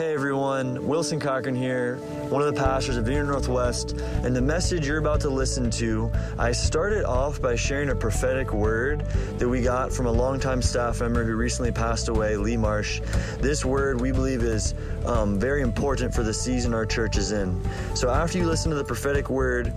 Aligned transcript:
Hey 0.00 0.14
everyone, 0.14 0.86
Wilson 0.86 1.20
Cochran 1.20 1.54
here, 1.54 1.96
one 2.30 2.40
of 2.40 2.54
the 2.54 2.58
pastors 2.58 2.96
of 2.96 3.04
Vineyard 3.04 3.26
Northwest, 3.26 4.00
and 4.24 4.34
the 4.34 4.40
message 4.40 4.88
you're 4.88 4.96
about 4.96 5.20
to 5.20 5.28
listen 5.28 5.70
to, 5.72 6.10
I 6.38 6.52
started 6.52 7.04
off 7.04 7.42
by 7.42 7.54
sharing 7.54 7.90
a 7.90 7.94
prophetic 7.94 8.54
word 8.54 9.00
that 9.36 9.46
we 9.46 9.60
got 9.60 9.92
from 9.92 10.06
a 10.06 10.10
longtime 10.10 10.62
staff 10.62 11.02
member 11.02 11.22
who 11.22 11.36
recently 11.36 11.70
passed 11.70 12.08
away, 12.08 12.38
Lee 12.38 12.56
Marsh. 12.56 13.02
This 13.40 13.62
word 13.62 14.00
we 14.00 14.10
believe 14.10 14.42
is 14.42 14.72
um, 15.04 15.38
very 15.38 15.60
important 15.60 16.14
for 16.14 16.22
the 16.22 16.32
season 16.32 16.72
our 16.72 16.86
church 16.86 17.18
is 17.18 17.32
in. 17.32 17.60
So 17.94 18.08
after 18.08 18.38
you 18.38 18.46
listen 18.46 18.70
to 18.70 18.78
the 18.78 18.84
prophetic 18.84 19.28
word, 19.28 19.70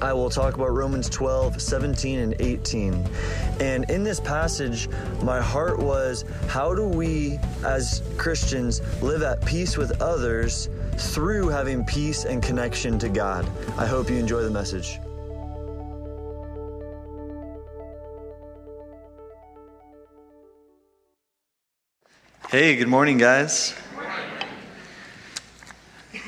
I 0.00 0.12
will 0.12 0.30
talk 0.30 0.54
about 0.54 0.70
Romans 0.72 1.08
12, 1.08 1.60
17, 1.60 2.20
and 2.20 2.40
18. 2.40 3.04
And 3.58 3.90
in 3.90 4.04
this 4.04 4.20
passage, 4.20 4.88
my 5.22 5.40
heart 5.40 5.80
was 5.80 6.24
how 6.46 6.72
do 6.72 6.86
we, 6.86 7.38
as 7.64 8.02
Christians, 8.16 8.80
live 9.02 9.22
at 9.22 9.44
peace 9.44 9.76
with 9.76 10.00
others 10.00 10.68
through 10.96 11.48
having 11.48 11.84
peace 11.84 12.24
and 12.24 12.40
connection 12.40 12.98
to 13.00 13.08
God? 13.08 13.44
I 13.76 13.86
hope 13.86 14.08
you 14.08 14.16
enjoy 14.16 14.42
the 14.42 14.50
message. 14.50 15.00
Hey, 22.50 22.76
good 22.76 22.88
morning, 22.88 23.18
guys. 23.18 23.74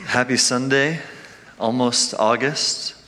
Happy 0.06 0.36
Sunday, 0.36 1.00
almost 1.58 2.14
August. 2.18 2.99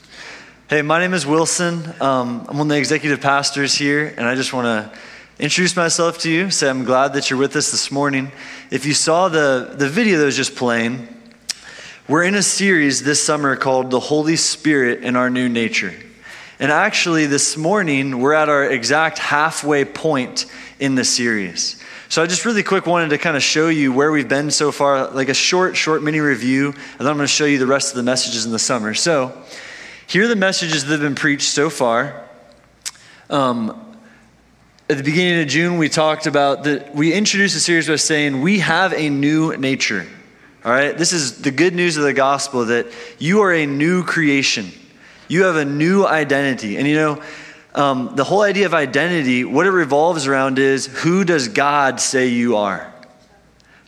Hey, 0.73 0.81
my 0.81 0.97
name 0.97 1.13
is 1.13 1.23
Wilson. 1.23 1.85
Um, 2.01 2.47
I'm 2.49 2.57
one 2.57 2.61
of 2.61 2.69
the 2.69 2.77
executive 2.77 3.21
pastors 3.21 3.75
here, 3.75 4.11
and 4.17 4.27
I 4.27 4.33
just 4.33 4.53
want 4.53 4.65
to 4.65 4.99
introduce 5.37 5.75
myself 5.75 6.17
to 6.21 6.31
you. 6.31 6.49
Say 6.49 6.67
I'm 6.67 6.83
glad 6.83 7.13
that 7.13 7.29
you're 7.29 7.37
with 7.37 7.55
us 7.55 7.69
this 7.69 7.91
morning. 7.91 8.31
If 8.71 8.83
you 8.83 8.95
saw 8.95 9.29
the, 9.29 9.75
the 9.77 9.87
video 9.87 10.17
that 10.17 10.25
was 10.25 10.35
just 10.35 10.55
playing, 10.55 11.07
we're 12.07 12.23
in 12.23 12.33
a 12.33 12.41
series 12.41 13.03
this 13.03 13.23
summer 13.23 13.55
called 13.55 13.91
The 13.91 13.99
Holy 13.99 14.35
Spirit 14.35 15.03
in 15.03 15.15
Our 15.15 15.29
New 15.29 15.47
Nature. 15.47 15.93
And 16.59 16.71
actually, 16.71 17.27
this 17.27 17.55
morning, 17.55 18.17
we're 18.17 18.33
at 18.33 18.49
our 18.49 18.63
exact 18.63 19.19
halfway 19.19 19.85
point 19.85 20.47
in 20.79 20.95
the 20.95 21.03
series. 21.03 21.79
So 22.09 22.23
I 22.23 22.25
just 22.25 22.45
really 22.45 22.63
quick 22.63 22.87
wanted 22.87 23.09
to 23.09 23.19
kind 23.19 23.37
of 23.37 23.43
show 23.43 23.67
you 23.67 23.93
where 23.93 24.11
we've 24.11 24.27
been 24.27 24.49
so 24.49 24.71
far, 24.71 25.11
like 25.11 25.29
a 25.29 25.35
short, 25.35 25.77
short 25.77 26.01
mini 26.01 26.19
review, 26.19 26.69
and 26.69 26.99
then 26.99 27.09
I'm 27.09 27.17
going 27.17 27.27
to 27.27 27.27
show 27.27 27.45
you 27.45 27.59
the 27.59 27.67
rest 27.67 27.91
of 27.91 27.97
the 27.97 28.03
messages 28.03 28.47
in 28.47 28.51
the 28.51 28.57
summer. 28.57 28.95
So, 28.95 29.39
here 30.13 30.25
are 30.25 30.27
the 30.27 30.35
messages 30.35 30.85
that 30.85 30.91
have 30.91 31.01
been 31.01 31.15
preached 31.15 31.49
so 31.49 31.71
far. 31.71 32.23
Um, 33.31 33.97
at 34.87 34.97
the 34.97 35.03
beginning 35.03 35.41
of 35.41 35.47
June, 35.47 35.79
we 35.79 35.89
talked 35.89 36.27
about 36.27 36.65
that 36.65 36.93
we 36.93 37.11
introduced 37.11 37.55
the 37.55 37.59
series 37.59 37.87
by 37.87 37.95
saying 37.95 38.39
we 38.41 38.59
have 38.59 38.93
a 38.93 39.09
new 39.09 39.57
nature. 39.57 40.05
All 40.63 40.71
right, 40.71 40.95
this 40.95 41.13
is 41.13 41.41
the 41.41 41.49
good 41.49 41.73
news 41.73 41.97
of 41.97 42.03
the 42.03 42.13
gospel 42.13 42.65
that 42.65 42.85
you 43.17 43.41
are 43.41 43.51
a 43.51 43.65
new 43.65 44.03
creation. 44.03 44.69
You 45.29 45.45
have 45.45 45.55
a 45.55 45.65
new 45.65 46.05
identity. 46.05 46.77
And 46.77 46.87
you 46.87 46.93
know, 46.93 47.23
um, 47.73 48.11
the 48.15 48.23
whole 48.23 48.43
idea 48.43 48.67
of 48.67 48.75
identity, 48.75 49.43
what 49.43 49.65
it 49.65 49.71
revolves 49.71 50.27
around 50.27 50.59
is 50.59 50.85
who 50.85 51.23
does 51.23 51.47
God 51.47 51.99
say 51.99 52.27
you 52.27 52.57
are? 52.57 52.92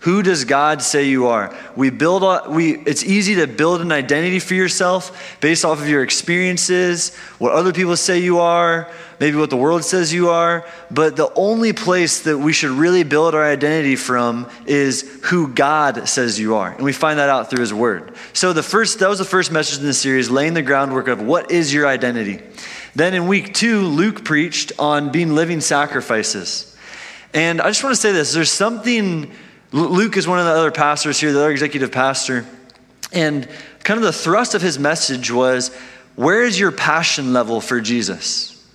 Who 0.06 0.22
does 0.22 0.46
God 0.46 0.84
say 0.84 1.06
you 1.10 1.26
are? 1.30 1.52
We 1.76 1.90
build 1.90 2.22
we 2.54 2.78
it's 2.78 3.04
easy 3.04 3.34
to 3.38 3.48
build 3.48 3.82
an 3.82 3.92
identity 3.92 4.38
for 4.38 4.54
yourself 4.54 5.40
based 5.42 5.66
off 5.66 5.82
of 5.82 5.90
your 5.90 6.04
experiences, 6.04 7.16
what 7.40 7.54
other 7.54 7.74
people 7.74 7.98
say 7.98 8.20
you 8.20 8.38
are, 8.38 8.88
maybe 9.20 9.36
what 9.36 9.50
the 9.50 9.58
world 9.58 9.84
says 9.84 10.14
you 10.14 10.30
are, 10.30 10.64
but 10.92 11.16
the 11.16 11.34
only 11.34 11.74
place 11.74 12.22
that 12.22 12.38
we 12.38 12.54
should 12.54 12.70
really 12.70 13.02
build 13.02 13.34
our 13.34 13.44
identity 13.44 13.96
from 13.96 14.48
is 14.68 15.20
who 15.24 15.48
God 15.48 16.08
says 16.08 16.40
you 16.40 16.54
are. 16.54 16.72
And 16.72 16.84
we 16.84 16.94
find 16.94 17.18
that 17.18 17.30
out 17.30 17.50
through 17.50 17.62
his 17.62 17.74
word. 17.74 18.14
So 18.34 18.54
the 18.54 18.62
first 18.62 19.00
that 19.00 19.10
was 19.10 19.18
the 19.18 19.26
first 19.26 19.52
message 19.52 19.80
in 19.80 19.86
the 19.86 19.94
series 19.96 20.30
laying 20.30 20.54
the 20.54 20.62
groundwork 20.62 21.08
of 21.08 21.20
what 21.20 21.50
is 21.50 21.74
your 21.74 21.88
identity. 21.88 22.44
Then 22.94 23.16
in 23.16 23.26
week 23.26 23.56
2 23.56 23.82
Luke 23.88 24.24
preached 24.24 24.72
on 24.78 25.12
being 25.12 25.34
living 25.34 25.62
sacrifices. 25.62 26.78
And 27.34 27.60
I 27.60 27.70
just 27.70 27.84
want 27.84 27.96
to 27.96 28.00
say 28.00 28.12
this, 28.12 28.34
there's 28.34 28.52
something 28.52 29.32
Luke 29.76 30.16
is 30.16 30.26
one 30.26 30.40
of 30.40 30.46
the 30.46 30.52
other 30.52 30.72
pastors 30.72 31.20
here, 31.20 31.34
the 31.34 31.40
other 31.40 31.52
executive 31.52 31.92
pastor. 31.92 32.46
And 33.12 33.46
kind 33.84 33.98
of 33.98 34.06
the 34.06 34.14
thrust 34.14 34.56
of 34.56 34.62
his 34.62 34.80
message 34.80 35.30
was 35.30 35.76
where 36.16 36.44
is 36.44 36.58
your 36.58 36.72
passion 36.72 37.34
level 37.34 37.60
for 37.60 37.82
Jesus? 37.82 38.66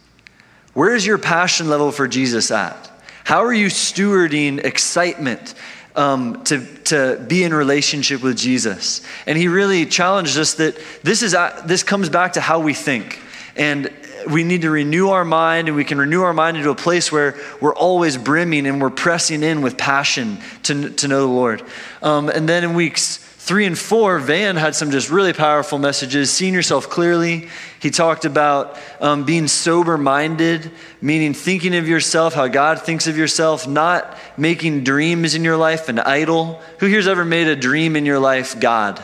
Where 0.75 0.94
is 0.94 1.06
your 1.06 1.16
passion 1.16 1.71
level 1.71 1.91
for 1.91 2.06
Jesus 2.06 2.50
at? 2.50 2.91
How 3.25 3.44
are 3.44 3.53
you 3.53 3.69
stewarding 3.69 4.62
excitement 4.62 5.55
um, 5.97 6.44
to, 6.44 6.66
to 6.84 7.25
be 7.27 7.44
in 7.44 7.55
relationship 7.55 8.22
with 8.22 8.37
Jesus? 8.37 9.00
And 9.27 9.39
he 9.39 9.49
really 9.49 9.87
challenged 9.87 10.37
us 10.37 10.55
that 10.55 10.78
this, 11.03 11.22
is, 11.22 11.34
this 11.65 11.83
comes 11.83 12.10
back 12.10 12.34
to 12.34 12.43
how 12.43 12.60
we 12.60 12.75
think. 12.75 13.22
And 13.56 13.91
we 14.29 14.45
need 14.45 14.63
to 14.63 14.71
renew 14.71 15.11
our 15.11 15.25
mind, 15.25 15.69
and 15.69 15.77
we 15.77 15.85
can 15.85 15.99
renew 15.99 16.23
our 16.23 16.33
mind 16.33 16.57
into 16.57 16.71
a 16.71 16.75
place 16.75 17.13
where 17.13 17.37
we're 17.61 17.75
always 17.75 18.17
brimming 18.17 18.67
and 18.67 18.81
we're 18.81 18.91
pressing 18.91 19.43
in 19.43 19.63
with 19.63 19.77
passion 19.77 20.39
to, 20.65 20.91
to 20.91 21.09
know 21.09 21.21
the 21.21 21.33
Lord. 21.33 21.63
Um, 22.03 22.29
and 22.29 22.49
then 22.49 22.65
in 22.65 22.75
weeks 22.75 23.19
three 23.19 23.67
and 23.67 23.79
four, 23.79 24.19
Van 24.19 24.57
had 24.57 24.75
some 24.75 24.91
just 24.91 25.11
really 25.11 25.33
powerful 25.33 25.79
messages. 25.79 26.31
Seeing 26.31 26.55
yourself 26.55 26.89
clearly. 26.89 27.49
He 27.81 27.91
talked 27.91 28.25
about 28.25 28.79
um, 29.01 29.25
being 29.25 29.49
sober 29.49 29.97
minded, 29.97 30.71
meaning 31.01 31.33
thinking 31.33 31.75
of 31.75 31.89
yourself 31.89 32.35
how 32.35 32.47
God 32.49 32.83
thinks 32.83 33.07
of 33.07 33.17
yourself, 33.17 33.67
not 33.67 34.19
making 34.37 34.85
dreams 34.85 35.35
in 35.35 35.43
your 35.43 35.57
life 35.57 35.89
an 35.89 35.99
idol. 35.99 36.61
Who 36.79 36.87
here's 36.87 37.09
ever 37.09 37.25
made 37.25 37.49
a 37.49 37.57
dream 37.57 37.97
in 37.97 38.05
your 38.05 38.19
life 38.19 38.61
God? 38.61 39.03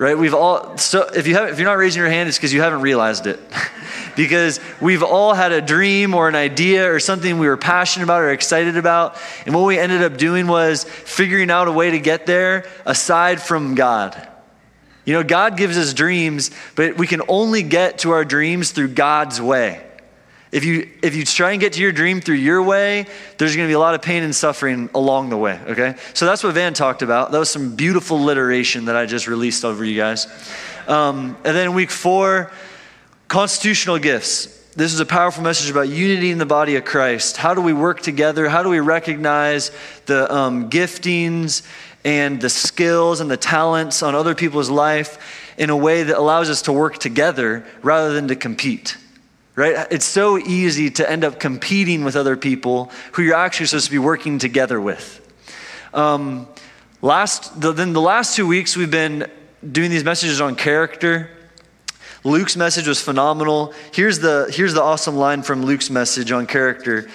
Right? 0.00 0.16
We've 0.16 0.32
all, 0.32 0.78
so 0.78 1.02
if, 1.14 1.26
you 1.26 1.34
have, 1.34 1.50
if 1.50 1.58
you're 1.58 1.68
not 1.68 1.76
raising 1.76 2.00
your 2.00 2.08
hand, 2.08 2.26
it's 2.26 2.38
because 2.38 2.54
you 2.54 2.62
haven't 2.62 2.80
realized 2.80 3.26
it. 3.26 3.38
because 4.16 4.58
we've 4.80 5.02
all 5.02 5.34
had 5.34 5.52
a 5.52 5.60
dream 5.60 6.14
or 6.14 6.26
an 6.26 6.34
idea 6.34 6.90
or 6.90 6.98
something 7.00 7.38
we 7.38 7.46
were 7.46 7.58
passionate 7.58 8.04
about 8.04 8.22
or 8.22 8.30
excited 8.30 8.78
about. 8.78 9.18
And 9.44 9.54
what 9.54 9.66
we 9.66 9.78
ended 9.78 10.02
up 10.02 10.16
doing 10.16 10.46
was 10.46 10.84
figuring 10.84 11.50
out 11.50 11.68
a 11.68 11.72
way 11.72 11.90
to 11.90 11.98
get 11.98 12.24
there 12.24 12.64
aside 12.86 13.42
from 13.42 13.74
God. 13.74 14.26
You 15.04 15.12
know, 15.12 15.22
God 15.22 15.58
gives 15.58 15.76
us 15.76 15.92
dreams, 15.92 16.50
but 16.76 16.96
we 16.96 17.06
can 17.06 17.20
only 17.28 17.62
get 17.62 17.98
to 17.98 18.12
our 18.12 18.24
dreams 18.24 18.70
through 18.70 18.88
God's 18.88 19.38
way. 19.38 19.86
If 20.52 20.64
you, 20.64 20.88
if 21.00 21.14
you 21.14 21.24
try 21.24 21.52
and 21.52 21.60
get 21.60 21.74
to 21.74 21.80
your 21.80 21.92
dream 21.92 22.20
through 22.20 22.36
your 22.36 22.60
way, 22.60 23.06
there's 23.38 23.54
going 23.54 23.68
to 23.68 23.70
be 23.70 23.74
a 23.74 23.78
lot 23.78 23.94
of 23.94 24.02
pain 24.02 24.24
and 24.24 24.34
suffering 24.34 24.90
along 24.94 25.30
the 25.30 25.36
way, 25.36 25.60
okay? 25.68 25.94
So 26.12 26.26
that's 26.26 26.42
what 26.42 26.54
Van 26.54 26.74
talked 26.74 27.02
about. 27.02 27.30
That 27.30 27.38
was 27.38 27.50
some 27.50 27.76
beautiful 27.76 28.20
literation 28.20 28.86
that 28.86 28.96
I 28.96 29.06
just 29.06 29.28
released 29.28 29.64
over 29.64 29.84
you 29.84 29.96
guys. 29.96 30.26
Um, 30.88 31.36
and 31.44 31.56
then 31.56 31.72
week 31.74 31.90
four, 31.90 32.50
constitutional 33.28 33.98
gifts. 33.98 34.58
This 34.74 34.92
is 34.92 34.98
a 34.98 35.06
powerful 35.06 35.44
message 35.44 35.70
about 35.70 35.88
unity 35.88 36.32
in 36.32 36.38
the 36.38 36.46
body 36.46 36.74
of 36.74 36.84
Christ. 36.84 37.36
How 37.36 37.54
do 37.54 37.60
we 37.60 37.72
work 37.72 38.00
together? 38.00 38.48
How 38.48 38.64
do 38.64 38.68
we 38.70 38.80
recognize 38.80 39.70
the 40.06 40.32
um, 40.34 40.68
giftings 40.68 41.64
and 42.04 42.40
the 42.40 42.50
skills 42.50 43.20
and 43.20 43.30
the 43.30 43.36
talents 43.36 44.02
on 44.02 44.16
other 44.16 44.34
people's 44.34 44.70
life 44.70 45.54
in 45.58 45.70
a 45.70 45.76
way 45.76 46.02
that 46.02 46.16
allows 46.16 46.50
us 46.50 46.62
to 46.62 46.72
work 46.72 46.98
together 46.98 47.64
rather 47.82 48.12
than 48.12 48.26
to 48.28 48.36
compete? 48.36 48.96
Right? 49.60 49.86
It's 49.90 50.06
so 50.06 50.38
easy 50.38 50.88
to 50.92 51.08
end 51.08 51.22
up 51.22 51.38
competing 51.38 52.02
with 52.02 52.16
other 52.16 52.34
people 52.34 52.90
who 53.12 53.22
you're 53.22 53.36
actually 53.36 53.66
supposed 53.66 53.84
to 53.84 53.90
be 53.90 53.98
working 53.98 54.38
together 54.38 54.80
with. 54.80 55.18
Um, 55.92 56.48
last, 57.02 57.60
the, 57.60 57.72
then 57.72 57.92
the 57.92 58.00
last 58.00 58.34
two 58.34 58.46
weeks, 58.46 58.74
we've 58.74 58.90
been 58.90 59.30
doing 59.70 59.90
these 59.90 60.02
messages 60.02 60.40
on 60.40 60.56
character. 60.56 61.28
Luke's 62.24 62.56
message 62.56 62.88
was 62.88 63.02
phenomenal. 63.02 63.74
Here's 63.92 64.20
the, 64.20 64.50
here's 64.50 64.72
the 64.72 64.82
awesome 64.82 65.16
line 65.16 65.42
from 65.42 65.62
Luke's 65.62 65.90
message 65.90 66.32
on 66.32 66.46
character 66.46 67.08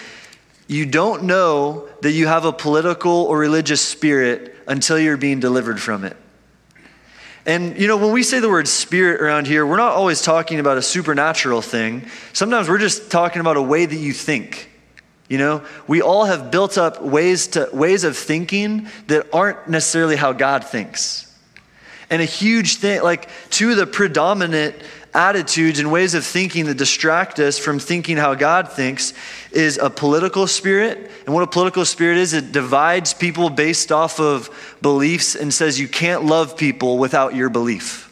You 0.67 0.85
don't 0.85 1.23
know 1.23 1.89
that 2.01 2.11
you 2.11 2.27
have 2.27 2.45
a 2.45 2.53
political 2.53 3.11
or 3.11 3.39
religious 3.39 3.81
spirit 3.81 4.55
until 4.67 4.99
you're 4.99 5.17
being 5.17 5.39
delivered 5.39 5.81
from 5.81 6.03
it. 6.03 6.15
And, 7.45 7.79
you 7.79 7.87
know, 7.87 7.97
when 7.97 8.11
we 8.11 8.23
say 8.23 8.39
the 8.39 8.49
word 8.49 8.67
spirit 8.67 9.21
around 9.21 9.45
here, 9.45 9.65
we're 9.65 9.77
not 9.77 9.93
always 9.93 10.21
talking 10.21 10.59
about 10.59 10.77
a 10.77 10.81
supernatural 10.81 11.61
thing. 11.61 12.07
Sometimes 12.33 12.67
we're 12.67 12.79
just 12.79 13.11
talking 13.11 13.39
about 13.39 13.55
a 13.55 13.61
way 13.61 13.85
that 13.85 13.95
you 13.95 14.13
think. 14.13 14.71
You 15.29 15.37
know, 15.37 15.65
we 15.87 16.01
all 16.01 16.25
have 16.25 16.51
built 16.51 16.77
up 16.77 17.01
ways, 17.01 17.47
to, 17.49 17.69
ways 17.71 18.03
of 18.03 18.17
thinking 18.17 18.87
that 19.07 19.27
aren't 19.33 19.67
necessarily 19.67 20.15
how 20.15 20.33
God 20.33 20.63
thinks. 20.63 21.21
And 22.09 22.21
a 22.21 22.25
huge 22.25 22.77
thing, 22.77 23.01
like 23.01 23.29
two 23.49 23.71
of 23.71 23.77
the 23.77 23.87
predominant 23.87 24.75
attitudes 25.15 25.79
and 25.79 25.91
ways 25.91 26.13
of 26.13 26.25
thinking 26.25 26.65
that 26.65 26.75
distract 26.75 27.39
us 27.39 27.57
from 27.57 27.79
thinking 27.79 28.17
how 28.17 28.35
God 28.35 28.71
thinks 28.71 29.13
is 29.51 29.77
a 29.77 29.89
political 29.89 30.45
spirit. 30.45 31.09
And 31.25 31.33
what 31.33 31.43
a 31.43 31.47
political 31.47 31.85
spirit 31.85 32.17
is, 32.17 32.33
it 32.33 32.51
divides 32.51 33.13
people 33.13 33.49
based 33.49 33.91
off 33.91 34.19
of 34.19 34.49
beliefs 34.81 35.35
and 35.35 35.53
says 35.53 35.79
you 35.79 35.87
can't 35.87 36.25
love 36.25 36.57
people 36.57 36.97
without 36.97 37.33
your 37.33 37.49
belief. 37.49 38.03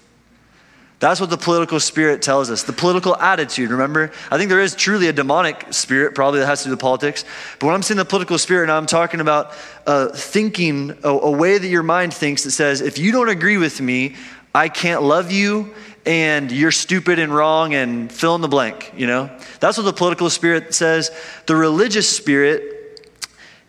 That's 1.00 1.20
what 1.20 1.30
the 1.30 1.38
political 1.38 1.82
spirit 1.82 2.22
tells 2.22 2.50
us. 2.50 2.64
The 2.64 2.72
political 2.72 3.18
attitude, 3.18 3.72
remember? 3.72 4.14
I 4.32 4.38
think 4.38 4.50
there 4.50 4.62
is 4.62 4.74
truly 4.74 5.10
a 5.10 5.14
demonic 5.14 5.74
spirit, 5.74 6.16
probably 6.16 6.40
that 6.40 6.46
has 6.46 6.62
to 6.62 6.70
do 6.70 6.72
with 6.72 6.80
politics. 6.80 7.26
But 7.60 7.66
when 7.66 7.76
I'm 7.76 7.82
saying 7.82 7.98
the 7.98 8.06
political 8.06 8.38
spirit, 8.38 8.68
now 8.68 8.78
I'm 8.78 8.86
talking 8.86 9.20
about 9.20 9.52
uh, 9.86 10.08
thinking, 10.14 10.98
a, 11.04 11.10
a 11.10 11.32
way 11.32 11.58
that 11.58 11.68
your 11.68 11.84
mind 11.84 12.14
thinks 12.14 12.46
that 12.46 12.52
says, 12.52 12.80
if 12.80 12.98
you 12.98 13.12
don't 13.12 13.28
agree 13.28 13.58
with 13.58 13.82
me, 13.82 14.16
I 14.56 14.70
can't 14.70 15.04
love 15.04 15.30
you 15.30 15.74
and 16.06 16.52
you're 16.52 16.72
stupid 16.72 17.20
and 17.20 17.34
wrong 17.34 17.74
and 17.74 18.12
fill 18.12 18.36
in 18.36 18.42
the 18.42 18.48
blank, 18.48 18.94
you 18.96 19.08
know? 19.08 19.30
That's 19.60 19.78
what 19.78 19.84
the 19.84 19.94
political 19.94 20.30
spirit 20.30 20.74
says. 20.74 21.12
The 21.46 21.56
religious 21.56 22.10
spirit, 22.10 23.10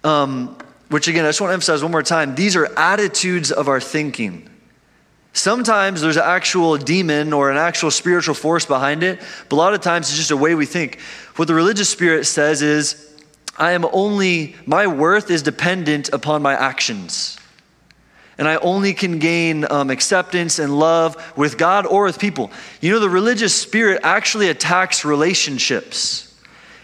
um, 0.02 0.58
which 0.88 1.08
again, 1.08 1.24
I 1.24 1.28
just 1.28 1.40
want 1.40 1.50
to 1.50 1.54
emphasize 1.54 1.82
one 1.82 1.92
more 1.92 2.02
time, 2.02 2.34
these 2.34 2.56
are 2.56 2.66
attitudes 2.78 3.52
of 3.52 3.68
our 3.68 3.80
thinking. 3.80 4.50
Sometimes 5.32 6.00
there's 6.00 6.16
an 6.16 6.22
actual 6.24 6.76
demon 6.76 7.32
or 7.32 7.50
an 7.50 7.56
actual 7.56 7.90
spiritual 7.90 8.34
force 8.34 8.66
behind 8.66 9.02
it, 9.02 9.20
but 9.48 9.56
a 9.56 9.58
lot 9.58 9.74
of 9.74 9.80
times 9.80 10.08
it's 10.08 10.16
just 10.16 10.30
a 10.30 10.36
way 10.36 10.54
we 10.54 10.66
think. 10.66 11.00
What 11.36 11.48
the 11.48 11.54
religious 11.54 11.88
spirit 11.88 12.24
says 12.24 12.62
is, 12.62 13.12
I 13.56 13.72
am 13.72 13.84
only, 13.92 14.56
my 14.66 14.86
worth 14.86 15.30
is 15.30 15.42
dependent 15.42 16.08
upon 16.12 16.42
my 16.42 16.54
actions. 16.54 17.38
And 18.36 18.48
I 18.48 18.56
only 18.56 18.94
can 18.94 19.18
gain 19.18 19.64
um, 19.70 19.90
acceptance 19.90 20.58
and 20.58 20.78
love 20.78 21.16
with 21.36 21.56
God 21.56 21.86
or 21.86 22.04
with 22.04 22.18
people. 22.18 22.50
You 22.80 22.92
know, 22.92 22.98
the 22.98 23.08
religious 23.08 23.54
spirit 23.54 24.00
actually 24.02 24.48
attacks 24.48 25.04
relationships. 25.04 26.34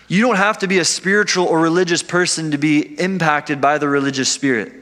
You 0.07 0.23
don't 0.23 0.37
have 0.37 0.59
to 0.59 0.69
be 0.69 0.79
a 0.79 0.85
spiritual 0.85 1.47
or 1.47 1.61
religious 1.61 2.03
person 2.03 2.51
to 2.51 2.59
be 2.59 2.81
impacted 3.01 3.61
by 3.61 3.79
the 3.79 3.89
religious 3.89 4.31
spirit. 4.31 4.73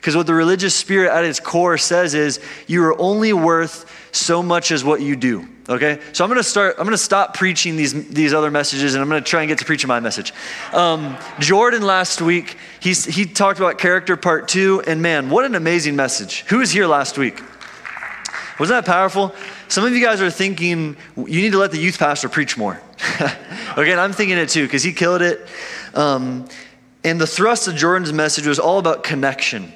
Because 0.00 0.16
what 0.16 0.26
the 0.26 0.34
religious 0.34 0.74
spirit 0.74 1.12
at 1.12 1.24
its 1.24 1.40
core 1.40 1.76
says 1.76 2.14
is 2.14 2.40
you 2.66 2.82
are 2.84 2.98
only 2.98 3.32
worth 3.32 3.90
so 4.12 4.42
much 4.42 4.70
as 4.70 4.82
what 4.82 5.00
you 5.00 5.14
do. 5.14 5.46
Okay? 5.70 6.00
So 6.12 6.24
I'm 6.24 6.30
gonna 6.30 6.42
start, 6.42 6.74
I'm 6.78 6.84
gonna 6.84 6.98
stop 6.98 7.34
preaching 7.34 7.76
these, 7.76 8.08
these 8.08 8.34
other 8.34 8.50
messages 8.50 8.94
and 8.94 9.02
I'm 9.02 9.08
gonna 9.08 9.20
try 9.20 9.42
and 9.42 9.48
get 9.48 9.58
to 9.58 9.64
preaching 9.64 9.86
my 9.86 10.00
message. 10.00 10.34
Um, 10.72 11.16
Jordan 11.38 11.82
last 11.82 12.20
week, 12.20 12.56
he's, 12.80 13.04
he 13.04 13.24
talked 13.24 13.60
about 13.60 13.78
character 13.78 14.16
part 14.16 14.48
two, 14.48 14.82
and 14.86 15.00
man, 15.00 15.30
what 15.30 15.44
an 15.44 15.54
amazing 15.54 15.94
message. 15.94 16.40
Who 16.48 16.58
was 16.58 16.72
here 16.72 16.88
last 16.88 17.16
week? 17.16 17.40
Wasn't 18.58 18.84
that 18.84 18.84
powerful? 18.84 19.32
Some 19.68 19.84
of 19.84 19.92
you 19.92 20.04
guys 20.04 20.20
are 20.20 20.30
thinking 20.30 20.96
you 21.16 21.40
need 21.40 21.52
to 21.52 21.58
let 21.58 21.70
the 21.70 21.78
youth 21.78 21.98
pastor 21.98 22.28
preach 22.28 22.58
more. 22.58 22.80
okay, 23.20 23.92
and 23.92 24.00
I'm 24.00 24.12
thinking 24.12 24.36
it 24.36 24.48
too, 24.48 24.64
because 24.66 24.82
he 24.82 24.92
killed 24.92 25.22
it. 25.22 25.46
Um, 25.94 26.48
and 27.04 27.20
the 27.20 27.26
thrust 27.26 27.68
of 27.68 27.76
Jordan's 27.76 28.12
message 28.12 28.46
was 28.46 28.58
all 28.58 28.78
about 28.78 29.04
connection. 29.04 29.72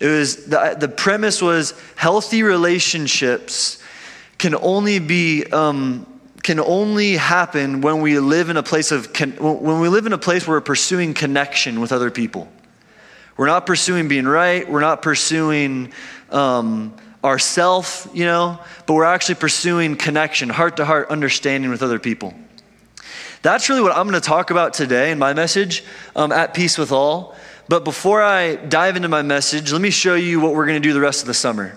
It 0.00 0.08
was 0.08 0.46
the, 0.46 0.76
the 0.78 0.88
premise 0.88 1.40
was 1.40 1.80
healthy 1.94 2.42
relationships 2.42 3.82
can 4.38 4.54
only 4.54 4.98
be 4.98 5.44
um, 5.44 6.06
can 6.42 6.60
only 6.60 7.16
happen 7.16 7.80
when 7.80 8.00
we 8.00 8.18
live 8.18 8.50
in 8.50 8.56
a 8.56 8.62
place 8.62 8.92
of 8.92 9.12
con- 9.12 9.32
when 9.32 9.80
we 9.80 9.88
live 9.88 10.06
in 10.06 10.12
a 10.12 10.18
place 10.18 10.46
where 10.46 10.56
we're 10.56 10.60
pursuing 10.60 11.14
connection 11.14 11.80
with 11.80 11.92
other 11.92 12.10
people. 12.10 12.48
We're 13.36 13.48
not 13.48 13.66
pursuing 13.66 14.08
being 14.08 14.26
right. 14.26 14.68
We're 14.68 14.80
not 14.80 15.02
pursuing 15.02 15.92
um, 16.30 16.96
ourself, 17.22 18.08
you 18.14 18.24
know, 18.24 18.58
but 18.86 18.94
we're 18.94 19.04
actually 19.04 19.34
pursuing 19.34 19.96
connection, 19.96 20.48
heart 20.48 20.76
to 20.78 20.84
heart 20.84 21.10
understanding 21.10 21.70
with 21.70 21.82
other 21.82 21.98
people. 21.98 22.32
That's 23.42 23.68
really 23.68 23.82
what 23.82 23.94
I'm 23.96 24.08
going 24.08 24.20
to 24.20 24.26
talk 24.26 24.50
about 24.50 24.72
today 24.72 25.10
in 25.10 25.18
my 25.18 25.34
message, 25.34 25.84
um, 26.14 26.32
at 26.32 26.54
peace 26.54 26.78
with 26.78 26.92
all. 26.92 27.36
But 27.68 27.84
before 27.84 28.22
I 28.22 28.56
dive 28.56 28.96
into 28.96 29.08
my 29.08 29.22
message, 29.22 29.72
let 29.72 29.80
me 29.80 29.90
show 29.90 30.14
you 30.14 30.40
what 30.40 30.54
we're 30.54 30.66
going 30.66 30.80
to 30.80 30.88
do 30.88 30.92
the 30.92 31.00
rest 31.00 31.20
of 31.22 31.26
the 31.26 31.34
summer. 31.34 31.76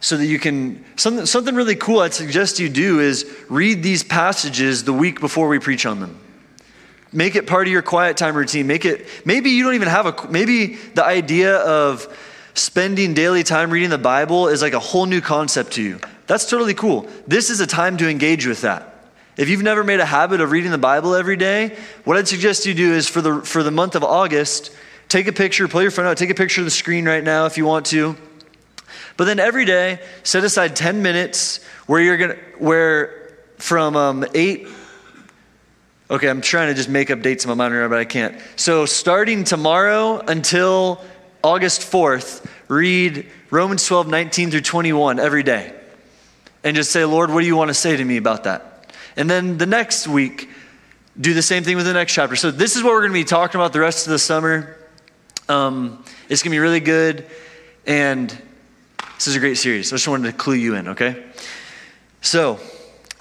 So 0.00 0.16
that 0.16 0.26
you 0.26 0.38
can, 0.38 0.82
something, 0.96 1.26
something 1.26 1.54
really 1.54 1.76
cool 1.76 2.00
I'd 2.00 2.14
suggest 2.14 2.58
you 2.58 2.70
do 2.70 3.00
is 3.00 3.30
read 3.50 3.82
these 3.82 4.02
passages 4.02 4.84
the 4.84 4.94
week 4.94 5.20
before 5.20 5.46
we 5.48 5.58
preach 5.58 5.84
on 5.84 6.00
them. 6.00 6.18
Make 7.12 7.36
it 7.36 7.46
part 7.46 7.66
of 7.66 7.72
your 7.72 7.82
quiet 7.82 8.16
time 8.16 8.34
routine. 8.34 8.66
Make 8.66 8.84
it, 8.84 9.06
maybe 9.26 9.50
you 9.50 9.64
don't 9.64 9.74
even 9.74 9.88
have 9.88 10.06
a, 10.06 10.30
maybe 10.30 10.76
the 10.76 11.04
idea 11.04 11.56
of 11.56 12.16
spending 12.54 13.14
daily 13.14 13.42
time 13.42 13.70
reading 13.70 13.90
the 13.90 13.98
Bible 13.98 14.48
is 14.48 14.62
like 14.62 14.72
a 14.72 14.78
whole 14.78 15.06
new 15.06 15.20
concept 15.20 15.72
to 15.72 15.82
you. 15.82 16.00
That's 16.26 16.48
totally 16.48 16.74
cool. 16.74 17.08
This 17.26 17.50
is 17.50 17.60
a 17.60 17.66
time 17.66 17.96
to 17.98 18.08
engage 18.08 18.46
with 18.46 18.62
that. 18.62 18.86
If 19.36 19.48
you've 19.48 19.62
never 19.62 19.82
made 19.84 20.00
a 20.00 20.04
habit 20.04 20.40
of 20.40 20.50
reading 20.50 20.70
the 20.70 20.78
Bible 20.78 21.14
every 21.14 21.36
day, 21.36 21.76
what 22.04 22.16
I'd 22.16 22.28
suggest 22.28 22.66
you 22.66 22.74
do 22.74 22.92
is 22.92 23.08
for 23.08 23.20
the, 23.20 23.42
for 23.42 23.62
the 23.62 23.70
month 23.70 23.94
of 23.96 24.04
August, 24.04 24.70
take 25.08 25.26
a 25.26 25.32
picture, 25.32 25.66
pull 25.66 25.82
your 25.82 25.90
phone 25.90 26.06
out, 26.06 26.16
take 26.16 26.30
a 26.30 26.34
picture 26.34 26.60
of 26.60 26.64
the 26.64 26.70
screen 26.70 27.06
right 27.06 27.24
now 27.24 27.46
if 27.46 27.56
you 27.56 27.64
want 27.64 27.86
to. 27.86 28.16
But 29.20 29.26
then 29.26 29.38
every 29.38 29.66
day, 29.66 30.00
set 30.22 30.44
aside 30.44 30.74
10 30.74 31.02
minutes 31.02 31.62
where 31.84 32.00
you're 32.00 32.16
going 32.16 32.30
to, 32.30 32.38
where 32.56 33.36
from 33.58 33.94
um, 33.94 34.24
8, 34.34 34.66
okay, 36.10 36.26
I'm 36.26 36.40
trying 36.40 36.68
to 36.68 36.74
just 36.74 36.88
make 36.88 37.10
up 37.10 37.20
dates 37.20 37.44
in 37.44 37.50
my 37.50 37.54
mind 37.54 37.74
right 37.74 37.82
now, 37.82 37.88
but 37.88 37.98
I 37.98 38.06
can't. 38.06 38.40
So 38.56 38.86
starting 38.86 39.44
tomorrow 39.44 40.20
until 40.20 41.04
August 41.42 41.82
4th, 41.82 42.48
read 42.68 43.26
Romans 43.50 43.84
12, 43.84 44.08
19 44.08 44.52
through 44.52 44.62
21 44.62 45.18
every 45.18 45.42
day. 45.42 45.74
And 46.64 46.74
just 46.74 46.90
say, 46.90 47.04
Lord, 47.04 47.30
what 47.30 47.42
do 47.42 47.46
you 47.46 47.56
want 47.56 47.68
to 47.68 47.74
say 47.74 47.98
to 47.98 48.02
me 48.02 48.16
about 48.16 48.44
that? 48.44 48.90
And 49.18 49.28
then 49.28 49.58
the 49.58 49.66
next 49.66 50.08
week, 50.08 50.48
do 51.20 51.34
the 51.34 51.42
same 51.42 51.62
thing 51.62 51.76
with 51.76 51.84
the 51.84 51.92
next 51.92 52.14
chapter. 52.14 52.36
So, 52.36 52.50
this 52.50 52.74
is 52.74 52.82
what 52.82 52.92
we're 52.92 53.00
going 53.00 53.12
to 53.12 53.20
be 53.20 53.24
talking 53.24 53.60
about 53.60 53.74
the 53.74 53.80
rest 53.80 54.06
of 54.06 54.12
the 54.12 54.18
summer. 54.18 54.78
Um, 55.46 56.02
it's 56.30 56.42
going 56.42 56.52
to 56.52 56.54
be 56.54 56.58
really 56.58 56.80
good. 56.80 57.26
And 57.86 58.34
this 59.20 59.26
is 59.26 59.36
a 59.36 59.38
great 59.38 59.58
series. 59.58 59.92
I 59.92 59.96
just 59.96 60.08
wanted 60.08 60.30
to 60.30 60.32
clue 60.32 60.54
you 60.54 60.76
in, 60.76 60.88
okay? 60.88 61.22
So, 62.22 62.58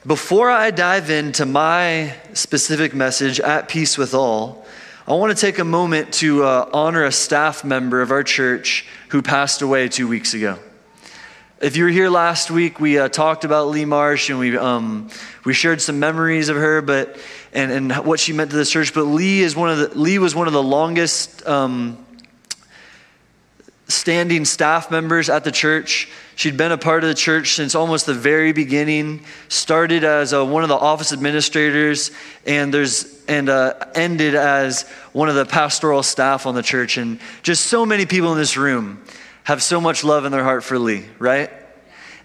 before 0.08 0.50
I 0.50 0.72
dive 0.72 1.10
into 1.10 1.46
my 1.46 2.16
specific 2.32 2.94
message, 2.94 3.42
At 3.42 3.68
Peace 3.68 3.98
with 3.98 4.14
All, 4.14 4.66
I 5.06 5.16
want 5.16 5.38
to 5.38 5.42
take 5.42 5.60
a 5.60 5.66
moment 5.66 6.14
to 6.14 6.46
uh, 6.46 6.70
honor 6.72 7.04
a 7.04 7.12
staff 7.12 7.66
member 7.66 8.02
of 8.02 8.12
our 8.12 8.24
church 8.24 8.88
who 9.10 9.22
passed 9.22 9.62
away 9.62 9.90
two 9.90 10.08
weeks 10.08 10.34
ago. 10.34 10.58
If 11.62 11.76
you 11.76 11.84
were 11.84 11.90
here 11.90 12.10
last 12.10 12.50
week, 12.50 12.80
we 12.80 12.98
uh, 12.98 13.10
talked 13.10 13.44
about 13.44 13.68
Lee 13.68 13.84
Marsh 13.84 14.30
and 14.30 14.40
we, 14.40 14.58
um, 14.58 15.10
we 15.44 15.54
shared 15.54 15.82
some 15.82 16.00
memories 16.00 16.48
of 16.48 16.56
her, 16.56 16.82
but 16.82 17.20
and, 17.52 17.74
and 17.74 18.06
what 18.06 18.22
she 18.22 18.32
meant 18.32 18.52
to 18.52 18.56
the 18.56 18.64
church. 18.64 18.94
But 18.94 19.04
Lee 19.04 19.42
is 19.42 19.54
one 19.54 19.70
of 19.70 19.78
the 19.80 20.00
Lee 20.00 20.18
was 20.18 20.34
one 20.34 20.48
of 20.48 20.54
the 20.54 20.64
longest 20.64 21.46
um, 21.46 22.06
standing 23.90 24.46
staff 24.46 24.90
members 24.90 25.30
at 25.30 25.44
the 25.44 25.52
church. 25.52 26.08
She'd 26.36 26.56
been 26.56 26.72
a 26.72 26.78
part 26.78 27.04
of 27.04 27.10
the 27.10 27.16
church 27.16 27.56
since 27.56 27.76
almost 27.76 28.06
the 28.06 28.14
very 28.14 28.54
beginning. 28.54 29.26
Started 29.50 30.06
as 30.06 30.32
a, 30.32 30.46
one 30.46 30.64
of 30.64 30.70
the 30.70 30.78
office 30.78 31.12
administrators, 31.12 32.12
and 32.46 32.74
there's 32.74 33.20
and 33.28 33.50
uh, 33.50 33.74
ended 33.94 34.36
as 34.36 34.88
one 35.12 35.30
of 35.30 35.36
the 35.36 35.46
pastoral 35.46 36.02
staff 36.02 36.46
on 36.46 36.56
the 36.56 36.64
church. 36.64 36.98
And 36.98 37.20
just 37.44 37.66
so 37.68 37.86
many 37.86 38.06
people 38.06 38.32
in 38.32 38.38
this 38.38 38.58
room 38.58 39.04
have 39.44 39.62
so 39.62 39.82
much 39.82 40.04
love 40.04 40.26
in 40.26 40.32
their 40.32 40.44
heart 40.44 40.64
for 40.64 40.80
Lee, 40.80 41.06
right? 41.20 41.52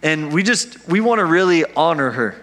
And 0.03 0.33
we 0.33 0.43
just, 0.43 0.87
we 0.89 1.01
want 1.01 1.19
to 1.19 1.25
really 1.25 1.65
honor 1.75 2.11
her. 2.11 2.43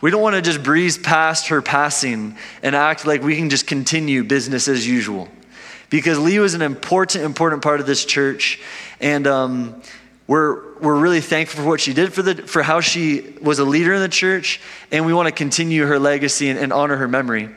We 0.00 0.10
don't 0.10 0.22
want 0.22 0.36
to 0.36 0.42
just 0.42 0.62
breeze 0.62 0.96
past 0.96 1.48
her 1.48 1.60
passing 1.60 2.36
and 2.62 2.76
act 2.76 3.04
like 3.04 3.22
we 3.22 3.36
can 3.36 3.50
just 3.50 3.66
continue 3.66 4.22
business 4.22 4.68
as 4.68 4.86
usual. 4.86 5.28
Because 5.90 6.18
Lee 6.18 6.38
was 6.38 6.54
an 6.54 6.62
important, 6.62 7.24
important 7.24 7.62
part 7.62 7.80
of 7.80 7.86
this 7.86 8.04
church. 8.04 8.60
And 9.00 9.26
um, 9.26 9.82
we're, 10.26 10.78
we're 10.78 10.98
really 10.98 11.20
thankful 11.22 11.62
for 11.62 11.68
what 11.68 11.80
she 11.80 11.94
did 11.94 12.12
for, 12.12 12.22
the, 12.22 12.34
for 12.34 12.62
how 12.62 12.80
she 12.80 13.34
was 13.40 13.58
a 13.58 13.64
leader 13.64 13.94
in 13.94 14.00
the 14.00 14.08
church. 14.08 14.60
And 14.92 15.06
we 15.06 15.14
want 15.14 15.26
to 15.26 15.32
continue 15.32 15.86
her 15.86 15.98
legacy 15.98 16.50
and, 16.50 16.58
and 16.58 16.72
honor 16.72 16.96
her 16.96 17.08
memory. 17.08 17.48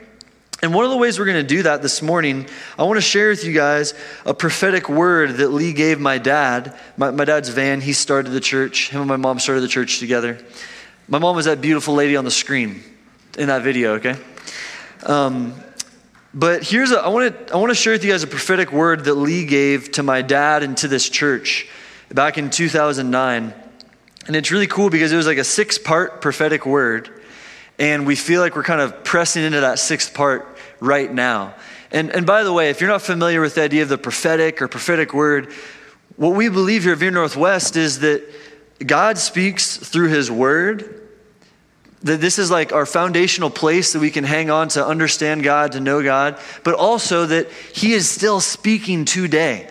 And 0.62 0.72
one 0.72 0.84
of 0.84 0.92
the 0.92 0.96
ways 0.96 1.18
we're 1.18 1.24
going 1.24 1.42
to 1.44 1.54
do 1.54 1.64
that 1.64 1.82
this 1.82 2.02
morning, 2.02 2.46
I 2.78 2.84
want 2.84 2.96
to 2.96 3.02
share 3.02 3.30
with 3.30 3.44
you 3.44 3.52
guys 3.52 3.94
a 4.24 4.32
prophetic 4.32 4.88
word 4.88 5.38
that 5.38 5.48
Lee 5.48 5.72
gave 5.72 5.98
my 5.98 6.18
dad. 6.18 6.78
My, 6.96 7.10
my, 7.10 7.24
dad's 7.24 7.48
Van, 7.48 7.80
he 7.80 7.92
started 7.92 8.30
the 8.30 8.40
church. 8.40 8.90
Him 8.90 9.00
and 9.00 9.08
my 9.08 9.16
mom 9.16 9.40
started 9.40 9.62
the 9.62 9.68
church 9.68 9.98
together. 9.98 10.38
My 11.08 11.18
mom 11.18 11.34
was 11.34 11.46
that 11.46 11.60
beautiful 11.60 11.94
lady 11.94 12.16
on 12.16 12.24
the 12.24 12.30
screen 12.30 12.80
in 13.36 13.48
that 13.48 13.62
video, 13.62 13.94
okay? 13.94 14.14
Um, 15.04 15.54
but 16.34 16.62
here's 16.62 16.92
a, 16.92 17.00
I 17.00 17.08
want 17.08 17.48
to 17.48 17.54
I 17.54 17.56
want 17.58 17.70
to 17.70 17.74
share 17.74 17.92
with 17.92 18.04
you 18.04 18.10
guys 18.10 18.22
a 18.22 18.26
prophetic 18.26 18.72
word 18.72 19.04
that 19.04 19.14
Lee 19.14 19.44
gave 19.44 19.92
to 19.92 20.02
my 20.02 20.22
dad 20.22 20.62
and 20.62 20.76
to 20.78 20.88
this 20.88 21.08
church 21.08 21.68
back 22.10 22.38
in 22.38 22.50
2009. 22.50 23.54
And 24.26 24.36
it's 24.36 24.50
really 24.50 24.66
cool 24.66 24.88
because 24.88 25.12
it 25.12 25.16
was 25.16 25.26
like 25.26 25.38
a 25.38 25.44
six 25.44 25.78
part 25.78 26.22
prophetic 26.22 26.64
word. 26.64 27.22
And 27.78 28.06
we 28.06 28.16
feel 28.16 28.40
like 28.40 28.54
we're 28.54 28.62
kind 28.62 28.80
of 28.80 29.02
pressing 29.04 29.42
into 29.42 29.60
that 29.60 29.78
sixth 29.78 30.14
part 30.14 30.56
right 30.80 31.12
now. 31.12 31.54
And, 31.90 32.10
and 32.10 32.24
by 32.24 32.44
the 32.44 32.52
way, 32.52 32.70
if 32.70 32.80
you're 32.80 32.90
not 32.90 33.02
familiar 33.02 33.40
with 33.40 33.56
the 33.56 33.62
idea 33.62 33.82
of 33.82 33.88
the 33.88 33.98
prophetic 33.98 34.62
or 34.62 34.68
prophetic 34.68 35.12
word, 35.12 35.52
what 36.16 36.34
we 36.34 36.48
believe 36.48 36.84
here 36.84 36.92
at 36.92 36.98
View 36.98 37.10
Northwest 37.10 37.76
is 37.76 38.00
that 38.00 38.22
God 38.86 39.18
speaks 39.18 39.76
through 39.76 40.08
his 40.08 40.30
word. 40.30 41.01
That 42.04 42.20
this 42.20 42.38
is 42.38 42.50
like 42.50 42.72
our 42.72 42.86
foundational 42.86 43.50
place 43.50 43.92
that 43.92 44.00
we 44.00 44.10
can 44.10 44.24
hang 44.24 44.50
on 44.50 44.68
to 44.70 44.84
understand 44.84 45.44
God, 45.44 45.72
to 45.72 45.80
know 45.80 46.02
God, 46.02 46.38
but 46.64 46.74
also 46.74 47.26
that 47.26 47.50
he 47.72 47.92
is 47.92 48.08
still 48.08 48.40
speaking 48.40 49.04
today. 49.04 49.68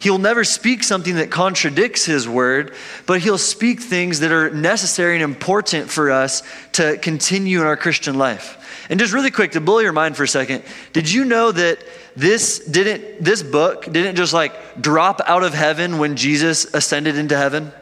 He'll 0.00 0.18
never 0.18 0.44
speak 0.44 0.84
something 0.84 1.16
that 1.16 1.30
contradicts 1.30 2.04
his 2.04 2.28
word, 2.28 2.74
but 3.06 3.20
he'll 3.20 3.38
speak 3.38 3.80
things 3.80 4.20
that 4.20 4.30
are 4.30 4.50
necessary 4.50 5.14
and 5.14 5.24
important 5.24 5.90
for 5.90 6.10
us 6.10 6.42
to 6.72 6.96
continue 6.98 7.60
in 7.60 7.66
our 7.66 7.76
Christian 7.76 8.16
life. 8.16 8.86
And 8.88 9.00
just 9.00 9.12
really 9.12 9.30
quick 9.30 9.52
to 9.52 9.60
blow 9.60 9.80
your 9.80 9.92
mind 9.92 10.16
for 10.16 10.22
a 10.22 10.28
second, 10.28 10.62
did 10.92 11.10
you 11.10 11.24
know 11.24 11.52
that 11.52 11.80
this 12.16 12.60
didn't 12.60 13.22
this 13.22 13.42
book 13.42 13.84
didn't 13.84 14.16
just 14.16 14.32
like 14.32 14.80
drop 14.80 15.20
out 15.26 15.42
of 15.42 15.52
heaven 15.52 15.98
when 15.98 16.16
Jesus 16.16 16.72
ascended 16.74 17.16
into 17.16 17.36
heaven? 17.36 17.72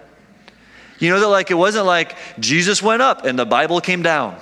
You 0.98 1.10
know 1.10 1.20
that 1.20 1.28
like 1.28 1.50
it 1.50 1.54
wasn't 1.54 1.86
like 1.86 2.16
Jesus 2.38 2.82
went 2.82 3.02
up 3.02 3.24
and 3.24 3.38
the 3.38 3.46
Bible 3.46 3.80
came 3.80 4.02
down. 4.02 4.38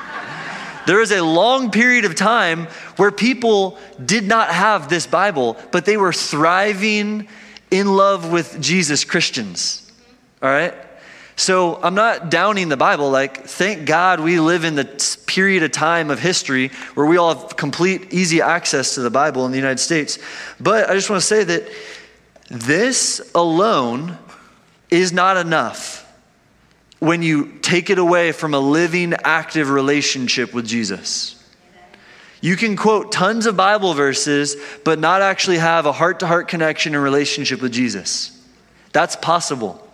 there 0.86 1.00
is 1.00 1.12
a 1.12 1.22
long 1.22 1.70
period 1.70 2.04
of 2.04 2.14
time 2.14 2.66
where 2.96 3.10
people 3.10 3.78
did 4.04 4.24
not 4.24 4.50
have 4.50 4.88
this 4.88 5.06
Bible, 5.06 5.56
but 5.70 5.84
they 5.84 5.96
were 5.96 6.12
thriving 6.12 7.28
in 7.70 7.94
love 7.94 8.30
with 8.30 8.60
Jesus 8.60 9.04
Christians. 9.04 9.90
All 10.42 10.50
right? 10.50 10.74
So 11.36 11.80
I'm 11.82 11.94
not 11.94 12.30
downing 12.30 12.68
the 12.68 12.76
Bible. 12.76 13.10
Like, 13.10 13.46
thank 13.46 13.86
God 13.86 14.20
we 14.20 14.38
live 14.38 14.64
in 14.64 14.74
the 14.74 14.84
period 15.26 15.62
of 15.62 15.72
time 15.72 16.10
of 16.10 16.18
history 16.18 16.68
where 16.94 17.06
we 17.06 17.16
all 17.16 17.34
have 17.34 17.56
complete, 17.56 18.12
easy 18.12 18.42
access 18.42 18.94
to 18.96 19.00
the 19.00 19.08
Bible 19.08 19.46
in 19.46 19.50
the 19.50 19.56
United 19.56 19.78
States. 19.78 20.18
But 20.60 20.90
I 20.90 20.94
just 20.94 21.08
want 21.08 21.22
to 21.22 21.26
say 21.26 21.44
that 21.44 21.66
this 22.50 23.30
alone 23.34 24.18
is 24.90 25.12
not 25.12 25.36
enough 25.36 26.06
when 26.98 27.22
you 27.22 27.58
take 27.62 27.90
it 27.90 27.98
away 27.98 28.32
from 28.32 28.54
a 28.54 28.58
living, 28.58 29.14
active 29.24 29.70
relationship 29.70 30.52
with 30.52 30.66
Jesus. 30.66 31.36
You 32.42 32.56
can 32.56 32.76
quote 32.76 33.12
tons 33.12 33.46
of 33.46 33.56
Bible 33.56 33.94
verses, 33.94 34.56
but 34.84 34.98
not 34.98 35.22
actually 35.22 35.58
have 35.58 35.86
a 35.86 35.92
heart 35.92 36.20
to 36.20 36.26
heart 36.26 36.48
connection 36.48 36.94
and 36.94 37.02
relationship 37.02 37.60
with 37.60 37.72
Jesus. 37.72 38.38
That's 38.92 39.16
possible. 39.16 39.86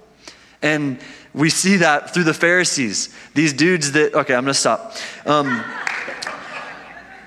And 0.62 0.98
we 1.34 1.50
see 1.50 1.76
that 1.78 2.14
through 2.14 2.24
the 2.24 2.34
Pharisees. 2.34 3.14
These 3.34 3.52
dudes 3.52 3.92
that, 3.92 4.14
okay, 4.14 4.34
I'm 4.34 4.46
to 4.46 4.54
stop. 4.54 4.94
Um, 5.26 5.62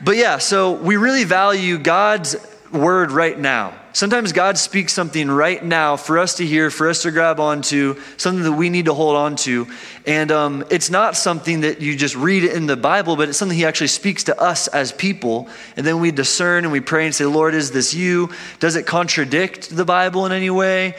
but 0.01 0.15
yeah, 0.15 0.37
so 0.37 0.73
we 0.73 0.97
really 0.97 1.25
value 1.25 1.77
God's 1.77 2.35
word 2.71 3.11
right 3.11 3.37
now. 3.37 3.73
Sometimes 3.93 4.31
God 4.31 4.57
speaks 4.57 4.93
something 4.93 5.29
right 5.29 5.63
now 5.63 5.97
for 5.97 6.19
us 6.19 6.35
to 6.35 6.45
hear, 6.45 6.69
for 6.69 6.87
us 6.87 7.01
to 7.01 7.11
grab 7.11 7.39
onto, 7.39 7.99
something 8.17 8.43
that 8.43 8.53
we 8.53 8.69
need 8.69 8.85
to 8.85 8.93
hold 8.93 9.15
on 9.15 9.35
to. 9.37 9.67
And 10.05 10.31
um, 10.31 10.63
it's 10.69 10.89
not 10.89 11.17
something 11.17 11.61
that 11.61 11.81
you 11.81 11.95
just 11.95 12.15
read 12.15 12.43
in 12.43 12.67
the 12.67 12.77
Bible, 12.77 13.15
but 13.15 13.29
it's 13.29 13.37
something 13.37 13.57
He 13.57 13.65
actually 13.65 13.87
speaks 13.87 14.25
to 14.25 14.39
us 14.39 14.67
as 14.67 14.91
people. 14.91 15.49
And 15.75 15.85
then 15.85 15.99
we 15.99 16.11
discern 16.11 16.63
and 16.63 16.71
we 16.71 16.79
pray 16.79 17.05
and 17.05 17.15
say, 17.15 17.25
Lord, 17.25 17.55
is 17.55 17.71
this 17.71 17.93
you? 17.93 18.29
Does 18.59 18.75
it 18.75 18.85
contradict 18.85 19.75
the 19.75 19.85
Bible 19.85 20.25
in 20.25 20.31
any 20.31 20.49
way? 20.49 20.95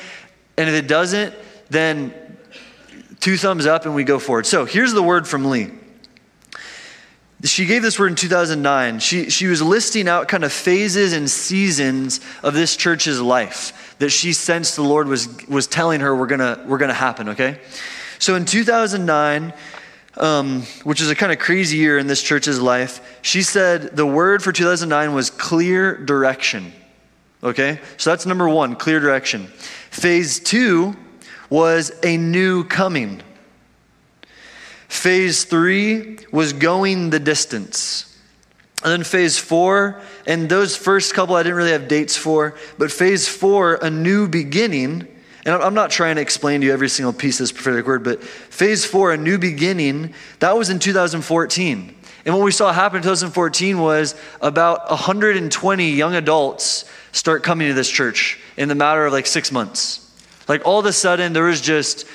And 0.56 0.68
if 0.68 0.74
it 0.74 0.88
doesn't, 0.88 1.34
then 1.70 2.12
two 3.20 3.36
thumbs 3.36 3.66
up 3.66 3.86
and 3.86 3.94
we 3.94 4.04
go 4.04 4.18
forward. 4.18 4.46
So 4.46 4.64
here's 4.64 4.92
the 4.92 5.02
word 5.02 5.28
from 5.28 5.44
Lee. 5.44 5.70
She 7.42 7.64
gave 7.64 7.82
this 7.82 7.98
word 7.98 8.08
in 8.08 8.16
2009. 8.16 8.98
She, 8.98 9.30
she 9.30 9.46
was 9.46 9.62
listing 9.62 10.08
out 10.08 10.28
kind 10.28 10.44
of 10.44 10.52
phases 10.52 11.14
and 11.14 11.30
seasons 11.30 12.20
of 12.42 12.52
this 12.52 12.76
church's 12.76 13.20
life 13.20 13.96
that 13.98 14.10
she 14.10 14.32
sensed 14.32 14.76
the 14.76 14.82
Lord 14.82 15.08
was, 15.08 15.46
was 15.46 15.66
telling 15.66 16.00
her 16.00 16.14
were 16.14 16.26
gonna, 16.26 16.62
were 16.66 16.78
gonna 16.78 16.92
happen, 16.92 17.30
okay? 17.30 17.60
So 18.18 18.34
in 18.34 18.44
2009, 18.44 19.54
um, 20.16 20.62
which 20.84 21.00
is 21.00 21.10
a 21.10 21.14
kind 21.14 21.32
of 21.32 21.38
crazy 21.38 21.78
year 21.78 21.98
in 21.98 22.06
this 22.06 22.22
church's 22.22 22.60
life, 22.60 23.18
she 23.22 23.42
said 23.42 23.96
the 23.96 24.06
word 24.06 24.42
for 24.42 24.52
2009 24.52 25.14
was 25.14 25.30
clear 25.30 25.96
direction, 25.96 26.72
okay? 27.42 27.80
So 27.96 28.10
that's 28.10 28.26
number 28.26 28.48
one, 28.48 28.76
clear 28.76 29.00
direction. 29.00 29.46
Phase 29.90 30.40
two 30.40 30.94
was 31.48 31.92
a 32.02 32.16
new 32.16 32.64
coming. 32.64 33.22
Phase 34.90 35.44
three 35.44 36.18
was 36.32 36.52
going 36.52 37.10
the 37.10 37.20
distance. 37.20 38.18
And 38.82 38.90
then 38.90 39.04
phase 39.04 39.38
four, 39.38 40.00
and 40.26 40.48
those 40.48 40.76
first 40.76 41.14
couple 41.14 41.36
I 41.36 41.44
didn't 41.44 41.56
really 41.56 41.70
have 41.70 41.86
dates 41.86 42.16
for, 42.16 42.56
but 42.76 42.90
phase 42.90 43.28
four, 43.28 43.78
a 43.80 43.88
new 43.88 44.26
beginning. 44.26 45.06
And 45.46 45.54
I'm 45.54 45.74
not 45.74 45.92
trying 45.92 46.16
to 46.16 46.22
explain 46.22 46.60
to 46.60 46.66
you 46.66 46.72
every 46.72 46.88
single 46.88 47.12
piece 47.12 47.38
of 47.38 47.44
this 47.44 47.52
prophetic 47.52 47.86
word, 47.86 48.02
but 48.02 48.22
phase 48.22 48.84
four, 48.84 49.12
a 49.12 49.16
new 49.16 49.38
beginning, 49.38 50.12
that 50.40 50.56
was 50.56 50.70
in 50.70 50.80
2014. 50.80 51.94
And 52.24 52.34
what 52.34 52.42
we 52.42 52.50
saw 52.50 52.72
happen 52.72 52.96
in 52.96 53.02
2014 53.04 53.78
was 53.78 54.16
about 54.42 54.90
120 54.90 55.90
young 55.92 56.16
adults 56.16 56.84
start 57.12 57.44
coming 57.44 57.68
to 57.68 57.74
this 57.74 57.88
church 57.88 58.40
in 58.56 58.68
the 58.68 58.74
matter 58.74 59.06
of 59.06 59.12
like 59.12 59.26
six 59.26 59.52
months. 59.52 60.10
Like 60.48 60.66
all 60.66 60.80
of 60.80 60.86
a 60.86 60.92
sudden, 60.92 61.32
there 61.32 61.44
was 61.44 61.60
just 61.60 62.06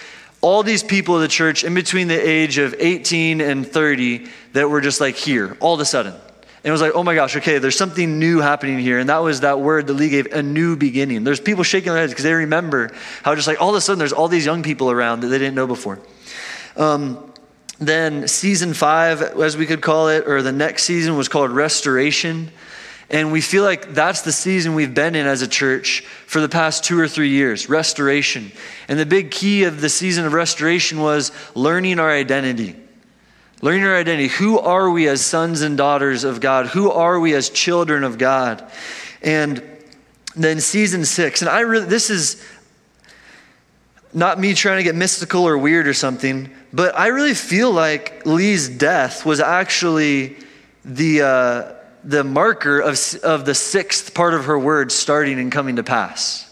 all 0.45 0.61
these 0.61 0.83
people 0.83 1.15
of 1.15 1.21
the 1.21 1.27
church 1.27 1.63
in 1.63 1.73
between 1.73 2.07
the 2.07 2.15
age 2.15 2.59
of 2.59 2.75
18 2.77 3.41
and 3.41 3.65
30 3.65 4.27
that 4.53 4.69
were 4.69 4.79
just 4.79 5.01
like 5.01 5.15
here, 5.15 5.57
all 5.59 5.73
of 5.73 5.79
a 5.79 5.85
sudden. 5.85 6.13
And 6.13 6.21
it 6.63 6.69
was 6.69 6.81
like, 6.81 6.91
oh 6.93 7.01
my 7.01 7.15
gosh, 7.15 7.35
okay, 7.37 7.57
there's 7.57 7.75
something 7.75 8.19
new 8.19 8.41
happening 8.41 8.77
here. 8.77 8.99
And 8.99 9.09
that 9.09 9.23
was 9.23 9.39
that 9.39 9.59
word 9.59 9.87
that 9.87 9.93
Lee 9.93 10.09
gave, 10.09 10.27
a 10.27 10.43
new 10.43 10.75
beginning. 10.75 11.23
There's 11.23 11.39
people 11.39 11.63
shaking 11.63 11.91
their 11.91 11.99
heads 11.99 12.11
because 12.11 12.25
they 12.25 12.33
remember 12.33 12.91
how 13.23 13.33
just 13.33 13.47
like 13.47 13.59
all 13.59 13.69
of 13.69 13.75
a 13.75 13.81
sudden 13.81 13.97
there's 13.97 14.13
all 14.13 14.27
these 14.27 14.45
young 14.45 14.61
people 14.61 14.91
around 14.91 15.21
that 15.21 15.29
they 15.29 15.39
didn't 15.39 15.55
know 15.55 15.65
before. 15.65 15.97
Um, 16.77 17.33
then 17.79 18.27
season 18.27 18.75
five, 18.75 19.23
as 19.23 19.57
we 19.57 19.65
could 19.65 19.81
call 19.81 20.09
it, 20.09 20.27
or 20.27 20.43
the 20.43 20.51
next 20.51 20.83
season 20.83 21.17
was 21.17 21.27
called 21.27 21.49
restoration. 21.49 22.51
And 23.09 23.31
we 23.31 23.41
feel 23.41 23.63
like 23.63 23.93
that's 23.93 24.23
the 24.23 24.31
season 24.31 24.73
we've 24.73 24.93
been 24.93 25.15
in 25.15 25.27
as 25.27 25.41
a 25.41 25.47
church 25.47 26.01
for 26.25 26.41
the 26.41 26.49
past 26.49 26.83
two 26.83 26.99
or 26.99 27.07
three 27.07 27.29
years 27.29 27.69
restoration. 27.69 28.51
And 28.87 28.99
the 28.99 29.05
big 29.05 29.31
key 29.31 29.65
of 29.65 29.79
the 29.79 29.89
season 29.89 30.25
of 30.25 30.33
restoration 30.33 30.99
was 30.99 31.31
learning 31.53 31.99
our 31.99 32.11
identity. 32.11 32.75
Learning 33.61 33.83
our 33.83 33.95
identity. 33.95 34.27
Who 34.27 34.59
are 34.59 34.89
we 34.89 35.07
as 35.07 35.23
sons 35.23 35.61
and 35.61 35.77
daughters 35.77 36.23
of 36.23 36.41
God? 36.41 36.67
Who 36.67 36.91
are 36.91 37.19
we 37.19 37.35
as 37.35 37.49
children 37.49 38.03
of 38.03 38.17
God? 38.17 38.69
And 39.21 39.63
then 40.35 40.59
season 40.59 41.05
six, 41.05 41.41
and 41.41 41.49
I 41.49 41.61
really, 41.61 41.85
this 41.85 42.09
is 42.09 42.43
not 44.13 44.39
me 44.39 44.53
trying 44.53 44.77
to 44.77 44.83
get 44.83 44.95
mystical 44.95 45.47
or 45.47 45.57
weird 45.57 45.87
or 45.87 45.93
something, 45.93 46.49
but 46.73 46.97
I 46.97 47.07
really 47.07 47.33
feel 47.33 47.71
like 47.71 48.25
Lee's 48.25 48.67
death 48.67 49.25
was 49.25 49.39
actually 49.39 50.37
the. 50.83 51.21
Uh, 51.21 51.74
the 52.05 52.23
marker 52.23 52.79
of, 52.79 52.99
of 53.23 53.45
the 53.45 53.55
sixth 53.55 54.13
part 54.13 54.35
of 54.35 54.45
her 54.45 54.57
word 54.57 54.91
starting 54.91 55.39
and 55.39 55.51
coming 55.51 55.77
to 55.77 55.83
pass. 55.83 56.43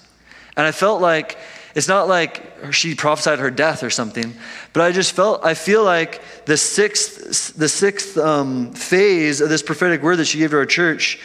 And 0.57 0.65
I 0.65 0.72
felt 0.72 1.00
like 1.00 1.38
it's 1.75 1.88
not 1.88 2.07
like 2.07 2.43
she 2.72 2.95
prophesied 2.95 3.39
her 3.39 3.51
death 3.51 3.83
or 3.83 3.89
something, 3.89 4.33
but 4.74 4.81
I 4.81 4.91
just 4.91 5.13
felt, 5.13 5.45
I 5.45 5.53
feel 5.53 5.83
like 5.83 6.22
the 6.45 6.57
sixth, 6.57 7.55
the 7.55 7.69
sixth 7.69 8.17
um, 8.17 8.74
phase 8.74 9.41
of 9.41 9.50
this 9.50 9.62
prophetic 9.63 10.01
word 10.01 10.17
that 10.17 10.25
she 10.25 10.39
gave 10.39 10.51
to 10.51 10.57
our 10.57 10.65
church, 10.65 11.19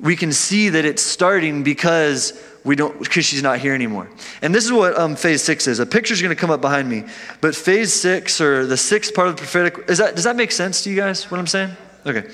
we 0.00 0.16
can 0.16 0.32
see 0.32 0.70
that 0.70 0.84
it's 0.84 1.02
starting 1.02 1.62
because 1.62 2.42
we 2.64 2.76
don't, 2.76 2.98
because 2.98 3.24
she's 3.24 3.42
not 3.42 3.58
here 3.58 3.74
anymore. 3.74 4.08
And 4.40 4.54
this 4.54 4.64
is 4.64 4.72
what 4.72 4.98
um, 4.98 5.16
phase 5.16 5.42
six 5.42 5.66
is. 5.66 5.78
A 5.78 5.86
picture's 5.86 6.22
going 6.22 6.34
to 6.34 6.40
come 6.40 6.50
up 6.50 6.60
behind 6.60 6.88
me, 6.88 7.04
but 7.40 7.54
phase 7.54 7.92
six 7.92 8.40
or 8.40 8.66
the 8.66 8.76
sixth 8.76 9.14
part 9.14 9.28
of 9.28 9.36
the 9.36 9.40
prophetic, 9.40 9.88
is 9.88 9.98
that, 9.98 10.14
does 10.14 10.24
that 10.24 10.36
make 10.36 10.52
sense 10.52 10.82
to 10.84 10.90
you 10.90 10.96
guys, 10.96 11.30
what 11.30 11.40
I'm 11.40 11.46
saying? 11.46 11.70
Okay. 12.04 12.28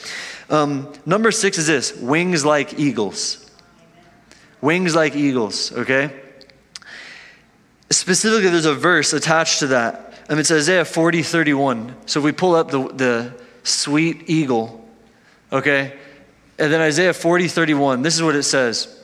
Um, 0.51 0.93
number 1.05 1.31
six 1.31 1.59
is 1.59 1.67
this 1.67 1.95
wings 1.97 2.45
like 2.45 2.79
eagles. 2.79 3.45
Wings 4.61 4.95
like 4.95 5.15
eagles, 5.15 5.73
okay? 5.73 6.11
Specifically, 7.91 8.51
there's 8.51 8.65
a 8.65 8.75
verse 8.75 9.13
attached 9.13 9.61
to 9.61 9.69
that. 9.69 10.15
Um, 10.29 10.39
it's 10.39 10.51
Isaiah 10.51 10.85
40, 10.85 11.23
31. 11.23 11.95
So 12.07 12.21
if 12.21 12.25
we 12.25 12.33
pull 12.33 12.55
up 12.55 12.71
the, 12.71 12.89
the 12.89 13.33
sweet 13.63 14.29
eagle, 14.29 14.87
okay? 15.53 15.97
And 16.59 16.73
then 16.73 16.81
Isaiah 16.81 17.15
40, 17.15 17.49
31, 17.49 18.03
this 18.03 18.17
is 18.17 18.23
what 18.23 18.35
it 18.35 18.43
says. 18.43 18.95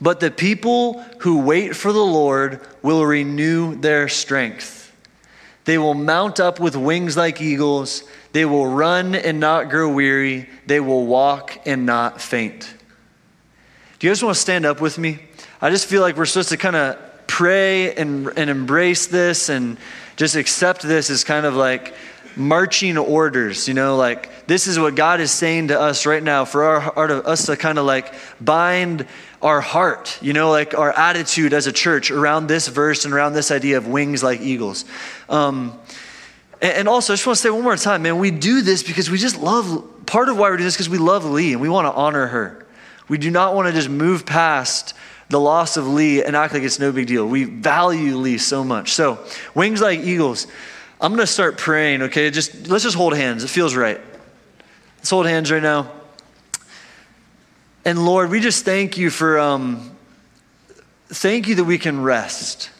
But 0.00 0.20
the 0.20 0.30
people 0.30 1.02
who 1.18 1.40
wait 1.40 1.74
for 1.74 1.92
the 1.92 2.04
Lord 2.04 2.60
will 2.82 3.04
renew 3.04 3.74
their 3.74 4.08
strength. 4.08 4.94
They 5.64 5.76
will 5.76 5.94
mount 5.94 6.38
up 6.40 6.60
with 6.60 6.76
wings 6.76 7.16
like 7.16 7.42
eagles. 7.42 8.04
They 8.38 8.44
will 8.44 8.68
run 8.68 9.16
and 9.16 9.40
not 9.40 9.68
grow 9.68 9.92
weary. 9.92 10.48
They 10.64 10.78
will 10.78 11.06
walk 11.06 11.58
and 11.66 11.86
not 11.86 12.20
faint. 12.20 12.72
Do 13.98 14.06
you 14.06 14.12
guys 14.12 14.22
want 14.22 14.36
to 14.36 14.40
stand 14.40 14.64
up 14.64 14.80
with 14.80 14.96
me? 14.96 15.18
I 15.60 15.70
just 15.70 15.88
feel 15.88 16.02
like 16.02 16.16
we're 16.16 16.24
supposed 16.24 16.50
to 16.50 16.56
kind 16.56 16.76
of 16.76 17.26
pray 17.26 17.96
and, 17.96 18.28
and 18.36 18.48
embrace 18.48 19.08
this 19.08 19.48
and 19.48 19.76
just 20.14 20.36
accept 20.36 20.82
this 20.82 21.10
as 21.10 21.24
kind 21.24 21.46
of 21.46 21.56
like 21.56 21.96
marching 22.36 22.96
orders, 22.96 23.66
you 23.66 23.74
know, 23.74 23.96
like 23.96 24.46
this 24.46 24.68
is 24.68 24.78
what 24.78 24.94
God 24.94 25.18
is 25.18 25.32
saying 25.32 25.66
to 25.68 25.80
us 25.80 26.06
right 26.06 26.22
now 26.22 26.44
for 26.44 26.62
our 26.62 26.78
heart 26.78 27.10
of 27.10 27.26
us 27.26 27.46
to 27.46 27.56
kind 27.56 27.76
of 27.76 27.86
like 27.86 28.14
bind 28.40 29.04
our 29.42 29.60
heart, 29.60 30.16
you 30.22 30.32
know, 30.32 30.52
like 30.52 30.78
our 30.78 30.92
attitude 30.92 31.52
as 31.52 31.66
a 31.66 31.72
church 31.72 32.12
around 32.12 32.46
this 32.46 32.68
verse 32.68 33.04
and 33.04 33.12
around 33.12 33.32
this 33.32 33.50
idea 33.50 33.78
of 33.78 33.88
wings 33.88 34.22
like 34.22 34.40
eagles. 34.40 34.84
Um, 35.28 35.76
and 36.60 36.88
also, 36.88 37.12
I 37.12 37.16
just 37.16 37.26
want 37.26 37.36
to 37.36 37.42
say 37.42 37.50
one 37.50 37.62
more 37.62 37.76
time, 37.76 38.02
man, 38.02 38.18
we 38.18 38.30
do 38.30 38.62
this 38.62 38.82
because 38.82 39.10
we 39.10 39.18
just 39.18 39.38
love, 39.38 40.06
part 40.06 40.28
of 40.28 40.36
why 40.36 40.50
we're 40.50 40.56
doing 40.56 40.66
this 40.66 40.74
because 40.74 40.88
we 40.88 40.98
love 40.98 41.24
Lee 41.24 41.52
and 41.52 41.60
we 41.60 41.68
want 41.68 41.86
to 41.86 41.92
honor 41.92 42.26
her. 42.26 42.66
We 43.08 43.16
do 43.16 43.30
not 43.30 43.54
want 43.54 43.68
to 43.68 43.72
just 43.72 43.88
move 43.88 44.26
past 44.26 44.94
the 45.30 45.38
loss 45.38 45.76
of 45.76 45.86
Lee 45.86 46.22
and 46.24 46.34
act 46.34 46.54
like 46.54 46.62
it's 46.62 46.78
no 46.78 46.90
big 46.90 47.06
deal. 47.06 47.26
We 47.26 47.44
value 47.44 48.16
Lee 48.16 48.38
so 48.38 48.64
much. 48.64 48.92
So, 48.92 49.24
wings 49.54 49.80
like 49.80 50.00
eagles. 50.00 50.46
I'm 51.00 51.12
going 51.12 51.24
to 51.24 51.32
start 51.32 51.58
praying, 51.58 52.02
okay? 52.02 52.30
Just 52.30 52.66
let's 52.66 52.82
just 52.82 52.96
hold 52.96 53.14
hands. 53.14 53.44
It 53.44 53.48
feels 53.48 53.76
right. 53.76 54.00
Let's 54.96 55.10
hold 55.10 55.26
hands 55.26 55.52
right 55.52 55.62
now. 55.62 55.92
And 57.84 58.04
Lord, 58.04 58.30
we 58.30 58.40
just 58.40 58.64
thank 58.64 58.98
you 58.98 59.10
for 59.10 59.38
um, 59.38 59.96
thank 61.08 61.46
you 61.46 61.54
that 61.56 61.64
we 61.64 61.78
can 61.78 62.02
rest. 62.02 62.70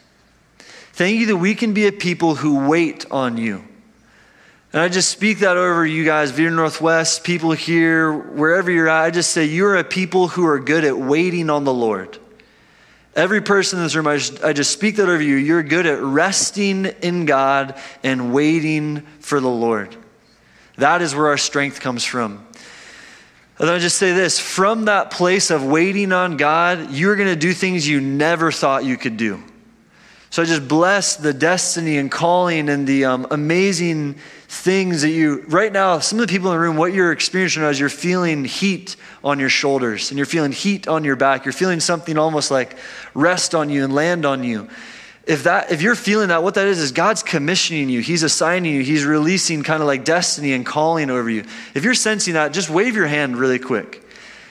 Thank 0.95 1.21
you 1.21 1.27
that 1.27 1.37
we 1.37 1.55
can 1.55 1.75
be 1.75 1.87
a 1.87 1.93
people 1.93 2.35
who 2.35 2.69
wait 2.69 3.07
on 3.11 3.37
you. 3.37 3.68
And 4.79 4.85
I 4.85 4.89
just 4.89 5.09
speak 5.09 5.41
that 5.41 5.57
over 5.57 5.85
you 5.85 6.05
guys, 6.05 6.31
Veer 6.31 6.51
Northwest, 6.51 7.25
people 7.25 7.51
here, 7.51 8.13
wherever 8.13 8.71
you're 8.71 8.87
at. 8.87 9.03
I 9.07 9.11
just 9.11 9.33
say 9.33 9.45
you're 9.45 9.75
a 9.75 9.83
people 9.83 10.29
who 10.29 10.47
are 10.47 10.61
good 10.61 10.85
at 10.85 10.97
waiting 10.97 11.51
on 11.51 11.65
the 11.65 11.75
Lord. 11.75 12.17
Every 13.17 13.41
person 13.41 13.81
in 13.81 13.85
this 13.85 13.97
room, 13.97 14.07
I 14.07 14.19
just, 14.19 14.45
I 14.45 14.53
just 14.53 14.71
speak 14.71 14.95
that 14.95 15.09
over 15.09 15.21
you. 15.21 15.35
You're 15.35 15.65
good 15.65 15.85
at 15.87 16.01
resting 16.01 16.85
in 17.03 17.27
God 17.27 17.77
and 18.05 18.33
waiting 18.33 19.01
for 19.19 19.41
the 19.41 19.49
Lord. 19.49 19.97
That 20.77 21.03
is 21.03 21.13
where 21.13 21.27
our 21.27 21.39
strength 21.39 21.81
comes 21.81 22.05
from. 22.05 22.47
And 23.59 23.69
I 23.69 23.81
just 23.81 23.99
say 23.99 24.13
this 24.13 24.39
from 24.39 24.85
that 24.85 25.11
place 25.11 25.51
of 25.51 25.67
waiting 25.67 26.13
on 26.13 26.37
God, 26.37 26.93
you're 26.93 27.17
going 27.17 27.27
to 27.27 27.35
do 27.35 27.53
things 27.53 27.89
you 27.89 28.01
never 28.01 28.53
thought 28.53 28.85
you 28.85 28.97
could 28.97 29.17
do. 29.17 29.43
So 30.31 30.43
I 30.43 30.45
just 30.45 30.69
bless 30.69 31.17
the 31.17 31.33
destiny 31.33 31.97
and 31.97 32.13
calling 32.13 32.69
and 32.69 32.87
the 32.87 33.07
um, 33.07 33.27
amazing 33.33 34.19
things 34.49 35.03
that 35.03 35.11
you, 35.11 35.45
right 35.49 35.71
now, 35.71 35.99
some 35.99 36.19
of 36.19 36.27
the 36.27 36.33
people 36.33 36.51
in 36.51 36.57
the 36.57 36.61
room, 36.61 36.79
what 36.79 36.95
you're 36.95 37.13
experiencing 37.13 37.63
is 37.65 37.79
you're 37.79 37.91
feeling 37.91 38.47
heat 38.47 38.97
on 39.23 39.39
your 39.39 39.51
shoulders 39.51 40.11
and 40.11 40.17
you're 40.17 40.27
feeling 40.27 40.53
heat 40.53 40.89
on 40.89 41.05
your 41.05 41.17
back. 41.17 41.45
You're 41.45 41.53
feeling 41.53 41.81
something 41.81 42.17
almost 42.17 42.51
like 42.51 42.77
rest 43.13 43.55
on 43.55 43.69
you 43.69 43.85
and 43.85 43.95
land 43.95 44.25
on 44.25 44.43
you. 44.43 44.69
If 45.27 45.45
that, 45.45 45.71
if 45.71 45.83
you're 45.83 45.95
feeling 45.95 46.29
that, 46.29 46.43
what 46.43 46.55
that 46.55 46.67
is, 46.67 46.79
is 46.79 46.93
God's 46.93 47.23
commissioning 47.23 47.91
you. 47.91 48.01
He's 48.01 48.23
assigning 48.23 48.73
you. 48.73 48.83
He's 48.83 49.05
releasing 49.05 49.63
kind 49.63 49.83
of 49.83 49.87
like 49.87 50.03
destiny 50.03 50.55
and 50.55 50.65
calling 50.65 51.11
over 51.11 51.29
you. 51.29 51.45
If 51.75 51.85
you're 51.85 51.93
sensing 51.93 52.33
that, 52.33 52.55
just 52.55 52.71
wave 52.71 52.97
your 52.97 53.07
hand 53.07 53.37
really 53.37 53.59
quick. 53.59 54.03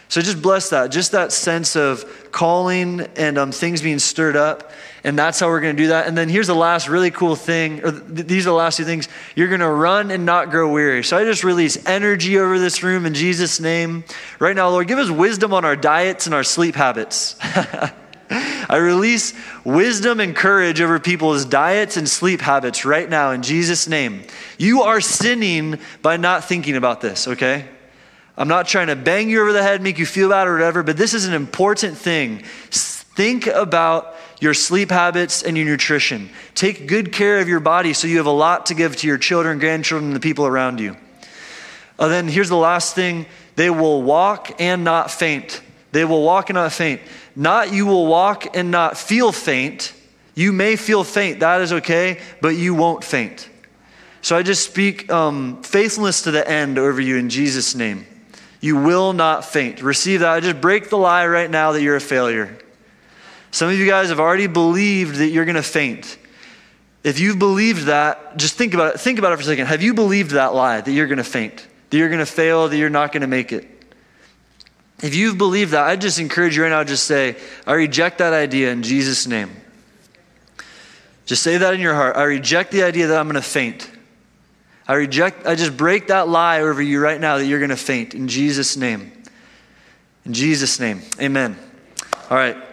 So 0.10 0.22
just 0.22 0.42
bless 0.42 0.70
that, 0.70 0.92
just 0.92 1.12
that 1.14 1.32
sense 1.32 1.76
of 1.76 2.32
calling 2.32 3.02
and 3.18 3.38
um, 3.40 3.52
things 3.52 3.82
being 3.82 4.00
stirred 4.00 4.36
up. 4.36 4.72
And 5.08 5.18
that's 5.18 5.40
how 5.40 5.48
we're 5.48 5.62
going 5.62 5.78
to 5.78 5.84
do 5.84 5.88
that. 5.88 6.06
And 6.06 6.18
then 6.18 6.28
here's 6.28 6.48
the 6.48 6.54
last 6.54 6.90
really 6.90 7.12
cool 7.12 7.38
thing, 7.38 7.82
or 7.82 7.94
th- 7.94 8.28
these 8.28 8.46
are 8.46 8.50
the 8.50 8.58
last 8.58 8.76
two 8.76 8.84
things. 8.84 9.08
You're 9.38 9.48
going 9.48 9.62
to 9.62 9.70
run 9.70 10.12
and 10.12 10.26
not 10.26 10.50
grow 10.50 10.70
weary. 10.70 11.02
So 11.02 11.18
I 11.18 11.24
just 11.24 11.46
release 11.46 11.78
energy 11.88 12.38
over 12.38 12.60
this 12.60 12.84
room 12.84 13.06
in 13.06 13.14
Jesus' 13.14 13.62
name. 13.62 14.04
Right 14.38 14.54
now, 14.54 14.68
Lord, 14.68 14.90
give 14.90 15.00
us 15.00 15.10
wisdom 15.10 15.54
on 15.54 15.64
our 15.64 15.78
diets 15.78 16.26
and 16.26 16.36
our 16.36 16.44
sleep 16.44 16.76
habits. 16.76 17.38
I 18.30 18.76
release 18.82 19.34
wisdom 19.64 20.20
and 20.20 20.36
courage 20.36 20.82
over 20.82 21.00
people's 21.00 21.46
diets 21.46 21.96
and 21.96 22.10
sleep 22.10 22.42
habits 22.42 22.84
right 22.84 23.10
now 23.10 23.32
in 23.32 23.44
Jesus' 23.44 23.88
name. 23.88 24.24
You 24.58 24.82
are 24.82 25.00
sinning 25.00 25.80
by 26.02 26.18
not 26.18 26.44
thinking 26.44 26.76
about 26.76 27.00
this, 27.00 27.30
okay? 27.30 27.66
I'm 28.36 28.50
not 28.50 28.68
trying 28.68 28.88
to 28.88 28.98
bang 28.98 29.30
you 29.30 29.40
over 29.42 29.54
the 29.54 29.64
head, 29.64 29.82
make 29.82 30.00
you 30.00 30.06
feel 30.06 30.28
bad 30.28 30.50
or 30.50 30.54
whatever, 30.54 30.84
but 30.84 30.98
this 30.98 31.14
is 31.14 31.26
an 31.26 31.34
important 31.34 31.98
thing. 31.98 32.44
Think 33.18 33.48
about 33.48 34.14
your 34.40 34.54
sleep 34.54 34.92
habits 34.92 35.42
and 35.42 35.58
your 35.58 35.66
nutrition. 35.66 36.30
Take 36.54 36.86
good 36.86 37.12
care 37.12 37.40
of 37.40 37.48
your 37.48 37.60
body 37.60 37.94
so 37.94 38.06
you 38.06 38.18
have 38.18 38.28
a 38.28 38.30
lot 38.30 38.68
to 38.68 38.76
give 38.76 38.96
to 38.98 39.08
your 39.08 39.18
children, 39.18 39.58
grandchildren, 39.58 40.10
and 40.10 40.16
the 40.16 40.20
people 40.20 40.46
around 40.46 40.80
you. 40.80 40.96
And 41.98 42.12
then 42.12 42.28
here's 42.28 42.50
the 42.50 42.56
last 42.56 42.94
thing 42.94 43.26
they 43.56 43.72
will 43.72 44.04
walk 44.04 44.62
and 44.62 44.84
not 44.84 45.10
faint. 45.10 45.64
They 45.94 46.06
will 46.06 46.22
walk 46.22 46.52
and 46.52 46.58
not 46.58 46.72
faint. 46.74 47.02
Not 47.36 47.74
you 47.74 47.88
will 47.88 48.06
walk 48.06 48.56
and 48.56 48.70
not 48.70 49.00
feel 49.00 49.32
faint. 49.32 49.96
You 50.36 50.54
may 50.54 50.76
feel 50.76 51.04
faint, 51.04 51.40
that 51.40 51.62
is 51.62 51.74
okay, 51.74 52.20
but 52.40 52.50
you 52.50 52.76
won't 52.76 53.04
faint. 53.04 53.50
So 54.22 54.38
I 54.38 54.44
just 54.44 54.64
speak 54.64 55.12
um, 55.12 55.64
faithfulness 55.64 56.22
to 56.22 56.30
the 56.30 56.48
end 56.48 56.78
over 56.78 57.02
you 57.02 57.18
in 57.18 57.32
Jesus' 57.32 57.74
name. 57.74 58.06
You 58.62 58.78
will 58.78 59.12
not 59.12 59.44
faint. 59.44 59.82
Receive 59.82 60.20
that. 60.20 60.34
I 60.34 60.40
just 60.40 60.62
break 60.62 60.92
the 60.92 61.00
lie 61.00 61.26
right 61.26 61.50
now 61.50 61.72
that 61.72 61.82
you're 61.82 61.96
a 61.96 62.00
failure. 62.00 62.60
Some 63.58 63.70
of 63.70 63.80
you 63.80 63.88
guys 63.88 64.10
have 64.10 64.20
already 64.20 64.46
believed 64.46 65.16
that 65.16 65.30
you're 65.30 65.46
going 65.46 65.56
to 65.56 65.64
faint. 65.64 66.20
If 67.04 67.20
you've 67.20 67.40
believed 67.40 67.86
that, 67.86 68.38
just 68.38 68.54
think 68.54 68.76
about 68.76 68.94
it. 68.94 69.00
Think 69.00 69.18
about 69.18 69.34
it 69.34 69.38
for 69.38 69.42
a 69.42 69.46
second. 69.46 69.66
Have 69.66 69.82
you 69.82 69.96
believed 69.96 70.30
that 70.32 70.54
lie 70.54 70.80
that 70.80 70.92
you're 70.92 71.08
going 71.08 71.18
to 71.18 71.24
faint, 71.24 71.66
that 71.90 71.98
you're 71.98 72.10
going 72.10 72.20
to 72.20 72.28
fail, 72.28 72.70
that 72.70 72.78
you're 72.78 72.92
not 72.92 73.12
going 73.12 73.22
to 73.22 73.28
make 73.28 73.52
it? 73.52 73.68
If 75.02 75.16
you've 75.16 75.40
believed 75.40 75.72
that, 75.72 75.88
I 75.88 75.96
just 75.96 76.20
encourage 76.20 76.56
you 76.56 76.62
right 76.62 76.70
now 76.70 76.84
just 76.84 77.06
say, 77.06 77.36
I 77.66 77.74
reject 77.74 78.20
that 78.20 78.32
idea 78.32 78.72
in 78.72 78.84
Jesus' 78.84 79.26
name. 79.26 79.50
Just 81.26 81.42
say 81.42 81.58
that 81.58 81.74
in 81.74 81.80
your 81.80 81.96
heart. 81.96 82.16
I 82.16 82.26
reject 82.26 82.72
the 82.72 82.84
idea 82.84 83.08
that 83.08 83.20
I'm 83.20 83.26
going 83.26 83.42
to 83.42 83.42
faint. 83.42 83.90
I 84.88 84.94
reject, 84.94 85.48
I 85.48 85.56
just 85.56 85.76
break 85.76 86.10
that 86.10 86.28
lie 86.28 86.62
over 86.62 86.80
you 86.80 87.00
right 87.00 87.20
now 87.20 87.40
that 87.40 87.48
you're 87.48 87.58
going 87.58 87.72
to 87.72 87.76
faint 87.76 88.14
in 88.14 88.28
Jesus' 88.28 88.78
name. 88.78 89.12
In 90.26 90.34
Jesus' 90.34 90.80
name, 90.80 91.02
amen. 91.20 91.58
All 92.30 92.38
right. 92.38 92.67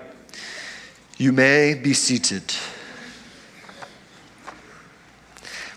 You 1.17 1.33
may 1.33 1.75
be 1.75 1.95
seated. 1.95 2.43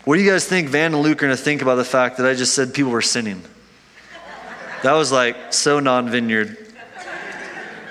What 0.04 0.16
do 0.16 0.22
you 0.22 0.28
guys 0.28 0.44
think 0.44 0.68
Van 0.68 0.94
and 0.94 1.02
Luke 1.02 1.18
are 1.18 1.26
going 1.26 1.36
to 1.36 1.40
think 1.40 1.62
about 1.62 1.76
the 1.76 1.84
fact 1.84 2.16
that 2.16 2.26
I 2.26 2.34
just 2.34 2.54
said 2.54 2.74
people 2.74 2.90
were 2.90 3.02
sinning? 3.02 3.42
That 4.82 4.94
was 4.94 5.12
like 5.12 5.52
so 5.52 5.78
non 5.78 6.10
vineyard 6.10 6.56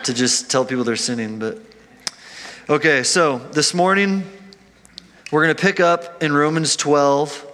to 0.04 0.14
just 0.14 0.52
tell 0.52 0.66
people 0.66 0.84
they're 0.84 0.98
sinning. 0.98 1.40
But 1.40 1.60
okay, 2.68 3.04
so 3.04 3.38
this 3.38 3.74
morning 3.74 4.24
we're 5.32 5.44
going 5.44 5.56
to 5.56 5.62
pick 5.62 5.80
up 5.80 6.22
in 6.22 6.34
Romans 6.34 6.76
12. 6.76 7.46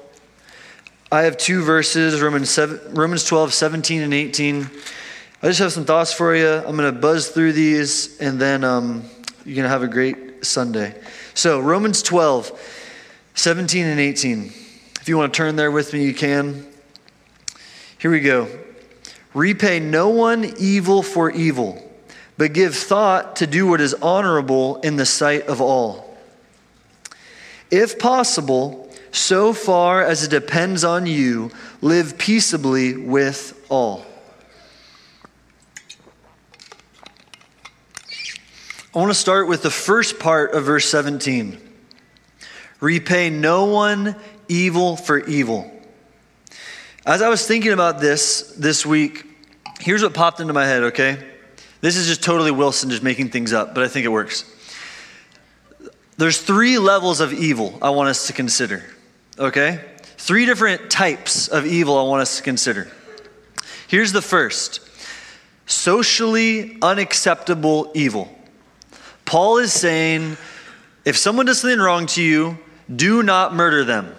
I 1.12 1.22
have 1.24 1.38
two 1.38 1.62
verses 1.62 2.20
Romans, 2.20 2.50
7, 2.50 2.96
Romans 2.96 3.26
12, 3.26 3.54
17, 3.54 4.02
and 4.02 4.14
18. 4.14 4.70
I 5.44 5.48
just 5.48 5.60
have 5.60 5.72
some 5.72 5.86
thoughts 5.86 6.12
for 6.12 6.36
you. 6.36 6.48
I'm 6.48 6.76
going 6.78 6.92
to 6.92 7.00
buzz 7.00 7.30
through 7.30 7.54
these, 7.54 8.20
and 8.20 8.40
then 8.40 8.64
um, 8.64 9.04
you're 9.46 9.56
going 9.56 9.64
to 9.64 9.70
have 9.70 9.84
a 9.84 9.88
great 9.88 10.46
Sunday. 10.46 10.96
So, 11.34 11.60
Romans 11.60 12.02
12, 12.02 12.52
17, 13.36 13.86
and 13.86 14.00
18. 14.00 14.52
If 15.02 15.10
you 15.10 15.18
want 15.18 15.34
to 15.34 15.38
turn 15.38 15.56
there 15.56 15.72
with 15.72 15.94
me, 15.94 16.06
you 16.06 16.14
can. 16.14 16.66
Here 17.98 18.12
we 18.12 18.22
go. 18.22 18.48
Repay 19.34 19.80
no 19.80 20.10
one 20.10 20.54
evil 20.58 21.04
for 21.04 21.32
evil, 21.32 21.92
but 22.38 22.54
give 22.54 22.76
thought 22.76 23.38
to 23.38 23.48
do 23.48 23.68
what 23.68 23.82
is 23.82 23.94
honorable 23.96 24.78
in 24.78 24.96
the 24.96 25.06
sight 25.06 25.48
of 25.48 25.60
all. 25.60 26.16
If 27.72 27.98
possible, 27.98 28.94
so 29.12 29.54
far 29.54 30.04
as 30.04 30.24
it 30.24 30.30
depends 30.30 30.84
on 30.84 31.06
you, 31.06 31.52
live 31.82 32.18
peaceably 32.18 32.96
with 32.96 33.60
all. 33.70 34.06
I 38.94 39.00
want 39.00 39.10
to 39.10 39.16
start 39.16 39.48
with 39.48 39.64
the 39.64 39.72
first 39.72 40.20
part 40.20 40.54
of 40.54 40.66
verse 40.66 40.86
17 40.90 41.58
repay 42.80 43.30
no 43.30 43.66
one 43.66 44.16
evil 44.50 44.98
for 44.98 45.20
evil. 45.20 45.72
As 47.06 47.22
I 47.22 47.30
was 47.30 47.48
thinking 47.48 47.72
about 47.72 48.02
this 48.02 48.54
this 48.58 48.86
week, 48.86 49.26
here's 49.80 50.04
what 50.04 50.14
popped 50.14 50.42
into 50.42 50.54
my 50.54 50.66
head, 50.66 50.84
okay? 50.84 51.18
This 51.82 51.96
is 51.96 52.08
just 52.08 52.24
totally 52.24 52.52
Wilson 52.52 52.90
just 52.90 53.04
making 53.04 53.30
things 53.30 53.54
up, 53.54 53.74
but 53.74 53.84
I 53.84 53.88
think 53.88 54.06
it 54.06 54.10
works. 54.10 54.46
There's 56.18 56.42
three 56.42 56.78
levels 56.78 57.20
of 57.20 57.34
evil 57.34 57.78
I 57.82 57.90
want 57.92 58.10
us 58.10 58.28
to 58.28 58.34
consider 58.34 58.84
okay? 59.38 59.84
Three 60.18 60.46
different 60.46 60.90
types 60.90 61.48
of 61.48 61.66
evil 61.66 61.98
I 61.98 62.04
want 62.04 62.22
us 62.22 62.38
to 62.38 62.44
consider. 62.44 62.92
Here's 63.88 64.12
the 64.12 64.22
first 64.22 64.82
socially 65.66 66.78
unacceptable 66.82 67.92
evil. 67.94 68.30
Paul 69.26 69.58
is 69.58 69.74
saying 69.74 70.38
if 71.06 71.18
someone 71.18 71.46
does 71.46 71.60
something 71.60 71.80
wrong 71.80 72.06
to 72.08 72.22
you, 72.22 72.58
do 72.94 73.24
not 73.24 73.54
murder 73.54 73.84
them. 73.84 74.16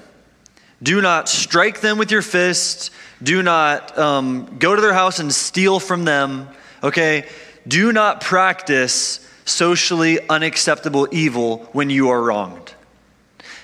Do 0.82 1.00
not 1.00 1.28
strike 1.28 1.80
them 1.80 1.98
with 1.98 2.10
your 2.10 2.22
fist. 2.22 2.90
Do 3.22 3.42
not 3.42 3.96
um, 3.98 4.56
go 4.58 4.74
to 4.74 4.82
their 4.82 4.92
house 4.92 5.18
and 5.18 5.32
steal 5.32 5.80
from 5.80 6.04
them. 6.04 6.48
Okay? 6.82 7.26
Do 7.66 7.92
not 7.92 8.20
practice 8.20 9.26
socially 9.46 10.18
unacceptable 10.28 11.08
evil 11.10 11.68
when 11.72 11.90
you 11.90 12.10
are 12.10 12.22
wronged. 12.22 12.74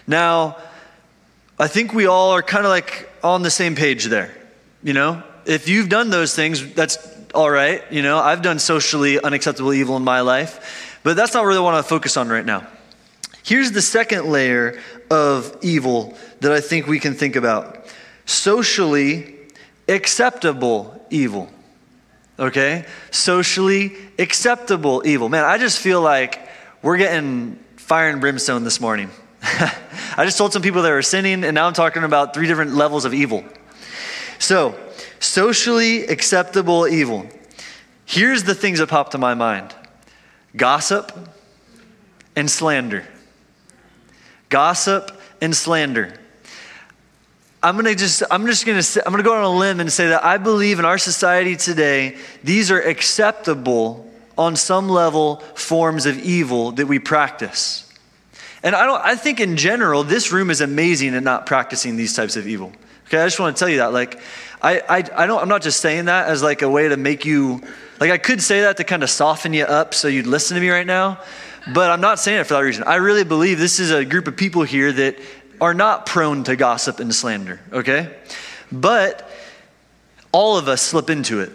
Now, 0.06 0.56
I 1.58 1.68
think 1.68 1.92
we 1.92 2.06
all 2.06 2.30
are 2.30 2.42
kind 2.42 2.64
of 2.64 2.70
like 2.70 3.10
on 3.22 3.42
the 3.42 3.50
same 3.50 3.76
page 3.76 4.06
there. 4.06 4.34
You 4.82 4.94
know, 4.94 5.22
if 5.44 5.68
you've 5.68 5.90
done 5.90 6.08
those 6.08 6.34
things, 6.34 6.72
that's 6.72 6.96
all 7.34 7.50
right. 7.50 7.82
You 7.90 8.02
know, 8.02 8.18
I've 8.18 8.40
done 8.40 8.58
socially 8.58 9.20
unacceptable 9.20 9.74
evil 9.74 9.96
in 9.96 10.04
my 10.04 10.22
life, 10.22 10.89
but 11.02 11.16
that's 11.16 11.34
not 11.34 11.44
really 11.44 11.60
what 11.60 11.70
I 11.70 11.74
want 11.74 11.84
to 11.84 11.88
focus 11.88 12.16
on 12.16 12.28
right 12.28 12.44
now. 12.44 12.66
Here's 13.42 13.72
the 13.72 13.82
second 13.82 14.26
layer 14.26 14.78
of 15.10 15.56
evil 15.62 16.16
that 16.40 16.52
I 16.52 16.60
think 16.60 16.86
we 16.86 17.00
can 17.00 17.14
think 17.14 17.36
about 17.36 17.86
socially 18.26 19.36
acceptable 19.88 21.04
evil. 21.10 21.50
okay? 22.38 22.86
Socially 23.10 23.96
acceptable 24.18 25.02
evil. 25.04 25.28
Man, 25.28 25.44
I 25.44 25.58
just 25.58 25.78
feel 25.78 26.00
like 26.00 26.48
we're 26.82 26.96
getting 26.96 27.58
fire 27.76 28.08
and 28.08 28.20
brimstone 28.20 28.64
this 28.64 28.80
morning. 28.80 29.10
I 29.42 30.24
just 30.24 30.38
told 30.38 30.52
some 30.52 30.62
people 30.62 30.82
they 30.82 30.90
were 30.90 31.02
sinning, 31.02 31.44
and 31.44 31.54
now 31.54 31.66
I'm 31.66 31.72
talking 31.72 32.04
about 32.04 32.34
three 32.34 32.46
different 32.46 32.74
levels 32.74 33.04
of 33.04 33.14
evil. 33.14 33.44
So, 34.38 34.78
socially 35.18 36.06
acceptable 36.06 36.86
evil. 36.86 37.26
Here's 38.04 38.44
the 38.44 38.54
things 38.54 38.78
that 38.78 38.88
pop 38.88 39.10
to 39.10 39.18
my 39.18 39.34
mind 39.34 39.74
gossip 40.56 41.12
and 42.36 42.50
slander. 42.50 43.06
Gossip 44.48 45.10
and 45.40 45.54
slander. 45.54 46.14
I'm 47.62 47.76
gonna 47.76 47.94
just 47.94 48.22
I'm 48.30 48.46
just 48.46 48.64
gonna 48.64 48.82
I'm 49.04 49.12
gonna 49.12 49.22
go 49.22 49.34
on 49.34 49.44
a 49.44 49.54
limb 49.58 49.80
and 49.80 49.92
say 49.92 50.08
that 50.08 50.24
I 50.24 50.38
believe 50.38 50.78
in 50.78 50.84
our 50.84 50.98
society 50.98 51.56
today 51.56 52.16
these 52.42 52.70
are 52.70 52.80
acceptable 52.80 54.10
on 54.38 54.56
some 54.56 54.88
level 54.88 55.36
forms 55.54 56.06
of 56.06 56.18
evil 56.18 56.72
that 56.72 56.86
we 56.86 56.98
practice. 56.98 57.86
And 58.62 58.74
I 58.74 58.86
don't 58.86 59.04
I 59.04 59.14
think 59.14 59.40
in 59.40 59.58
general 59.58 60.04
this 60.04 60.32
room 60.32 60.50
is 60.50 60.62
amazing 60.62 61.14
at 61.14 61.22
not 61.22 61.44
practicing 61.44 61.96
these 61.96 62.14
types 62.14 62.36
of 62.36 62.48
evil. 62.48 62.72
Okay, 63.06 63.20
I 63.20 63.26
just 63.26 63.38
want 63.38 63.56
to 63.56 63.60
tell 63.60 63.68
you 63.68 63.78
that. 63.78 63.92
Like 63.92 64.20
I 64.62 64.80
I, 64.80 64.96
I 65.14 65.26
don't 65.26 65.40
I'm 65.40 65.48
not 65.48 65.62
just 65.62 65.80
saying 65.80 66.06
that 66.06 66.28
as 66.28 66.42
like 66.42 66.62
a 66.62 66.68
way 66.68 66.88
to 66.88 66.96
make 66.96 67.24
you 67.24 67.62
like 68.00 68.10
I 68.10 68.18
could 68.18 68.42
say 68.42 68.62
that 68.62 68.76
to 68.78 68.84
kind 68.84 69.02
of 69.02 69.10
soften 69.10 69.52
you 69.52 69.64
up 69.64 69.94
so 69.94 70.08
you'd 70.08 70.26
listen 70.26 70.54
to 70.54 70.60
me 70.60 70.70
right 70.70 70.86
now. 70.86 71.20
But 71.74 71.90
I'm 71.90 72.00
not 72.00 72.18
saying 72.18 72.40
it 72.40 72.44
for 72.44 72.54
that 72.54 72.60
reason. 72.60 72.84
I 72.84 72.96
really 72.96 73.24
believe 73.24 73.58
this 73.58 73.80
is 73.80 73.90
a 73.90 74.04
group 74.04 74.26
of 74.26 74.36
people 74.36 74.62
here 74.62 74.90
that 74.92 75.18
are 75.60 75.74
not 75.74 76.06
prone 76.06 76.42
to 76.44 76.56
gossip 76.56 77.00
and 77.00 77.14
slander, 77.14 77.60
okay? 77.72 78.16
But 78.72 79.28
all 80.32 80.56
of 80.56 80.68
us 80.68 80.80
slip 80.80 81.10
into 81.10 81.40
it. 81.40 81.52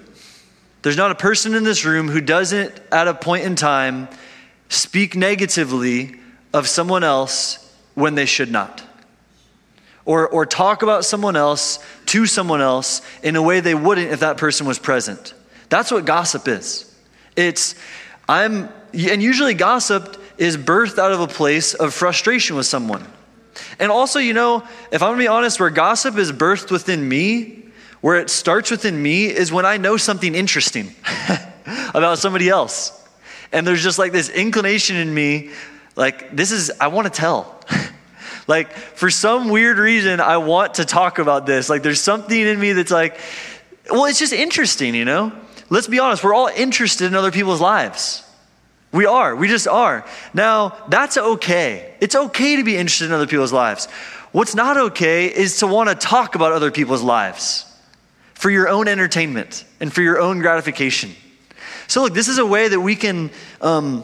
There's 0.83 0.97
not 0.97 1.09
a 1.09 1.15
person 1.15 1.55
in 1.55 1.63
this 1.63 1.85
room 1.85 2.07
who 2.07 2.21
doesn't, 2.21 2.79
at 2.91 3.07
a 3.07 3.15
point 3.15 3.45
in 3.45 3.55
time, 3.55 4.07
speak 4.69 5.15
negatively 5.15 6.15
of 6.53 6.67
someone 6.67 7.03
else 7.03 7.75
when 7.95 8.13
they 8.13 8.27
should 8.27 8.51
not. 8.51 8.83
Or, 10.05 10.27
or 10.27 10.45
talk 10.45 10.83
about 10.83 11.03
someone 11.03 11.35
else 11.35 11.79
to 12.07 12.25
someone 12.25 12.61
else 12.61 13.01
in 13.23 13.35
a 13.35 13.41
way 13.41 13.59
they 13.59 13.75
wouldn't 13.75 14.11
if 14.11 14.21
that 14.21 14.37
person 14.37 14.65
was 14.67 14.79
present. 14.79 15.33
That's 15.69 15.91
what 15.91 16.05
gossip 16.05 16.47
is. 16.47 16.93
It's, 17.35 17.75
I'm, 18.27 18.69
and 18.93 19.21
usually 19.21 19.53
gossip 19.53 20.21
is 20.37 20.57
birthed 20.57 20.97
out 20.97 21.11
of 21.11 21.21
a 21.21 21.27
place 21.27 21.73
of 21.73 21.93
frustration 21.93 22.55
with 22.55 22.65
someone. 22.65 23.05
And 23.79 23.91
also, 23.91 24.19
you 24.19 24.33
know, 24.33 24.63
if 24.91 25.01
I'm 25.01 25.11
gonna 25.11 25.17
be 25.17 25.27
honest, 25.27 25.59
where 25.59 25.69
gossip 25.69 26.17
is 26.17 26.31
birthed 26.31 26.71
within 26.71 27.07
me, 27.07 27.63
where 28.01 28.19
it 28.19 28.29
starts 28.29 28.69
within 28.69 29.01
me, 29.01 29.25
is 29.25 29.51
when 29.51 29.65
I 29.65 29.77
know 29.77 29.97
something 29.97 30.35
interesting 30.35 30.93
about 31.93 32.19
somebody 32.19 32.49
else. 32.49 33.01
And 33.51 33.65
there's 33.65 33.83
just 33.83 33.97
like 33.97 34.11
this 34.11 34.29
inclination 34.29 34.97
in 34.97 35.13
me, 35.13 35.51
like, 35.95 36.35
this 36.35 36.51
is, 36.51 36.71
I 36.79 36.87
wanna 36.87 37.09
tell. 37.09 37.61
like, 38.47 38.71
for 38.73 39.09
some 39.09 39.49
weird 39.49 39.77
reason, 39.77 40.19
I 40.19 40.37
want 40.37 40.75
to 40.75 40.85
talk 40.85 41.19
about 41.19 41.45
this. 41.45 41.69
Like, 41.69 41.83
there's 41.83 42.01
something 42.01 42.39
in 42.39 42.59
me 42.59 42.73
that's 42.73 42.91
like, 42.91 43.17
well, 43.89 44.05
it's 44.05 44.19
just 44.19 44.33
interesting, 44.33 44.95
you 44.95 45.05
know? 45.05 45.31
Let's 45.69 45.87
be 45.87 45.99
honest, 45.99 46.23
we're 46.23 46.33
all 46.33 46.47
interested 46.47 47.05
in 47.05 47.15
other 47.15 47.31
people's 47.31 47.61
lives. 47.61 48.23
We 48.91 49.05
are. 49.05 49.35
We 49.35 49.47
just 49.47 49.67
are. 49.67 50.05
Now, 50.33 50.77
that's 50.87 51.17
okay. 51.17 51.95
It's 51.99 52.15
okay 52.15 52.55
to 52.57 52.63
be 52.63 52.77
interested 52.77 53.05
in 53.05 53.11
other 53.11 53.27
people's 53.27 53.51
lives. 53.51 53.87
What's 54.31 54.55
not 54.55 54.77
okay 54.77 55.27
is 55.27 55.59
to 55.59 55.67
want 55.67 55.89
to 55.89 55.95
talk 55.95 56.35
about 56.35 56.51
other 56.51 56.71
people's 56.71 57.01
lives 57.01 57.65
for 58.33 58.49
your 58.49 58.69
own 58.69 58.87
entertainment 58.87 59.65
and 59.79 59.91
for 59.91 60.01
your 60.01 60.19
own 60.19 60.39
gratification. 60.39 61.11
So, 61.87 62.03
look, 62.03 62.13
this 62.13 62.27
is 62.27 62.37
a 62.37 62.45
way 62.45 62.67
that 62.67 62.79
we 62.79 62.95
can 62.95 63.31
um, 63.61 64.03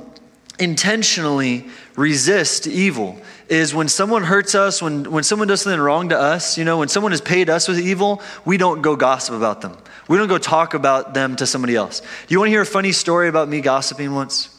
intentionally 0.60 1.70
resist 1.96 2.68
evil. 2.68 3.20
Is 3.52 3.76
when 3.76 3.90
someone 3.90 4.24
hurts 4.24 4.56
us, 4.56 4.82
when, 4.82 5.12
when 5.12 5.26
someone 5.26 5.50
does 5.50 5.62
something 5.62 5.80
wrong 5.80 6.08
to 6.10 6.18
us, 6.18 6.58
you 6.58 6.64
know, 6.64 6.78
when 6.78 6.88
someone 6.88 7.12
has 7.12 7.20
paid 7.20 7.50
us 7.50 7.68
with 7.68 7.80
evil, 7.80 8.22
we 8.46 8.56
don't 8.56 8.82
go 8.82 8.96
gossip 8.96 9.36
about 9.36 9.60
them. 9.60 9.78
We 10.08 10.18
don't 10.18 10.30
go 10.30 10.38
talk 10.38 10.74
about 10.74 11.14
them 11.14 11.36
to 11.36 11.46
somebody 11.46 11.76
else. 11.76 12.02
You 12.30 12.40
want 12.40 12.48
to 12.48 12.52
hear 12.52 12.62
a 12.62 12.66
funny 12.66 12.94
story 12.94 13.28
about 13.28 13.50
me 13.50 13.60
gossiping 13.60 14.14
once? 14.14 14.58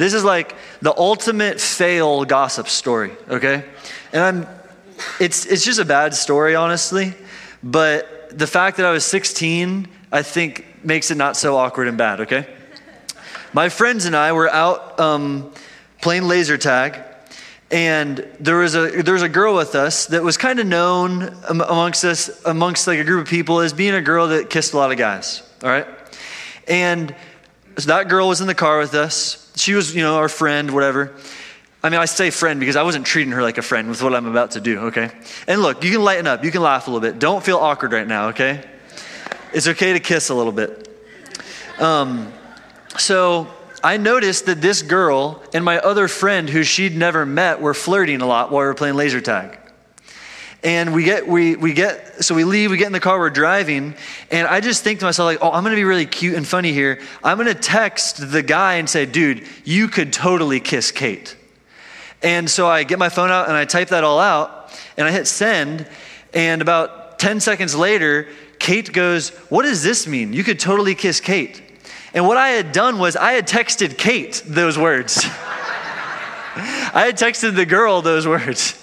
This 0.00 0.14
is 0.14 0.24
like 0.24 0.56
the 0.82 0.92
ultimate 0.98 1.60
fail 1.60 2.24
gossip 2.24 2.68
story, 2.68 3.12
okay? 3.28 3.64
And 4.12 4.22
I'm 4.22 4.46
it's 5.20 5.46
it's 5.46 5.64
just 5.64 5.78
a 5.78 5.84
bad 5.84 6.12
story 6.12 6.56
honestly, 6.56 7.14
but 7.62 8.36
the 8.36 8.46
fact 8.46 8.78
that 8.78 8.86
I 8.86 8.90
was 8.90 9.04
16, 9.04 9.88
I 10.10 10.22
think 10.22 10.66
makes 10.84 11.10
it 11.10 11.16
not 11.16 11.36
so 11.36 11.56
awkward 11.56 11.88
and 11.88 11.96
bad, 11.96 12.22
okay? 12.22 12.46
My 13.52 13.68
friends 13.68 14.06
and 14.06 14.14
I 14.14 14.32
were 14.32 14.48
out 14.48 14.98
um, 15.00 15.52
playing 16.02 16.24
laser 16.24 16.58
tag, 16.58 17.00
and 17.70 18.26
there 18.40 18.56
was 18.56 18.74
a 18.74 19.02
there 19.02 19.14
was 19.14 19.22
a 19.22 19.28
girl 19.28 19.54
with 19.54 19.74
us 19.74 20.06
that 20.06 20.22
was 20.22 20.36
kind 20.36 20.58
of 20.58 20.66
known 20.66 21.34
amongst 21.48 22.04
us 22.04 22.44
amongst 22.44 22.86
like 22.86 22.98
a 22.98 23.04
group 23.04 23.22
of 23.22 23.28
people 23.28 23.60
as 23.60 23.72
being 23.72 23.94
a 23.94 24.00
girl 24.00 24.28
that 24.28 24.50
kissed 24.50 24.72
a 24.72 24.76
lot 24.76 24.90
of 24.90 24.98
guys. 24.98 25.42
All 25.62 25.70
right, 25.70 25.86
and 26.66 27.14
so 27.76 27.88
that 27.88 28.08
girl 28.08 28.28
was 28.28 28.40
in 28.40 28.46
the 28.46 28.54
car 28.54 28.78
with 28.78 28.94
us 28.94 29.48
she 29.58 29.74
was, 29.74 29.94
you 29.94 30.02
know, 30.02 30.16
our 30.16 30.28
friend, 30.28 30.70
whatever. 30.70 31.12
I 31.82 31.90
mean, 31.90 32.00
I 32.00 32.06
say 32.06 32.30
friend 32.30 32.58
because 32.58 32.76
I 32.76 32.82
wasn't 32.82 33.06
treating 33.06 33.32
her 33.32 33.42
like 33.42 33.58
a 33.58 33.62
friend 33.62 33.88
with 33.88 34.02
what 34.02 34.14
I'm 34.14 34.26
about 34.26 34.52
to 34.52 34.60
do, 34.60 34.78
okay? 34.86 35.10
And 35.46 35.62
look, 35.62 35.84
you 35.84 35.90
can 35.90 36.02
lighten 36.02 36.26
up, 36.26 36.44
you 36.44 36.50
can 36.50 36.62
laugh 36.62 36.86
a 36.86 36.90
little 36.90 37.00
bit. 37.00 37.18
Don't 37.18 37.44
feel 37.44 37.58
awkward 37.58 37.92
right 37.92 38.06
now, 38.06 38.28
okay? 38.28 38.64
It's 39.52 39.68
okay 39.68 39.92
to 39.92 40.00
kiss 40.00 40.28
a 40.28 40.34
little 40.34 40.52
bit. 40.52 40.88
Um, 41.78 42.32
so 42.98 43.48
I 43.82 43.96
noticed 43.96 44.46
that 44.46 44.60
this 44.60 44.82
girl 44.82 45.42
and 45.54 45.64
my 45.64 45.78
other 45.78 46.08
friend, 46.08 46.48
who 46.48 46.64
she'd 46.64 46.96
never 46.96 47.24
met, 47.24 47.60
were 47.60 47.74
flirting 47.74 48.20
a 48.20 48.26
lot 48.26 48.50
while 48.50 48.60
we 48.60 48.66
were 48.66 48.74
playing 48.74 48.96
laser 48.96 49.20
tag. 49.20 49.58
And 50.64 50.92
we 50.92 51.04
get, 51.04 51.28
we, 51.28 51.54
we 51.54 51.72
get, 51.72 52.24
so 52.24 52.34
we 52.34 52.42
leave, 52.42 52.70
we 52.72 52.78
get 52.78 52.88
in 52.88 52.92
the 52.92 52.98
car, 52.98 53.18
we're 53.18 53.30
driving, 53.30 53.94
and 54.30 54.48
I 54.48 54.60
just 54.60 54.82
think 54.82 54.98
to 55.00 55.04
myself, 55.04 55.26
like, 55.26 55.38
oh, 55.40 55.52
I'm 55.52 55.62
gonna 55.62 55.76
be 55.76 55.84
really 55.84 56.06
cute 56.06 56.34
and 56.34 56.44
funny 56.46 56.72
here. 56.72 57.00
I'm 57.22 57.38
gonna 57.38 57.54
text 57.54 58.32
the 58.32 58.42
guy 58.42 58.74
and 58.74 58.90
say, 58.90 59.06
dude, 59.06 59.46
you 59.64 59.86
could 59.86 60.12
totally 60.12 60.58
kiss 60.58 60.90
Kate. 60.90 61.36
And 62.22 62.50
so 62.50 62.66
I 62.66 62.82
get 62.82 62.98
my 62.98 63.08
phone 63.08 63.30
out 63.30 63.46
and 63.46 63.56
I 63.56 63.64
type 63.66 63.88
that 63.88 64.02
all 64.02 64.18
out, 64.18 64.76
and 64.96 65.06
I 65.06 65.12
hit 65.12 65.28
send, 65.28 65.86
and 66.34 66.60
about 66.60 67.20
10 67.20 67.38
seconds 67.38 67.76
later, 67.76 68.26
Kate 68.58 68.92
goes, 68.92 69.30
What 69.48 69.62
does 69.62 69.82
this 69.82 70.06
mean? 70.06 70.32
You 70.32 70.44
could 70.44 70.58
totally 70.58 70.94
kiss 70.94 71.20
Kate. 71.20 71.62
And 72.14 72.26
what 72.26 72.36
I 72.36 72.50
had 72.50 72.72
done 72.72 72.98
was 72.98 73.16
I 73.16 73.32
had 73.32 73.46
texted 73.46 73.98
Kate 73.98 74.42
those 74.46 74.78
words. 74.78 75.24
I 76.94 77.04
had 77.06 77.16
texted 77.16 77.54
the 77.54 77.66
girl 77.66 78.02
those 78.02 78.26
words. 78.26 78.74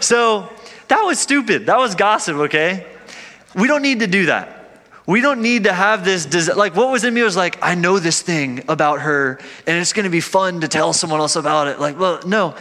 So 0.00 0.48
that 0.88 1.02
was 1.02 1.18
stupid. 1.18 1.66
That 1.66 1.78
was 1.78 1.94
gossip, 1.94 2.36
okay? 2.36 2.86
We 3.54 3.68
don't 3.68 3.82
need 3.82 4.00
to 4.00 4.06
do 4.06 4.26
that. 4.26 4.56
We 5.06 5.20
don't 5.20 5.42
need 5.42 5.64
to 5.64 5.72
have 5.72 6.04
this, 6.04 6.24
des- 6.24 6.54
like, 6.54 6.76
what 6.76 6.90
was 6.90 7.04
in 7.04 7.12
me 7.12 7.22
was 7.22 7.36
like, 7.36 7.58
I 7.62 7.74
know 7.74 7.98
this 7.98 8.22
thing 8.22 8.64
about 8.68 9.00
her, 9.00 9.40
and 9.66 9.78
it's 9.78 9.92
gonna 9.92 10.10
be 10.10 10.20
fun 10.20 10.60
to 10.60 10.68
tell 10.68 10.92
someone 10.92 11.20
else 11.20 11.36
about 11.36 11.66
it. 11.66 11.80
Like, 11.80 11.98
well, 11.98 12.20
no, 12.26 12.54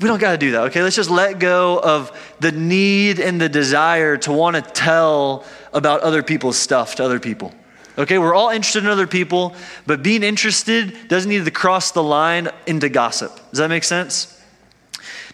we 0.00 0.08
don't 0.08 0.18
gotta 0.18 0.38
do 0.38 0.52
that, 0.52 0.62
okay? 0.64 0.82
Let's 0.82 0.96
just 0.96 1.10
let 1.10 1.38
go 1.38 1.78
of 1.78 2.10
the 2.40 2.52
need 2.52 3.20
and 3.20 3.40
the 3.40 3.48
desire 3.48 4.16
to 4.18 4.32
wanna 4.32 4.62
tell 4.62 5.44
about 5.72 6.00
other 6.00 6.22
people's 6.22 6.56
stuff 6.56 6.94
to 6.96 7.04
other 7.04 7.20
people. 7.20 7.52
Okay, 8.00 8.16
we're 8.16 8.34
all 8.34 8.48
interested 8.48 8.82
in 8.82 8.88
other 8.88 9.06
people, 9.06 9.54
but 9.86 10.02
being 10.02 10.22
interested 10.22 11.08
doesn't 11.08 11.28
need 11.28 11.44
to 11.44 11.50
cross 11.50 11.90
the 11.90 12.02
line 12.02 12.48
into 12.66 12.88
gossip. 12.88 13.30
Does 13.50 13.58
that 13.58 13.68
make 13.68 13.84
sense? 13.84 14.40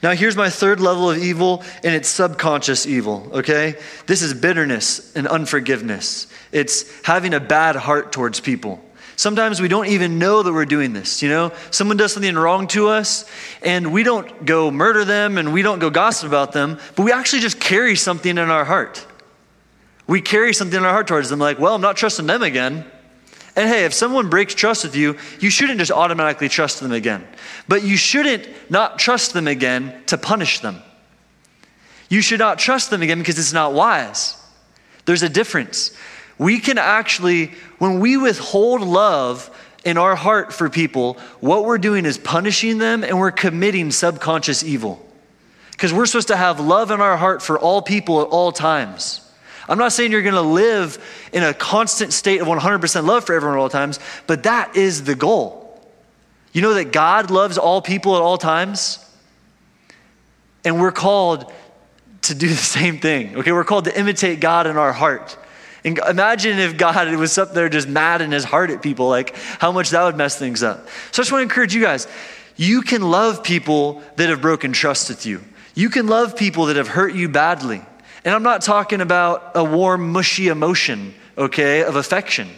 Now, 0.03 0.11
here's 0.13 0.37
my 0.37 0.51
third 0.51 0.81
level 0.81 1.09
of 1.09 1.19
evil, 1.19 1.63
and 1.85 1.95
it's 1.95 2.09
subconscious 2.09 2.85
evil, 2.85 3.31
okay? 3.33 3.77
This 4.07 4.21
is 4.21 4.35
bitterness 4.35 5.15
and 5.15 5.29
unforgiveness. 5.29 6.27
It's 6.51 6.85
having 7.03 7.35
a 7.35 7.41
bad 7.41 7.77
heart 7.77 8.11
towards 8.11 8.41
people. 8.41 8.83
Sometimes 9.15 9.61
we 9.63 9.69
don't 9.69 9.87
even 9.87 10.19
know 10.19 10.43
that 10.43 10.53
we're 10.53 10.67
doing 10.67 10.93
this, 10.93 11.23
you 11.23 11.29
know? 11.29 11.53
Someone 11.71 11.97
does 11.97 12.13
something 12.13 12.35
wrong 12.35 12.67
to 12.69 12.89
us, 12.89 13.31
and 13.63 13.93
we 13.93 14.03
don't 14.03 14.45
go 14.45 14.73
murder 14.73 15.05
them 15.05 15.39
and 15.39 15.53
we 15.53 15.63
don't 15.63 15.79
go 15.79 15.89
gossip 15.89 16.27
about 16.27 16.51
them, 16.51 16.81
but 16.97 17.05
we 17.05 17.13
actually 17.13 17.43
just 17.43 17.61
carry 17.61 17.95
something 17.95 18.33
in 18.33 18.51
our 18.51 18.65
heart. 18.65 19.07
We 20.07 20.21
carry 20.21 20.53
something 20.55 20.79
in 20.79 20.85
our 20.85 20.93
heart 20.93 21.09
towards 21.09 21.31
them, 21.31 21.39
like, 21.39 21.59
well, 21.59 21.75
I'm 21.75 21.81
not 21.81 21.97
trusting 21.97 22.27
them 22.27 22.43
again. 22.43 22.85
And 23.57 23.69
hey, 23.69 23.85
if 23.87 23.95
someone 23.95 24.29
breaks 24.29 24.55
trust 24.55 24.85
with 24.85 24.95
you, 24.95 25.17
you 25.41 25.51
shouldn't 25.51 25.79
just 25.79 25.91
automatically 25.91 26.49
trust 26.49 26.81
them 26.81 26.93
again. 26.93 27.27
But 27.67 27.83
you 27.83 27.97
shouldn't 27.97 28.49
not 28.71 28.99
trust 28.99 29.33
them 29.33 29.49
again 29.49 30.03
to 30.07 30.19
punish 30.19 30.61
them. 30.61 30.83
You 32.09 32.21
should 32.21 32.39
not 32.39 32.59
trust 32.59 32.91
them 32.91 33.03
again 33.03 33.19
because 33.19 33.39
it's 33.39 33.55
not 33.55 33.73
wise. 33.73 34.41
There's 35.07 35.23
a 35.23 35.29
difference. 35.29 35.97
We 36.39 36.61
can 36.61 36.79
actually, 36.79 37.55
when 37.79 37.99
we 37.99 38.17
withhold 38.17 38.83
love 38.83 39.51
in 39.85 39.97
our 39.97 40.15
heart 40.15 40.53
for 40.53 40.69
people, 40.69 41.15
what 41.41 41.65
we're 41.65 41.79
doing 41.79 42.05
is 42.05 42.19
punishing 42.19 42.79
them 42.79 43.03
and 43.03 43.19
we're 43.19 43.31
committing 43.31 43.91
subconscious 43.91 44.63
evil. 44.63 45.03
Because 45.73 45.93
we're 45.93 46.07
supposed 46.07 46.29
to 46.29 46.37
have 46.37 46.61
love 46.61 46.91
in 46.91 47.01
our 47.01 47.17
heart 47.17 47.43
for 47.43 47.59
all 47.59 47.83
people 47.83 48.21
at 48.21 48.29
all 48.29 48.53
times. 48.53 49.26
I'm 49.69 49.79
not 49.79 49.93
saying 49.93 50.13
you're 50.13 50.23
going 50.23 50.35
to 50.35 50.41
live 50.41 50.99
in 51.33 51.43
a 51.43 51.53
constant 51.53 52.13
state 52.13 52.41
of 52.41 52.47
100% 52.47 53.05
love 53.05 53.25
for 53.25 53.35
everyone 53.35 53.59
at 53.59 53.61
all 53.61 53.69
times, 53.69 53.99
but 54.27 54.45
that 54.45 54.77
is 54.77 55.05
the 55.05 55.15
goal. 55.15 55.63
You 56.53 56.63
know 56.63 56.75
that 56.75 56.93
God 56.93 57.31
loves 57.31 57.59
all 57.59 57.83
people 57.83 58.17
at 58.17 58.23
all 58.23 58.39
times? 58.39 59.03
And 60.65 60.81
we're 60.81 60.93
called 60.93 61.53
to 62.23 62.35
do 62.35 62.49
the 62.49 62.55
same 62.55 62.99
thing. 62.99 63.37
Okay, 63.37 63.53
we're 63.53 63.65
called 63.65 63.85
to 63.85 63.99
imitate 63.99 64.41
God 64.41 64.67
in 64.67 64.77
our 64.77 64.93
heart. 64.93 65.37
And 65.85 65.99
imagine 65.99 66.59
if 66.59 66.77
God 66.77 67.15
was 67.15 67.39
up 67.39 67.55
there 67.55 67.69
just 67.69 67.87
mad 67.87 68.21
in 68.21 68.33
his 68.33 68.43
heart 68.43 68.71
at 68.71 68.83
people, 68.83 69.09
like 69.09 69.37
how 69.37 69.71
much 69.71 69.91
that 69.91 70.03
would 70.03 70.17
mess 70.17 70.37
things 70.37 70.63
up. 70.63 70.89
So 71.13 71.21
I 71.21 71.23
just 71.23 71.31
want 71.33 71.41
to 71.41 71.45
encourage 71.45 71.75
you 71.75 71.81
guys 71.81 72.09
you 72.57 72.81
can 72.81 73.03
love 73.03 73.45
people 73.45 74.03
that 74.17 74.31
have 74.31 74.41
broken 74.41 74.73
trust 74.73 75.09
with 75.11 75.27
you, 75.27 75.43
you 75.75 75.91
can 75.91 76.07
love 76.07 76.37
people 76.37 76.67
that 76.67 76.77
have 76.77 76.89
hurt 76.89 77.15
you 77.15 77.29
badly. 77.29 77.83
And 78.27 78.35
I'm 78.35 78.43
not 78.43 78.61
talking 78.61 79.01
about 79.01 79.53
a 79.55 79.63
warm, 79.63 80.11
mushy 80.11 80.49
emotion, 80.49 81.15
okay, 81.39 81.85
of 81.85 81.95
affection. 81.95 82.51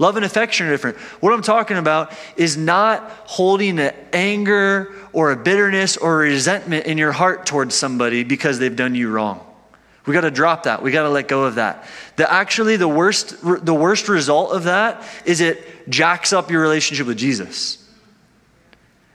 Love 0.00 0.16
and 0.16 0.24
affection 0.24 0.66
are 0.66 0.70
different. 0.70 0.96
What 1.20 1.32
I'm 1.32 1.42
talking 1.42 1.76
about 1.76 2.12
is 2.36 2.56
not 2.56 3.08
holding 3.26 3.78
an 3.78 3.94
anger 4.12 4.92
or 5.12 5.30
a 5.30 5.36
bitterness 5.36 5.96
or 5.96 6.24
a 6.24 6.28
resentment 6.28 6.86
in 6.86 6.98
your 6.98 7.12
heart 7.12 7.46
towards 7.46 7.76
somebody 7.76 8.24
because 8.24 8.58
they've 8.58 8.74
done 8.74 8.96
you 8.96 9.10
wrong. 9.12 9.46
We 10.06 10.12
got 10.12 10.22
to 10.22 10.30
drop 10.32 10.64
that. 10.64 10.82
We 10.82 10.90
got 10.90 11.04
to 11.04 11.08
let 11.08 11.28
go 11.28 11.44
of 11.44 11.54
that. 11.54 11.84
The 12.16 12.28
actually 12.28 12.76
the 12.76 12.88
worst 12.88 13.40
the 13.64 13.74
worst 13.74 14.08
result 14.08 14.50
of 14.50 14.64
that 14.64 15.04
is 15.24 15.40
it 15.40 15.88
jacks 15.88 16.32
up 16.32 16.50
your 16.50 16.62
relationship 16.62 17.06
with 17.06 17.16
Jesus. 17.16 17.78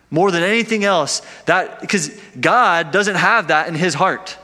More 0.09 0.31
than 0.31 0.41
anything 0.41 0.85
else, 0.85 1.21
that 1.47 1.81
because 1.81 2.17
God 2.39 2.91
doesn't 2.91 3.15
have 3.15 3.49
that 3.49 3.67
in 3.67 3.75
his 3.75 3.93
heart. 3.93 4.37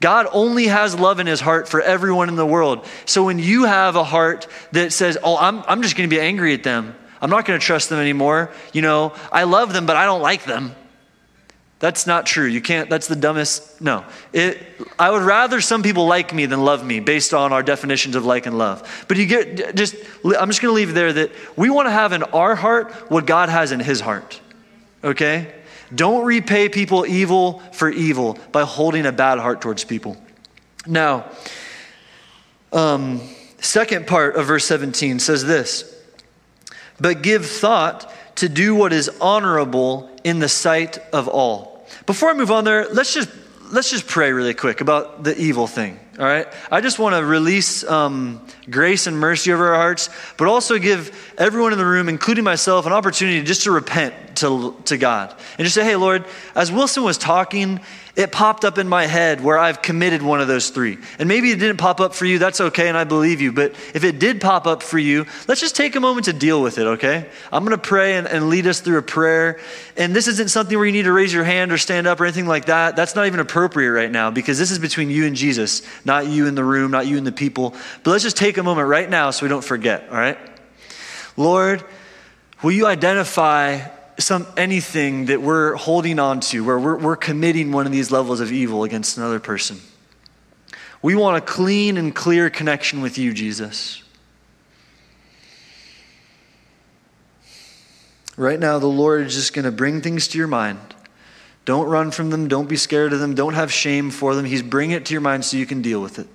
God 0.00 0.26
only 0.32 0.66
has 0.66 0.98
love 0.98 1.20
in 1.20 1.26
his 1.26 1.40
heart 1.40 1.68
for 1.68 1.80
everyone 1.80 2.28
in 2.28 2.36
the 2.36 2.46
world. 2.46 2.86
So 3.04 3.24
when 3.24 3.38
you 3.38 3.64
have 3.64 3.96
a 3.96 4.04
heart 4.04 4.46
that 4.72 4.92
says, 4.92 5.18
Oh, 5.22 5.36
I'm, 5.36 5.62
I'm 5.68 5.82
just 5.82 5.96
going 5.96 6.08
to 6.08 6.14
be 6.14 6.20
angry 6.20 6.54
at 6.54 6.62
them, 6.62 6.94
I'm 7.20 7.30
not 7.30 7.44
going 7.44 7.60
to 7.60 7.64
trust 7.64 7.90
them 7.90 7.98
anymore. 7.98 8.50
You 8.72 8.82
know, 8.82 9.14
I 9.30 9.44
love 9.44 9.72
them, 9.72 9.84
but 9.86 9.96
I 9.96 10.06
don't 10.06 10.22
like 10.22 10.44
them. 10.44 10.74
That's 11.80 12.06
not 12.06 12.26
true. 12.26 12.46
You 12.46 12.60
can't, 12.60 12.90
that's 12.90 13.08
the 13.08 13.16
dumbest. 13.16 13.80
No. 13.80 14.04
It, 14.34 14.58
I 14.98 15.10
would 15.10 15.22
rather 15.22 15.62
some 15.62 15.82
people 15.82 16.06
like 16.06 16.34
me 16.34 16.44
than 16.44 16.62
love 16.62 16.84
me 16.84 17.00
based 17.00 17.32
on 17.32 17.54
our 17.54 17.62
definitions 17.62 18.16
of 18.16 18.26
like 18.26 18.44
and 18.44 18.58
love. 18.58 19.04
But 19.08 19.16
you 19.16 19.24
get, 19.24 19.74
just, 19.76 19.94
I'm 20.24 20.48
just 20.48 20.60
going 20.60 20.72
to 20.72 20.76
leave 20.76 20.92
there 20.92 21.10
that 21.10 21.32
we 21.56 21.70
want 21.70 21.86
to 21.86 21.90
have 21.90 22.12
in 22.12 22.22
our 22.22 22.54
heart 22.54 22.92
what 23.10 23.26
God 23.26 23.48
has 23.48 23.72
in 23.72 23.80
his 23.80 24.00
heart. 24.00 24.40
Okay? 25.02 25.54
Don't 25.94 26.24
repay 26.24 26.68
people 26.68 27.06
evil 27.06 27.60
for 27.72 27.88
evil 27.88 28.38
by 28.52 28.62
holding 28.62 29.06
a 29.06 29.12
bad 29.12 29.38
heart 29.38 29.60
towards 29.60 29.84
people. 29.84 30.16
Now, 30.86 31.26
um, 32.72 33.20
second 33.58 34.06
part 34.06 34.36
of 34.36 34.46
verse 34.46 34.64
17 34.64 35.18
says 35.18 35.44
this 35.44 35.94
But 37.00 37.22
give 37.22 37.46
thought 37.46 38.12
to 38.36 38.48
do 38.48 38.74
what 38.74 38.92
is 38.92 39.10
honorable 39.20 40.10
in 40.24 40.38
the 40.38 40.48
sight 40.48 40.98
of 41.12 41.28
all. 41.28 41.86
Before 42.06 42.30
I 42.30 42.34
move 42.34 42.50
on 42.50 42.64
there, 42.64 42.88
let's 42.88 43.12
just 43.12 43.28
let's 43.72 43.90
just 43.90 44.06
pray 44.06 44.32
really 44.32 44.54
quick 44.54 44.80
about 44.80 45.24
the 45.24 45.36
evil 45.38 45.66
thing. 45.66 45.98
All 46.20 46.26
right? 46.26 46.46
I 46.70 46.82
just 46.82 46.98
want 46.98 47.16
to 47.16 47.24
release 47.24 47.82
um, 47.82 48.46
grace 48.68 49.06
and 49.06 49.18
mercy 49.18 49.54
over 49.54 49.68
our 49.68 49.76
hearts, 49.76 50.10
but 50.36 50.48
also 50.48 50.78
give 50.78 51.32
everyone 51.38 51.72
in 51.72 51.78
the 51.78 51.86
room, 51.86 52.10
including 52.10 52.44
myself, 52.44 52.84
an 52.84 52.92
opportunity 52.92 53.42
just 53.42 53.62
to 53.62 53.70
repent 53.70 54.36
to, 54.36 54.76
to 54.84 54.98
God. 54.98 55.34
And 55.56 55.64
just 55.64 55.74
say, 55.74 55.82
hey, 55.82 55.96
Lord, 55.96 56.26
as 56.54 56.70
Wilson 56.70 57.04
was 57.04 57.16
talking, 57.16 57.80
it 58.16 58.32
popped 58.32 58.64
up 58.64 58.76
in 58.76 58.88
my 58.88 59.06
head 59.06 59.40
where 59.40 59.58
I've 59.58 59.82
committed 59.82 60.22
one 60.22 60.40
of 60.40 60.48
those 60.48 60.70
three. 60.70 60.98
And 61.18 61.28
maybe 61.28 61.50
it 61.50 61.58
didn't 61.58 61.78
pop 61.78 62.00
up 62.00 62.14
for 62.14 62.26
you, 62.26 62.38
that's 62.38 62.60
okay, 62.60 62.88
and 62.88 62.98
I 62.98 63.04
believe 63.04 63.40
you. 63.40 63.52
But 63.52 63.72
if 63.94 64.04
it 64.04 64.18
did 64.18 64.40
pop 64.40 64.66
up 64.66 64.82
for 64.82 64.98
you, 64.98 65.26
let's 65.48 65.60
just 65.60 65.76
take 65.76 65.96
a 65.96 66.00
moment 66.00 66.26
to 66.26 66.32
deal 66.32 66.60
with 66.62 66.78
it, 66.78 66.86
okay? 66.86 67.28
I'm 67.52 67.64
to 67.70 67.78
pray 67.78 68.16
and, 68.16 68.26
and 68.26 68.48
lead 68.48 68.66
us 68.66 68.80
through 68.80 68.98
a 68.98 69.02
prayer. 69.02 69.60
And 69.96 70.14
this 70.14 70.26
isn't 70.28 70.50
something 70.50 70.76
where 70.76 70.86
you 70.86 70.92
need 70.92 71.04
to 71.04 71.12
raise 71.12 71.32
your 71.32 71.44
hand 71.44 71.72
or 71.72 71.78
stand 71.78 72.06
up 72.06 72.20
or 72.20 72.24
anything 72.24 72.46
like 72.46 72.66
that. 72.66 72.96
That's 72.96 73.14
not 73.14 73.26
even 73.26 73.40
appropriate 73.40 73.92
right 73.92 74.10
now 74.10 74.30
because 74.30 74.58
this 74.58 74.70
is 74.70 74.78
between 74.78 75.10
you 75.10 75.26
and 75.26 75.36
Jesus, 75.36 75.82
not 76.04 76.26
you 76.26 76.46
in 76.46 76.54
the 76.54 76.64
room, 76.64 76.90
not 76.90 77.06
you 77.06 77.16
and 77.16 77.26
the 77.26 77.32
people. 77.32 77.74
But 78.02 78.10
let's 78.10 78.24
just 78.24 78.36
take 78.36 78.58
a 78.58 78.62
moment 78.62 78.88
right 78.88 79.08
now 79.08 79.30
so 79.30 79.44
we 79.44 79.48
don't 79.48 79.64
forget, 79.64 80.08
all 80.10 80.16
right? 80.16 80.38
Lord, 81.36 81.84
will 82.62 82.72
you 82.72 82.86
identify 82.86 83.82
some 84.20 84.46
anything 84.56 85.26
that 85.26 85.42
we're 85.42 85.74
holding 85.74 86.18
on 86.18 86.40
to 86.40 86.64
where 86.64 86.78
we're, 86.78 86.96
we're 86.96 87.16
committing 87.16 87.72
one 87.72 87.86
of 87.86 87.92
these 87.92 88.10
levels 88.10 88.40
of 88.40 88.52
evil 88.52 88.84
against 88.84 89.16
another 89.16 89.40
person. 89.40 89.80
We 91.02 91.14
want 91.14 91.38
a 91.38 91.40
clean 91.40 91.96
and 91.96 92.14
clear 92.14 92.50
connection 92.50 93.00
with 93.00 93.18
you, 93.18 93.32
Jesus. 93.32 94.02
Right 98.36 98.58
now, 98.58 98.78
the 98.78 98.86
Lord 98.86 99.26
is 99.26 99.34
just 99.34 99.52
going 99.52 99.64
to 99.64 99.72
bring 99.72 100.00
things 100.00 100.28
to 100.28 100.38
your 100.38 100.46
mind. 100.46 100.78
Don't 101.64 101.88
run 101.88 102.10
from 102.10 102.30
them. 102.30 102.48
Don't 102.48 102.68
be 102.68 102.76
scared 102.76 103.12
of 103.12 103.20
them. 103.20 103.34
Don't 103.34 103.54
have 103.54 103.72
shame 103.72 104.10
for 104.10 104.34
them. 104.34 104.44
He's 104.44 104.62
bringing 104.62 104.96
it 104.96 105.04
to 105.06 105.12
your 105.12 105.20
mind 105.20 105.44
so 105.44 105.56
you 105.56 105.66
can 105.66 105.82
deal 105.82 106.00
with 106.00 106.18
it. 106.18 106.26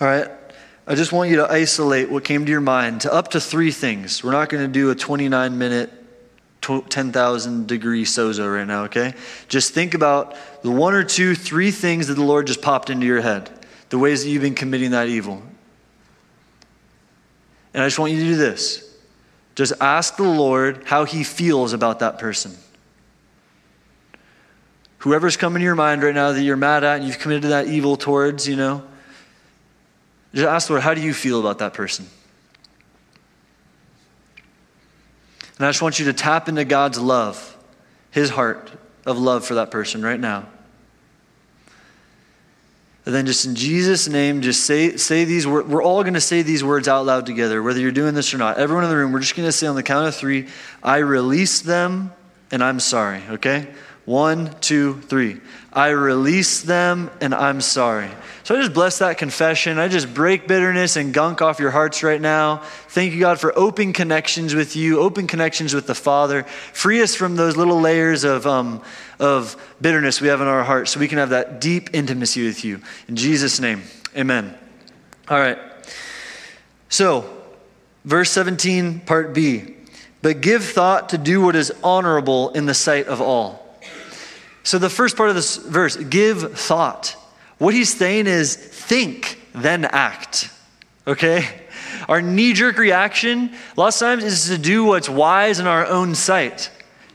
All 0.00 0.08
right? 0.08 0.28
I 0.86 0.94
just 0.94 1.12
want 1.12 1.30
you 1.30 1.36
to 1.36 1.50
isolate 1.50 2.10
what 2.10 2.24
came 2.24 2.44
to 2.44 2.50
your 2.50 2.60
mind 2.60 3.02
to 3.02 3.12
up 3.12 3.28
to 3.28 3.40
three 3.40 3.70
things. 3.70 4.22
We're 4.22 4.32
not 4.32 4.48
going 4.50 4.64
to 4.66 4.72
do 4.72 4.90
a 4.90 4.94
29 4.94 5.56
minute, 5.56 5.90
10,000 6.60 7.66
degree 7.66 8.04
sozo 8.04 8.54
right 8.54 8.66
now, 8.66 8.84
okay? 8.84 9.14
Just 9.48 9.72
think 9.72 9.94
about 9.94 10.36
the 10.62 10.70
one 10.70 10.94
or 10.94 11.04
two, 11.04 11.34
three 11.34 11.70
things 11.70 12.08
that 12.08 12.14
the 12.14 12.24
Lord 12.24 12.46
just 12.46 12.60
popped 12.60 12.90
into 12.90 13.06
your 13.06 13.20
head, 13.20 13.50
the 13.88 13.98
ways 13.98 14.24
that 14.24 14.30
you've 14.30 14.42
been 14.42 14.54
committing 14.54 14.90
that 14.90 15.08
evil. 15.08 15.42
And 17.72 17.82
I 17.82 17.86
just 17.86 17.98
want 17.98 18.12
you 18.12 18.20
to 18.20 18.24
do 18.24 18.36
this 18.36 18.94
just 19.54 19.72
ask 19.80 20.16
the 20.16 20.24
Lord 20.24 20.82
how 20.84 21.04
he 21.04 21.22
feels 21.22 21.72
about 21.72 22.00
that 22.00 22.18
person. 22.18 22.56
Whoever's 24.98 25.36
coming 25.36 25.60
to 25.60 25.64
your 25.64 25.74
mind 25.74 26.02
right 26.02 26.14
now 26.14 26.32
that 26.32 26.42
you're 26.42 26.56
mad 26.56 26.82
at 26.82 26.96
and 26.96 27.06
you've 27.06 27.18
committed 27.18 27.50
that 27.50 27.66
evil 27.66 27.96
towards, 27.96 28.48
you 28.48 28.56
know, 28.56 28.82
just 30.34 30.46
ask 30.46 30.66
the 30.66 30.74
Lord, 30.74 30.82
how 30.82 30.94
do 30.94 31.00
you 31.00 31.14
feel 31.14 31.40
about 31.40 31.58
that 31.58 31.74
person? 31.74 32.06
And 35.58 35.66
I 35.66 35.70
just 35.70 35.82
want 35.82 35.98
you 35.98 36.06
to 36.06 36.12
tap 36.12 36.48
into 36.48 36.64
God's 36.64 36.98
love, 36.98 37.56
His 38.10 38.30
heart 38.30 38.72
of 39.06 39.18
love 39.18 39.44
for 39.44 39.54
that 39.54 39.70
person 39.70 40.02
right 40.02 40.18
now. 40.18 40.46
And 43.06 43.14
then 43.14 43.26
just 43.26 43.44
in 43.44 43.54
Jesus' 43.54 44.08
name, 44.08 44.40
just 44.40 44.64
say, 44.64 44.96
say 44.96 45.24
these 45.24 45.46
words. 45.46 45.68
We're 45.68 45.82
all 45.82 46.02
going 46.02 46.14
to 46.14 46.20
say 46.22 46.40
these 46.42 46.64
words 46.64 46.88
out 46.88 47.04
loud 47.04 47.26
together, 47.26 47.62
whether 47.62 47.78
you're 47.78 47.92
doing 47.92 48.14
this 48.14 48.32
or 48.32 48.38
not. 48.38 48.56
Everyone 48.58 48.82
in 48.82 48.90
the 48.90 48.96
room, 48.96 49.12
we're 49.12 49.20
just 49.20 49.36
going 49.36 49.46
to 49.46 49.52
say 49.52 49.66
on 49.66 49.76
the 49.76 49.82
count 49.82 50.08
of 50.08 50.14
three, 50.14 50.48
I 50.82 50.98
release 50.98 51.60
them 51.60 52.12
and 52.50 52.64
I'm 52.64 52.80
sorry, 52.80 53.22
okay? 53.30 53.68
One, 54.04 54.54
two, 54.60 55.00
three. 55.02 55.40
I 55.72 55.88
release 55.88 56.62
them 56.62 57.10
and 57.20 57.34
I'm 57.34 57.60
sorry. 57.60 58.10
So 58.44 58.54
I 58.54 58.60
just 58.60 58.74
bless 58.74 58.98
that 58.98 59.16
confession. 59.16 59.78
I 59.78 59.88
just 59.88 60.12
break 60.12 60.46
bitterness 60.46 60.96
and 60.96 61.14
gunk 61.14 61.40
off 61.40 61.58
your 61.58 61.70
hearts 61.70 62.02
right 62.02 62.20
now. 62.20 62.58
Thank 62.88 63.14
you, 63.14 63.20
God, 63.20 63.40
for 63.40 63.58
open 63.58 63.94
connections 63.94 64.54
with 64.54 64.76
you, 64.76 65.00
open 65.00 65.26
connections 65.26 65.72
with 65.72 65.86
the 65.86 65.94
Father. 65.94 66.42
Free 66.74 67.00
us 67.00 67.14
from 67.14 67.36
those 67.36 67.56
little 67.56 67.80
layers 67.80 68.22
of, 68.22 68.46
um, 68.46 68.82
of 69.18 69.56
bitterness 69.80 70.20
we 70.20 70.28
have 70.28 70.42
in 70.42 70.46
our 70.46 70.62
hearts 70.62 70.90
so 70.90 71.00
we 71.00 71.08
can 71.08 71.18
have 71.18 71.30
that 71.30 71.60
deep 71.62 71.90
intimacy 71.94 72.46
with 72.46 72.64
you. 72.64 72.82
In 73.08 73.16
Jesus' 73.16 73.58
name, 73.58 73.82
amen. 74.14 74.56
All 75.28 75.38
right. 75.38 75.58
So, 76.90 77.24
verse 78.04 78.30
17, 78.30 79.00
part 79.00 79.32
B. 79.32 79.74
But 80.20 80.42
give 80.42 80.64
thought 80.64 81.08
to 81.08 81.18
do 81.18 81.40
what 81.40 81.56
is 81.56 81.72
honorable 81.82 82.50
in 82.50 82.66
the 82.66 82.74
sight 82.74 83.06
of 83.06 83.22
all. 83.22 83.63
So, 84.64 84.78
the 84.78 84.90
first 84.90 85.16
part 85.16 85.28
of 85.28 85.34
this 85.36 85.56
verse, 85.56 85.96
give 85.96 86.58
thought. 86.58 87.16
What 87.58 87.74
he's 87.74 87.94
saying 87.94 88.26
is 88.26 88.56
think, 88.56 89.40
then 89.54 89.84
act. 89.84 90.50
Okay? 91.06 91.46
Our 92.08 92.20
knee 92.20 92.52
jerk 92.52 92.78
reaction, 92.78 93.52
lots 93.76 94.00
of 94.00 94.06
times, 94.06 94.24
is 94.24 94.48
to 94.48 94.58
do 94.58 94.84
what's 94.84 95.08
wise 95.08 95.60
in 95.60 95.66
our 95.66 95.86
own 95.86 96.14
sight. 96.14 96.70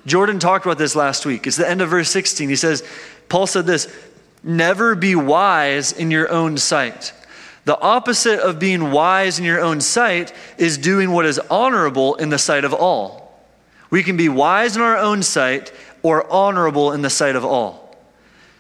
Jordan 0.05 0.39
talked 0.39 0.65
about 0.65 0.77
this 0.77 0.95
last 0.95 1.25
week. 1.25 1.45
It's 1.45 1.57
the 1.57 1.69
end 1.69 1.81
of 1.81 1.89
verse 1.89 2.09
16. 2.09 2.49
He 2.49 2.55
says, 2.55 2.83
Paul 3.27 3.47
said 3.47 3.65
this 3.65 3.93
never 4.43 4.95
be 4.95 5.15
wise 5.15 5.91
in 5.91 6.11
your 6.11 6.31
own 6.31 6.57
sight. 6.57 7.13
The 7.65 7.79
opposite 7.79 8.39
of 8.39 8.57
being 8.57 8.91
wise 8.91 9.37
in 9.37 9.45
your 9.45 9.59
own 9.59 9.81
sight 9.81 10.33
is 10.57 10.77
doing 10.77 11.11
what 11.11 11.25
is 11.25 11.39
honorable 11.51 12.15
in 12.15 12.29
the 12.29 12.37
sight 12.37 12.63
of 12.63 12.73
all. 12.73 13.19
We 13.91 14.03
can 14.03 14.17
be 14.17 14.29
wise 14.29 14.75
in 14.75 14.81
our 14.81 14.97
own 14.97 15.23
sight 15.23 15.71
or 16.03 16.31
honorable 16.31 16.91
in 16.91 17.01
the 17.01 17.09
sight 17.09 17.35
of 17.35 17.43
all. 17.43 17.89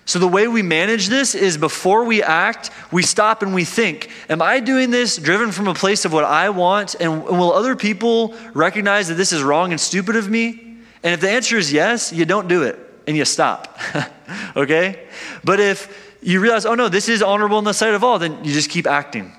So, 0.09 0.17
the 0.17 0.27
way 0.27 0.47
we 0.47 0.63
manage 0.63 1.07
this 1.07 1.35
is 1.35 1.55
before 1.55 2.03
we 2.03 2.23
act, 2.23 2.71
we 2.91 3.03
stop 3.03 3.43
and 3.43 3.53
we 3.53 3.63
think 3.63 4.09
Am 4.27 4.41
I 4.41 4.59
doing 4.59 4.89
this 4.89 5.17
driven 5.17 5.51
from 5.51 5.67
a 5.67 5.75
place 5.75 6.03
of 6.03 6.11
what 6.11 6.23
I 6.23 6.49
want? 6.49 6.95
And 6.99 7.23
will 7.25 7.53
other 7.53 7.75
people 7.75 8.33
recognize 8.55 9.09
that 9.09 9.15
this 9.15 9.31
is 9.31 9.43
wrong 9.43 9.71
and 9.71 9.79
stupid 9.79 10.15
of 10.15 10.27
me? 10.27 10.77
And 11.03 11.13
if 11.13 11.21
the 11.21 11.29
answer 11.29 11.57
is 11.57 11.71
yes, 11.71 12.11
you 12.11 12.25
don't 12.25 12.47
do 12.47 12.63
it 12.63 12.79
and 13.05 13.15
you 13.15 13.23
stop. 13.23 13.79
okay? 14.55 15.07
But 15.43 15.59
if 15.59 16.17
you 16.23 16.39
realize, 16.39 16.65
oh 16.65 16.73
no, 16.73 16.89
this 16.89 17.07
is 17.07 17.21
honorable 17.21 17.59
in 17.59 17.65
the 17.65 17.73
sight 17.73 17.93
of 17.93 18.03
all, 18.03 18.17
then 18.17 18.43
you 18.43 18.51
just 18.51 18.71
keep 18.71 18.87
acting. 18.87 19.31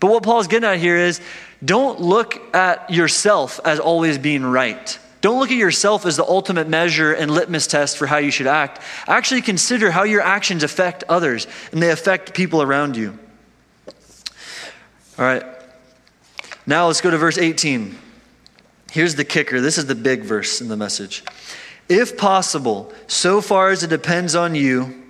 But 0.00 0.10
what 0.10 0.22
Paul's 0.22 0.48
getting 0.48 0.68
at 0.68 0.78
here 0.78 0.96
is 0.96 1.22
don't 1.64 1.98
look 1.98 2.54
at 2.54 2.90
yourself 2.90 3.58
as 3.64 3.80
always 3.80 4.18
being 4.18 4.44
right. 4.44 4.98
Don't 5.20 5.38
look 5.38 5.50
at 5.50 5.56
yourself 5.56 6.06
as 6.06 6.16
the 6.16 6.24
ultimate 6.24 6.68
measure 6.68 7.12
and 7.12 7.30
litmus 7.30 7.66
test 7.66 7.98
for 7.98 8.06
how 8.06 8.16
you 8.16 8.30
should 8.30 8.46
act. 8.46 8.80
Actually, 9.06 9.42
consider 9.42 9.90
how 9.90 10.04
your 10.04 10.22
actions 10.22 10.62
affect 10.62 11.04
others 11.08 11.46
and 11.72 11.82
they 11.82 11.90
affect 11.90 12.32
people 12.32 12.62
around 12.62 12.96
you. 12.96 13.18
All 15.18 15.24
right. 15.26 15.44
Now 16.66 16.86
let's 16.86 17.02
go 17.02 17.10
to 17.10 17.18
verse 17.18 17.36
18. 17.36 17.98
Here's 18.90 19.14
the 19.14 19.24
kicker. 19.24 19.60
This 19.60 19.76
is 19.76 19.86
the 19.86 19.94
big 19.94 20.22
verse 20.22 20.60
in 20.60 20.68
the 20.68 20.76
message. 20.76 21.22
If 21.88 22.16
possible, 22.16 22.92
so 23.06 23.40
far 23.40 23.70
as 23.70 23.82
it 23.82 23.90
depends 23.90 24.34
on 24.34 24.54
you, 24.54 25.02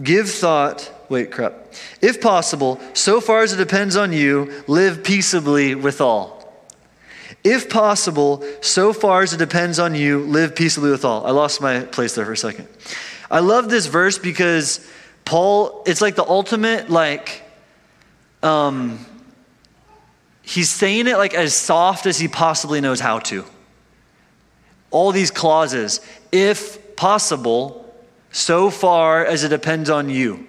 give 0.00 0.30
thought. 0.30 0.90
Wait, 1.08 1.30
crap. 1.30 1.54
If 2.00 2.20
possible, 2.20 2.80
so 2.92 3.20
far 3.20 3.42
as 3.42 3.52
it 3.52 3.56
depends 3.56 3.96
on 3.96 4.12
you, 4.12 4.62
live 4.66 5.02
peaceably 5.02 5.74
with 5.74 6.00
all. 6.00 6.33
If 7.44 7.68
possible, 7.68 8.42
so 8.62 8.94
far 8.94 9.22
as 9.22 9.34
it 9.34 9.36
depends 9.36 9.78
on 9.78 9.94
you, 9.94 10.20
live 10.20 10.56
peaceably 10.56 10.90
with 10.90 11.04
all. 11.04 11.26
I 11.26 11.30
lost 11.30 11.60
my 11.60 11.80
place 11.80 12.14
there 12.14 12.24
for 12.24 12.32
a 12.32 12.36
second. 12.36 12.66
I 13.30 13.40
love 13.40 13.68
this 13.68 13.84
verse 13.86 14.18
because 14.18 14.86
Paul, 15.26 15.82
it's 15.86 16.00
like 16.00 16.14
the 16.14 16.24
ultimate, 16.24 16.88
like, 16.88 17.42
um, 18.42 19.04
he's 20.42 20.70
saying 20.70 21.06
it 21.06 21.18
like 21.18 21.34
as 21.34 21.54
soft 21.54 22.06
as 22.06 22.18
he 22.18 22.28
possibly 22.28 22.80
knows 22.80 23.00
how 23.00 23.18
to. 23.20 23.44
All 24.90 25.12
these 25.12 25.30
clauses, 25.30 26.00
if 26.32 26.96
possible, 26.96 27.94
so 28.30 28.70
far 28.70 29.24
as 29.24 29.44
it 29.44 29.50
depends 29.50 29.90
on 29.90 30.08
you. 30.08 30.46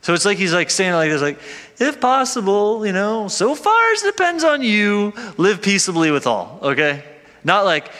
So 0.00 0.14
it's 0.14 0.24
like 0.24 0.38
he's 0.38 0.52
like 0.52 0.70
saying 0.70 0.92
it 0.92 0.96
like 0.96 1.10
this, 1.10 1.22
like, 1.22 1.38
if 1.78 2.00
possible, 2.00 2.86
you 2.86 2.92
know, 2.92 3.28
so 3.28 3.54
far 3.54 3.92
as 3.92 4.02
it 4.02 4.16
depends 4.16 4.44
on 4.44 4.62
you, 4.62 5.12
live 5.36 5.60
peaceably 5.60 6.10
with 6.10 6.26
all, 6.26 6.58
okay? 6.62 7.04
Not 7.42 7.64
like, 7.64 7.90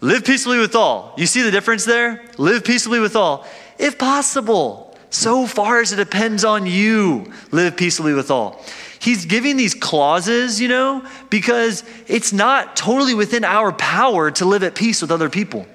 live 0.00 0.24
peaceably 0.24 0.58
with 0.58 0.74
all. 0.74 1.14
You 1.16 1.26
see 1.26 1.42
the 1.42 1.50
difference 1.50 1.84
there? 1.84 2.24
Live 2.38 2.64
peaceably 2.64 3.00
with 3.00 3.16
all. 3.16 3.46
If 3.78 3.98
possible, 3.98 4.96
so 5.10 5.46
far 5.46 5.80
as 5.80 5.92
it 5.92 5.96
depends 5.96 6.44
on 6.44 6.66
you, 6.66 7.32
live 7.50 7.76
peaceably 7.76 8.14
with 8.14 8.30
all. 8.30 8.62
He's 8.98 9.24
giving 9.24 9.56
these 9.56 9.74
clauses, 9.74 10.60
you 10.60 10.68
know, 10.68 11.04
because 11.28 11.84
it's 12.06 12.32
not 12.32 12.76
totally 12.76 13.14
within 13.14 13.44
our 13.44 13.72
power 13.72 14.30
to 14.32 14.44
live 14.44 14.62
at 14.62 14.74
peace 14.74 15.02
with 15.02 15.10
other 15.10 15.28
people. 15.28 15.66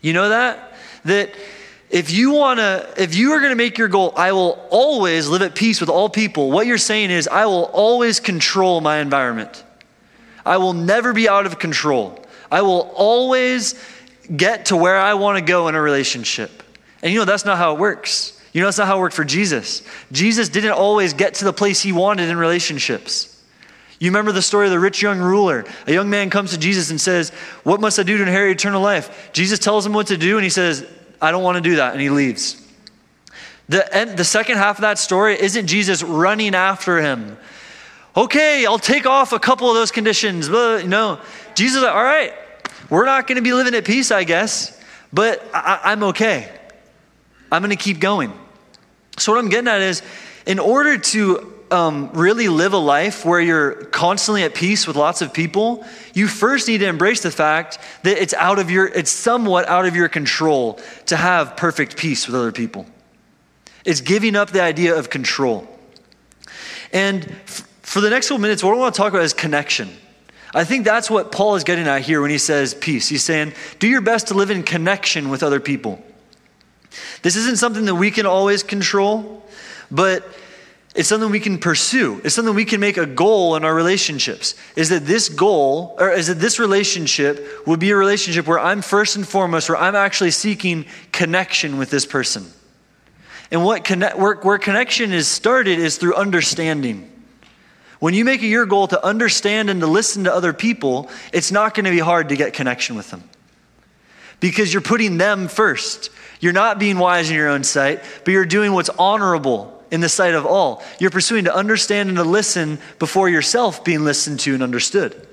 You 0.00 0.12
know 0.12 0.30
that? 0.30 0.74
That 1.04 1.30
if 1.92 2.10
you 2.10 2.32
want 2.32 2.58
to 2.58 2.88
if 2.96 3.14
you 3.14 3.32
are 3.32 3.38
going 3.38 3.50
to 3.50 3.56
make 3.56 3.76
your 3.76 3.86
goal 3.86 4.14
i 4.16 4.32
will 4.32 4.66
always 4.70 5.28
live 5.28 5.42
at 5.42 5.54
peace 5.54 5.80
with 5.80 5.90
all 5.90 6.08
people. 6.08 6.50
What 6.50 6.66
you're 6.66 6.78
saying 6.78 7.10
is 7.10 7.28
i 7.28 7.46
will 7.46 7.64
always 7.66 8.18
control 8.18 8.80
my 8.80 8.98
environment. 8.98 9.62
I 10.44 10.56
will 10.56 10.72
never 10.72 11.12
be 11.12 11.28
out 11.28 11.46
of 11.46 11.60
control. 11.60 12.18
I 12.50 12.62
will 12.62 12.90
always 12.96 13.80
get 14.34 14.66
to 14.66 14.76
where 14.76 14.98
i 14.98 15.14
want 15.14 15.38
to 15.38 15.44
go 15.44 15.68
in 15.68 15.74
a 15.74 15.80
relationship. 15.80 16.62
And 17.02 17.12
you 17.12 17.18
know 17.18 17.24
that's 17.26 17.44
not 17.44 17.58
how 17.58 17.74
it 17.74 17.78
works. 17.78 18.40
You 18.52 18.60
know 18.60 18.66
that's 18.66 18.78
not 18.78 18.86
how 18.86 18.96
it 18.96 19.00
worked 19.00 19.14
for 19.14 19.24
jesus. 19.24 19.82
Jesus 20.10 20.48
didn't 20.48 20.72
always 20.72 21.12
get 21.12 21.34
to 21.34 21.44
the 21.44 21.52
place 21.52 21.80
he 21.80 21.92
wanted 21.92 22.30
in 22.30 22.36
relationships. 22.38 23.28
You 23.98 24.10
remember 24.10 24.32
the 24.32 24.42
story 24.42 24.66
of 24.66 24.72
the 24.72 24.80
rich 24.80 25.00
young 25.00 25.20
ruler. 25.20 25.64
A 25.86 25.92
young 25.92 26.10
man 26.10 26.28
comes 26.28 26.50
to 26.50 26.58
Jesus 26.58 26.90
and 26.90 27.00
says, 27.00 27.30
What 27.62 27.80
must 27.80 28.00
I 28.00 28.02
do 28.02 28.16
to 28.16 28.22
inherit 28.24 28.56
eternal 28.56 28.82
life? 28.82 29.30
Jesus 29.32 29.60
tells 29.60 29.86
him 29.86 29.92
what 29.92 30.08
to 30.08 30.16
do, 30.16 30.38
and 30.38 30.42
he 30.42 30.50
says, 30.50 30.84
I 31.22 31.30
don't 31.30 31.44
want 31.44 31.56
to 31.56 31.62
do 31.62 31.76
that. 31.76 31.92
And 31.92 32.00
he 32.00 32.10
leaves. 32.10 32.58
The, 33.68 33.94
end, 33.94 34.18
the 34.18 34.24
second 34.24 34.58
half 34.58 34.76
of 34.76 34.82
that 34.82 34.98
story 34.98 35.40
isn't 35.40 35.68
Jesus 35.68 36.02
running 36.02 36.54
after 36.54 37.00
him. 37.00 37.38
Okay, 38.16 38.66
I'll 38.66 38.78
take 38.78 39.06
off 39.06 39.32
a 39.32 39.38
couple 39.38 39.68
of 39.68 39.74
those 39.74 39.92
conditions. 39.92 40.48
But 40.48 40.86
no, 40.86 41.20
Jesus, 41.54 41.84
all 41.84 42.02
right, 42.02 42.34
we're 42.90 43.06
not 43.06 43.26
going 43.26 43.36
to 43.36 43.42
be 43.42 43.54
living 43.54 43.74
at 43.74 43.84
peace, 43.84 44.10
I 44.10 44.24
guess, 44.24 44.78
but 45.12 45.42
I, 45.54 45.80
I'm 45.84 46.02
okay. 46.02 46.50
I'm 47.50 47.62
going 47.62 47.70
to 47.70 47.82
keep 47.82 48.00
going. 48.00 48.32
So, 49.16 49.32
what 49.32 49.38
I'm 49.38 49.48
getting 49.48 49.68
at 49.68 49.80
is, 49.80 50.02
in 50.44 50.58
order 50.58 50.98
to 50.98 51.51
um, 51.72 52.10
really 52.12 52.48
live 52.48 52.74
a 52.74 52.78
life 52.78 53.24
where 53.24 53.40
you're 53.40 53.84
constantly 53.86 54.42
at 54.44 54.54
peace 54.54 54.86
with 54.86 54.94
lots 54.94 55.22
of 55.22 55.32
people, 55.32 55.84
you 56.14 56.28
first 56.28 56.68
need 56.68 56.78
to 56.78 56.86
embrace 56.86 57.22
the 57.22 57.30
fact 57.30 57.78
that 58.02 58.20
it's 58.20 58.34
out 58.34 58.58
of 58.58 58.70
your, 58.70 58.86
it's 58.86 59.10
somewhat 59.10 59.66
out 59.68 59.86
of 59.86 59.96
your 59.96 60.08
control 60.08 60.78
to 61.06 61.16
have 61.16 61.56
perfect 61.56 61.96
peace 61.96 62.26
with 62.26 62.36
other 62.36 62.52
people. 62.52 62.86
It's 63.84 64.00
giving 64.00 64.36
up 64.36 64.50
the 64.50 64.62
idea 64.62 64.96
of 64.96 65.10
control. 65.10 65.66
And 66.92 67.24
f- 67.24 67.66
for 67.82 68.00
the 68.00 68.10
next 68.10 68.28
couple 68.28 68.40
minutes, 68.40 68.62
what 68.62 68.74
I 68.74 68.76
want 68.76 68.94
to 68.94 68.98
talk 68.98 69.12
about 69.12 69.24
is 69.24 69.32
connection. 69.32 69.90
I 70.54 70.64
think 70.64 70.84
that's 70.84 71.10
what 71.10 71.32
Paul 71.32 71.56
is 71.56 71.64
getting 71.64 71.86
at 71.86 72.02
here 72.02 72.20
when 72.20 72.30
he 72.30 72.38
says 72.38 72.74
peace. 72.74 73.08
He's 73.08 73.24
saying, 73.24 73.54
do 73.78 73.88
your 73.88 74.02
best 74.02 74.28
to 74.28 74.34
live 74.34 74.50
in 74.50 74.62
connection 74.62 75.30
with 75.30 75.42
other 75.42 75.60
people. 75.60 76.02
This 77.22 77.36
isn't 77.36 77.56
something 77.56 77.86
that 77.86 77.94
we 77.94 78.10
can 78.10 78.26
always 78.26 78.62
control, 78.62 79.42
but 79.90 80.26
it's 80.94 81.08
something 81.08 81.30
we 81.30 81.40
can 81.40 81.58
pursue. 81.58 82.20
It's 82.22 82.34
something 82.34 82.54
we 82.54 82.66
can 82.66 82.80
make 82.80 82.98
a 82.98 83.06
goal 83.06 83.56
in 83.56 83.64
our 83.64 83.74
relationships. 83.74 84.54
Is 84.76 84.90
that 84.90 85.06
this 85.06 85.30
goal, 85.30 85.96
or 85.98 86.10
is 86.10 86.26
that 86.26 86.38
this 86.38 86.58
relationship 86.58 87.66
would 87.66 87.80
be 87.80 87.90
a 87.90 87.96
relationship 87.96 88.46
where 88.46 88.58
I'm 88.58 88.82
first 88.82 89.16
and 89.16 89.26
foremost, 89.26 89.70
where 89.70 89.78
I'm 89.78 89.94
actually 89.94 90.32
seeking 90.32 90.84
connection 91.10 91.78
with 91.78 91.88
this 91.88 92.04
person. 92.04 92.46
And 93.50 93.64
what 93.64 93.84
connect, 93.84 94.18
where, 94.18 94.34
where 94.34 94.58
connection 94.58 95.12
is 95.12 95.28
started 95.28 95.78
is 95.78 95.96
through 95.96 96.14
understanding. 96.14 97.10
When 97.98 98.12
you 98.12 98.24
make 98.26 98.42
it 98.42 98.48
your 98.48 98.66
goal 98.66 98.88
to 98.88 99.02
understand 99.02 99.70
and 99.70 99.80
to 99.80 99.86
listen 99.86 100.24
to 100.24 100.34
other 100.34 100.52
people, 100.52 101.08
it's 101.32 101.50
not 101.50 101.72
going 101.72 101.84
to 101.86 101.90
be 101.90 102.00
hard 102.00 102.28
to 102.30 102.36
get 102.36 102.52
connection 102.52 102.96
with 102.96 103.10
them. 103.10 103.22
Because 104.40 104.72
you're 104.72 104.82
putting 104.82 105.16
them 105.16 105.48
first. 105.48 106.10
You're 106.40 106.52
not 106.52 106.78
being 106.78 106.98
wise 106.98 107.30
in 107.30 107.36
your 107.36 107.48
own 107.48 107.64
sight, 107.64 108.02
but 108.24 108.32
you're 108.32 108.44
doing 108.44 108.72
what's 108.72 108.90
honorable 108.90 109.81
in 109.92 110.00
the 110.00 110.08
sight 110.08 110.34
of 110.34 110.46
all. 110.46 110.82
You're 110.98 111.10
pursuing 111.10 111.44
to 111.44 111.54
understand 111.54 112.08
and 112.08 112.16
to 112.16 112.24
listen 112.24 112.80
before 112.98 113.28
yourself 113.28 113.84
being 113.84 114.04
listened 114.04 114.40
to 114.40 114.54
and 114.54 114.62
understood. 114.62 115.28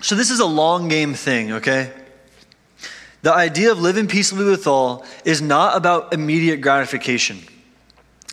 So, 0.00 0.14
this 0.14 0.30
is 0.30 0.40
a 0.40 0.46
long 0.46 0.88
game 0.88 1.14
thing, 1.14 1.52
okay? 1.52 1.92
The 3.22 3.32
idea 3.32 3.72
of 3.72 3.80
living 3.80 4.08
peaceably 4.08 4.44
with 4.44 4.66
all 4.66 5.04
is 5.24 5.40
not 5.40 5.76
about 5.76 6.12
immediate 6.12 6.60
gratification. 6.60 7.38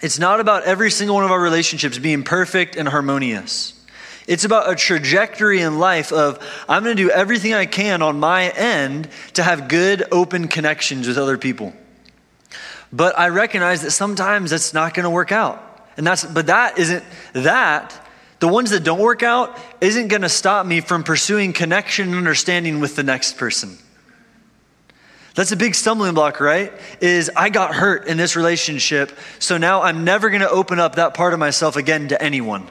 It's 0.01 0.19
not 0.19 0.39
about 0.39 0.63
every 0.63 0.91
single 0.91 1.15
one 1.15 1.25
of 1.25 1.31
our 1.31 1.41
relationships 1.41 1.97
being 1.97 2.23
perfect 2.23 2.75
and 2.75 2.87
harmonious. 2.87 3.78
It's 4.29 4.45
about 4.45 4.71
a 4.71 4.75
trajectory 4.75 5.59
in 5.61 5.79
life 5.79 6.13
of 6.13 6.37
I'm 6.69 6.83
going 6.83 6.95
to 6.95 7.03
do 7.03 7.09
everything 7.09 7.55
I 7.55 7.65
can 7.65 8.03
on 8.03 8.19
my 8.19 8.49
end 8.49 9.09
to 9.33 9.41
have 9.41 9.67
good, 9.67 10.03
open 10.11 10.47
connections 10.47 11.07
with 11.07 11.17
other 11.17 11.35
people. 11.35 11.73
But 12.93 13.17
I 13.17 13.29
recognize 13.29 13.81
that 13.81 13.89
sometimes 13.89 14.51
that's 14.51 14.71
not 14.71 14.93
going 14.93 15.05
to 15.05 15.09
work 15.09 15.31
out. 15.31 15.65
And 15.97 16.05
that's 16.05 16.23
but 16.23 16.45
that 16.45 16.77
isn't 16.77 17.03
that 17.33 18.07
the 18.39 18.47
ones 18.47 18.69
that 18.69 18.83
don't 18.83 18.99
work 18.99 19.23
out 19.23 19.57
isn't 19.81 20.09
going 20.09 20.21
to 20.21 20.29
stop 20.29 20.63
me 20.63 20.81
from 20.81 21.03
pursuing 21.03 21.51
connection 21.51 22.09
and 22.09 22.15
understanding 22.15 22.79
with 22.79 22.95
the 22.95 23.03
next 23.03 23.35
person. 23.35 23.79
That's 25.33 25.51
a 25.51 25.57
big 25.57 25.73
stumbling 25.73 26.13
block, 26.13 26.39
right? 26.39 26.71
Is 27.01 27.31
I 27.35 27.49
got 27.49 27.73
hurt 27.73 28.05
in 28.05 28.17
this 28.17 28.35
relationship, 28.35 29.11
so 29.39 29.57
now 29.57 29.81
I'm 29.81 30.03
never 30.03 30.29
going 30.29 30.41
to 30.41 30.49
open 30.51 30.79
up 30.79 30.95
that 30.95 31.15
part 31.15 31.33
of 31.33 31.39
myself 31.39 31.77
again 31.77 32.09
to 32.09 32.21
anyone. 32.21 32.69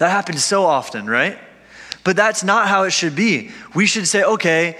That 0.00 0.12
happens 0.12 0.42
so 0.42 0.64
often, 0.64 1.06
right? 1.06 1.38
But 2.04 2.16
that's 2.16 2.42
not 2.42 2.68
how 2.68 2.84
it 2.84 2.90
should 2.90 3.14
be. 3.14 3.50
We 3.74 3.84
should 3.84 4.08
say, 4.08 4.22
okay, 4.22 4.78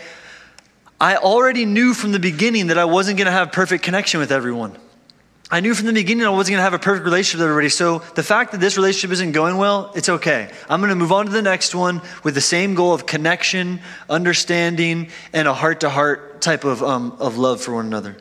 I 0.98 1.16
already 1.16 1.66
knew 1.66 1.92
from 1.92 2.12
the 2.12 2.18
beginning 2.18 2.68
that 2.68 2.78
I 2.78 2.86
wasn't 2.86 3.18
going 3.18 3.26
to 3.26 3.32
have 3.32 3.52
perfect 3.52 3.84
connection 3.84 4.18
with 4.18 4.32
everyone. 4.32 4.78
I 5.50 5.60
knew 5.60 5.74
from 5.74 5.84
the 5.84 5.92
beginning 5.92 6.24
I 6.24 6.30
wasn't 6.30 6.54
going 6.54 6.60
to 6.60 6.62
have 6.62 6.72
a 6.72 6.78
perfect 6.78 7.04
relationship 7.04 7.40
with 7.40 7.48
everybody. 7.50 7.68
So 7.68 7.98
the 8.14 8.22
fact 8.22 8.52
that 8.52 8.62
this 8.62 8.78
relationship 8.78 9.12
isn't 9.12 9.32
going 9.32 9.58
well, 9.58 9.92
it's 9.94 10.08
okay. 10.08 10.50
I'm 10.70 10.80
going 10.80 10.88
to 10.88 10.96
move 10.96 11.12
on 11.12 11.26
to 11.26 11.32
the 11.32 11.42
next 11.42 11.74
one 11.74 12.00
with 12.24 12.34
the 12.34 12.40
same 12.40 12.74
goal 12.74 12.94
of 12.94 13.04
connection, 13.04 13.80
understanding, 14.08 15.10
and 15.34 15.46
a 15.46 15.52
heart 15.52 15.80
to 15.80 15.90
heart 15.90 16.40
type 16.40 16.64
of, 16.64 16.82
um, 16.82 17.14
of 17.20 17.36
love 17.36 17.60
for 17.60 17.74
one 17.74 17.84
another. 17.84 18.16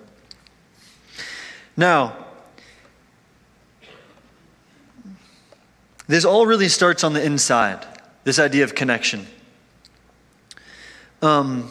Now, 1.78 2.26
This 6.10 6.26
all 6.26 6.48
really 6.48 6.70
starts 6.70 7.04
on 7.04 7.14
the 7.14 7.24
inside, 7.24 7.86
this 8.24 8.40
idea 8.40 8.64
of 8.64 8.74
connection. 8.74 9.28
Um, 11.22 11.70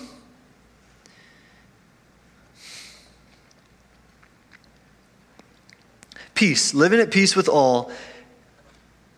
peace, 6.36 6.72
living 6.72 7.00
at 7.00 7.10
peace 7.10 7.34
with 7.34 7.48
all, 7.48 7.90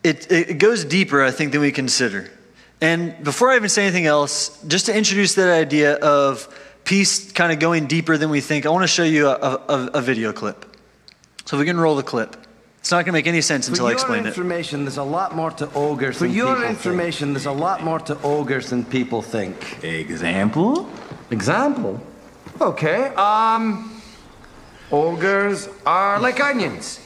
it, 0.02 0.32
it 0.32 0.56
goes 0.56 0.86
deeper, 0.86 1.22
I 1.22 1.30
think, 1.30 1.52
than 1.52 1.60
we 1.60 1.70
consider. 1.70 2.30
And 2.80 3.22
before 3.22 3.50
I 3.50 3.56
even 3.56 3.68
say 3.68 3.82
anything 3.82 4.06
else, 4.06 4.58
just 4.68 4.86
to 4.86 4.96
introduce 4.96 5.34
that 5.34 5.50
idea 5.50 5.96
of 5.96 6.48
peace 6.84 7.30
kind 7.30 7.52
of 7.52 7.58
going 7.58 7.88
deeper 7.88 8.16
than 8.16 8.30
we 8.30 8.40
think, 8.40 8.64
I 8.64 8.70
want 8.70 8.84
to 8.84 8.88
show 8.88 9.04
you 9.04 9.28
a, 9.28 9.34
a, 9.34 9.90
a 9.96 10.00
video 10.00 10.32
clip. 10.32 10.64
So 11.44 11.58
if 11.58 11.60
we 11.60 11.66
can 11.66 11.78
roll 11.78 11.96
the 11.96 12.02
clip. 12.02 12.38
It's 12.80 12.90
not 12.90 13.04
going 13.04 13.12
to 13.12 13.12
make 13.12 13.26
any 13.26 13.42
sense 13.42 13.68
until 13.68 13.86
I 13.86 13.92
explain 13.92 14.20
it. 14.26 14.32
For 14.32 14.40
your 14.40 14.48
information, 14.48 14.84
there's 14.84 14.96
a 14.96 15.02
lot 15.02 15.36
more 15.36 15.50
to 15.52 15.70
ogres 15.74 16.16
For 16.16 16.24
than 16.24 16.32
people 16.32 16.48
think. 16.48 16.56
For 16.56 16.60
your 16.60 16.68
information, 16.68 17.28
think. 17.28 17.34
there's 17.36 17.46
a 17.46 17.52
lot 17.52 17.84
more 17.84 17.98
to 18.00 18.20
ogres 18.22 18.70
than 18.70 18.84
people 18.86 19.22
think. 19.22 19.84
Example? 19.84 20.88
Example? 21.30 22.00
Okay, 22.60 23.08
um... 23.14 24.00
Ogres 24.90 25.68
are 25.86 26.18
like 26.18 26.40
onions. 26.40 27.00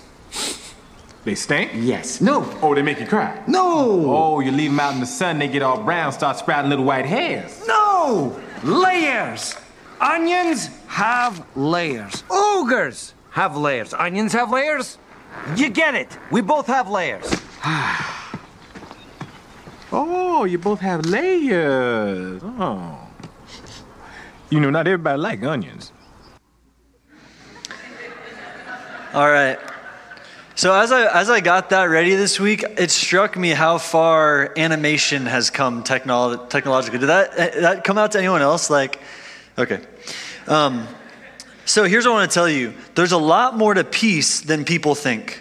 They 1.24 1.34
stink? 1.34 1.72
Yes. 1.74 2.20
No. 2.20 2.48
Oh, 2.62 2.74
they 2.74 2.82
make 2.82 3.00
you 3.00 3.06
cry? 3.06 3.42
No. 3.46 4.04
Oh, 4.06 4.40
you 4.40 4.52
leave 4.52 4.70
them 4.70 4.80
out 4.80 4.94
in 4.94 5.00
the 5.00 5.06
sun, 5.06 5.38
they 5.38 5.48
get 5.48 5.62
all 5.62 5.82
brown, 5.82 6.12
start 6.12 6.38
sprouting 6.38 6.70
little 6.70 6.84
white 6.84 7.04
hairs. 7.04 7.62
No! 7.66 8.40
Layers! 8.62 9.54
Onions 10.00 10.70
have 10.86 11.46
layers. 11.56 12.24
Ogres 12.30 13.14
have 13.30 13.56
layers. 13.56 13.92
Onions 13.92 14.32
have 14.32 14.50
layers. 14.50 14.98
You 15.56 15.70
get 15.70 15.94
it. 15.94 16.18
We 16.30 16.40
both 16.40 16.66
have 16.66 16.88
layers. 16.88 17.24
oh, 19.92 20.44
you 20.44 20.58
both 20.58 20.80
have 20.80 21.06
layers. 21.06 22.42
Oh. 22.42 22.98
You 24.50 24.60
know, 24.60 24.70
not 24.70 24.86
everybody 24.86 25.18
like 25.18 25.42
onions. 25.42 25.92
All 29.12 29.30
right. 29.30 29.58
So 30.56 30.72
as 30.72 30.92
I 30.92 31.06
as 31.20 31.30
I 31.30 31.40
got 31.40 31.70
that 31.70 31.84
ready 31.84 32.14
this 32.14 32.38
week, 32.38 32.64
it 32.78 32.90
struck 32.90 33.36
me 33.36 33.50
how 33.50 33.78
far 33.78 34.52
animation 34.56 35.26
has 35.26 35.50
come 35.50 35.82
technolo- 35.82 36.48
technologically. 36.48 37.00
Did 37.00 37.06
that 37.06 37.36
did 37.36 37.62
that 37.64 37.84
come 37.84 37.98
out 37.98 38.12
to 38.12 38.18
anyone 38.18 38.40
else? 38.40 38.70
Like, 38.70 39.00
okay. 39.58 39.80
Um, 40.46 40.86
so 41.64 41.84
here's 41.84 42.06
what 42.06 42.12
I 42.12 42.14
want 42.16 42.30
to 42.30 42.34
tell 42.34 42.48
you: 42.48 42.74
there's 42.94 43.12
a 43.12 43.18
lot 43.18 43.56
more 43.56 43.74
to 43.74 43.84
peace 43.84 44.40
than 44.40 44.64
people 44.64 44.94
think. 44.94 45.40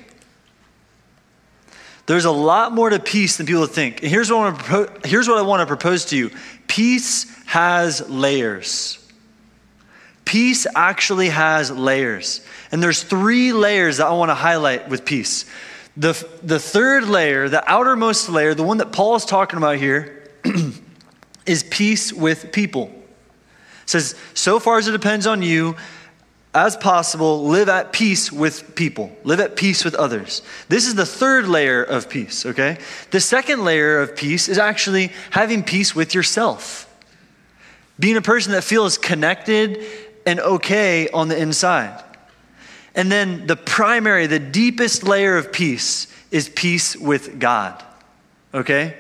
There's 2.06 2.26
a 2.26 2.32
lot 2.32 2.74
more 2.74 2.90
to 2.90 3.00
peace 3.00 3.38
than 3.38 3.46
people 3.46 3.66
think. 3.66 4.04
And 4.04 4.12
here's 4.12 4.30
what 4.30 4.40
I 4.40 4.42
want 4.42 4.58
to 4.58 4.64
propose, 4.64 5.02
here's 5.06 5.28
what 5.28 5.38
I 5.38 5.42
want 5.42 5.62
to 5.62 5.66
propose 5.66 6.06
to 6.06 6.18
you: 6.18 6.32
peace 6.68 7.34
has 7.46 8.10
layers. 8.10 9.00
Peace 10.26 10.66
actually 10.76 11.30
has 11.30 11.70
layers. 11.70 12.42
And 12.72 12.82
there's 12.82 13.04
three 13.04 13.54
layers 13.54 13.98
that 13.98 14.08
I 14.08 14.14
want 14.14 14.30
to 14.30 14.36
highlight 14.36 14.90
with 14.90 15.06
peace. 15.06 15.46
The, 15.96 16.14
the 16.42 16.60
third 16.60 17.04
layer, 17.08 17.50
the 17.50 17.70
outermost 17.70 18.30
layer, 18.30 18.54
the 18.54 18.64
one 18.64 18.78
that 18.78 18.92
Paul 18.92 19.16
is 19.16 19.26
talking 19.26 19.58
about 19.58 19.78
here, 19.78 20.32
is 21.46 21.64
peace 21.64 22.12
with 22.12 22.52
people. 22.52 22.86
It 23.84 23.90
says, 23.90 24.16
so 24.34 24.60
far 24.60 24.78
as 24.78 24.88
it 24.88 24.94
depends 24.94 25.28
on 25.28 25.42
you, 25.42 25.76
as 26.54 26.78
possible, 26.78 27.46
live 27.46 27.68
at 27.68 27.92
peace 27.94 28.32
with 28.32 28.76
people, 28.76 29.16
live 29.24 29.40
at 29.40 29.56
peace 29.56 29.84
with 29.84 29.96
others. 29.96 30.44
This 30.70 30.86
is 30.88 30.94
the 30.94 31.06
third 31.06 31.48
layer 31.48 31.84
of 31.84 32.10
peace, 32.10 32.46
okay? 32.46 32.78
The 33.10 33.20
second 33.20 33.64
layer 33.64 34.00
of 34.00 34.16
peace 34.16 34.48
is 34.48 34.60
actually 34.60 35.12
having 35.32 35.64
peace 35.64 35.96
with 35.96 36.14
yourself. 36.14 36.88
Being 38.00 38.18
a 38.18 38.22
person 38.22 38.52
that 38.52 38.64
feels 38.64 38.98
connected 38.98 39.84
and 40.26 40.40
okay 40.40 41.10
on 41.10 41.28
the 41.28 41.38
inside. 41.38 42.04
And 42.96 43.12
then 43.12 43.48
the 43.48 43.56
primary, 43.56 44.28
the 44.28 44.40
deepest 44.40 45.04
layer 45.04 45.38
of 45.38 45.52
peace 45.52 46.08
is 46.30 46.50
peace 46.50 46.96
with 46.96 47.40
God. 47.40 47.84
Okay? 48.54 48.96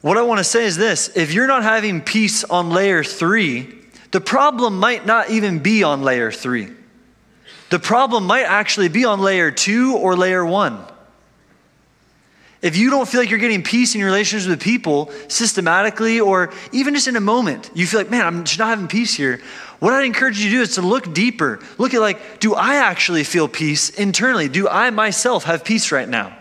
What 0.00 0.16
I 0.16 0.22
want 0.22 0.38
to 0.38 0.44
say 0.44 0.64
is 0.64 0.76
this 0.76 1.10
if 1.16 1.32
you're 1.32 1.46
not 1.48 1.62
having 1.62 2.02
peace 2.02 2.44
on 2.44 2.70
layer 2.70 3.02
three, 3.02 3.73
the 4.14 4.20
problem 4.20 4.78
might 4.78 5.04
not 5.04 5.30
even 5.30 5.58
be 5.58 5.82
on 5.82 6.02
layer 6.04 6.30
three. 6.30 6.68
The 7.70 7.80
problem 7.80 8.28
might 8.28 8.44
actually 8.44 8.86
be 8.86 9.04
on 9.04 9.18
layer 9.18 9.50
two 9.50 9.96
or 9.96 10.14
layer 10.14 10.46
one. 10.46 10.78
If 12.62 12.76
you 12.76 12.90
don't 12.90 13.08
feel 13.08 13.20
like 13.20 13.28
you're 13.28 13.40
getting 13.40 13.64
peace 13.64 13.92
in 13.96 13.98
your 13.98 14.06
relationships 14.06 14.48
with 14.48 14.62
people 14.62 15.10
systematically 15.26 16.20
or 16.20 16.52
even 16.70 16.94
just 16.94 17.08
in 17.08 17.16
a 17.16 17.20
moment, 17.20 17.72
you 17.74 17.88
feel 17.88 17.98
like, 17.98 18.08
man, 18.08 18.24
I'm 18.24 18.44
just 18.44 18.60
not 18.60 18.68
having 18.68 18.86
peace 18.86 19.12
here. 19.12 19.40
What 19.80 19.92
I'd 19.92 20.04
encourage 20.04 20.38
you 20.38 20.48
to 20.48 20.56
do 20.58 20.62
is 20.62 20.76
to 20.76 20.82
look 20.82 21.12
deeper. 21.12 21.58
Look 21.76 21.92
at 21.92 22.00
like, 22.00 22.38
do 22.38 22.54
I 22.54 22.76
actually 22.76 23.24
feel 23.24 23.48
peace 23.48 23.90
internally? 23.90 24.46
Do 24.46 24.68
I 24.68 24.90
myself 24.90 25.42
have 25.42 25.64
peace 25.64 25.90
right 25.90 26.08
now? 26.08 26.38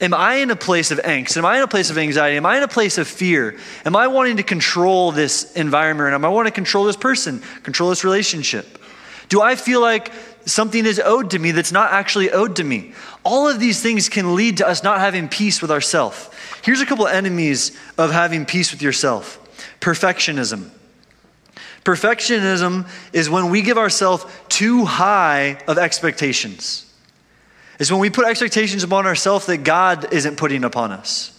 Am 0.00 0.14
I 0.14 0.36
in 0.36 0.50
a 0.50 0.56
place 0.56 0.90
of 0.90 0.98
angst? 0.98 1.36
Am 1.36 1.44
I 1.44 1.56
in 1.58 1.62
a 1.62 1.68
place 1.68 1.90
of 1.90 1.98
anxiety? 1.98 2.36
Am 2.36 2.46
I 2.46 2.56
in 2.56 2.62
a 2.62 2.68
place 2.68 2.96
of 2.96 3.06
fear? 3.06 3.58
Am 3.84 3.94
I 3.94 4.06
wanting 4.06 4.38
to 4.38 4.42
control 4.42 5.12
this 5.12 5.52
environment? 5.54 6.14
Am 6.14 6.24
I 6.24 6.28
wanting 6.28 6.52
to 6.52 6.54
control 6.54 6.84
this 6.84 6.96
person, 6.96 7.40
control 7.62 7.90
this 7.90 8.02
relationship? 8.02 8.78
Do 9.28 9.42
I 9.42 9.56
feel 9.56 9.80
like 9.80 10.10
something 10.46 10.86
is 10.86 10.98
owed 10.98 11.30
to 11.30 11.38
me 11.38 11.52
that's 11.52 11.70
not 11.70 11.92
actually 11.92 12.30
owed 12.30 12.56
to 12.56 12.64
me? 12.64 12.94
All 13.24 13.46
of 13.46 13.60
these 13.60 13.82
things 13.82 14.08
can 14.08 14.34
lead 14.34 14.56
to 14.56 14.66
us 14.66 14.82
not 14.82 15.00
having 15.00 15.28
peace 15.28 15.60
with 15.60 15.70
ourselves. 15.70 16.30
Here's 16.62 16.80
a 16.80 16.86
couple 16.86 17.06
enemies 17.06 17.78
of 17.98 18.10
having 18.10 18.46
peace 18.46 18.72
with 18.72 18.82
yourself 18.82 19.36
perfectionism. 19.80 20.70
Perfectionism 21.84 22.88
is 23.12 23.30
when 23.30 23.50
we 23.50 23.62
give 23.62 23.78
ourselves 23.78 24.24
too 24.48 24.84
high 24.84 25.58
of 25.66 25.78
expectations. 25.78 26.89
It's 27.80 27.90
when 27.90 27.98
we 27.98 28.10
put 28.10 28.26
expectations 28.26 28.84
upon 28.84 29.06
ourselves 29.06 29.46
that 29.46 29.64
God 29.64 30.12
isn't 30.12 30.36
putting 30.36 30.64
upon 30.64 30.92
us. 30.92 31.36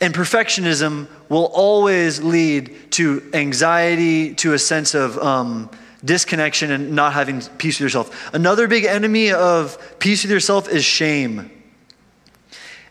And 0.00 0.12
perfectionism 0.12 1.06
will 1.28 1.44
always 1.44 2.20
lead 2.20 2.90
to 2.92 3.22
anxiety, 3.32 4.34
to 4.34 4.52
a 4.52 4.58
sense 4.58 4.94
of 4.94 5.16
um, 5.18 5.70
disconnection 6.04 6.72
and 6.72 6.96
not 6.96 7.12
having 7.12 7.42
peace 7.58 7.78
with 7.78 7.86
yourself. 7.86 8.34
Another 8.34 8.66
big 8.66 8.84
enemy 8.84 9.30
of 9.30 9.78
peace 10.00 10.24
with 10.24 10.32
yourself 10.32 10.68
is 10.68 10.84
shame. 10.84 11.48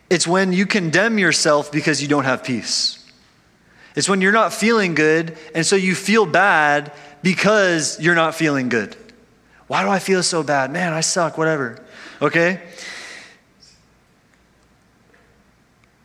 It's 0.08 0.26
when 0.26 0.54
you 0.54 0.64
condemn 0.64 1.18
yourself 1.18 1.70
because 1.70 2.00
you 2.00 2.08
don't 2.08 2.24
have 2.24 2.42
peace. 2.42 3.06
It's 3.94 4.08
when 4.08 4.22
you're 4.22 4.32
not 4.32 4.54
feeling 4.54 4.94
good, 4.94 5.36
and 5.54 5.66
so 5.66 5.76
you 5.76 5.94
feel 5.94 6.24
bad 6.24 6.90
because 7.22 8.00
you're 8.00 8.14
not 8.14 8.34
feeling 8.34 8.70
good. 8.70 8.96
Why 9.66 9.82
do 9.82 9.88
I 9.88 9.98
feel 9.98 10.22
so 10.22 10.42
bad? 10.42 10.70
Man, 10.70 10.92
I 10.92 11.00
suck, 11.00 11.38
whatever. 11.38 11.82
Okay? 12.20 12.60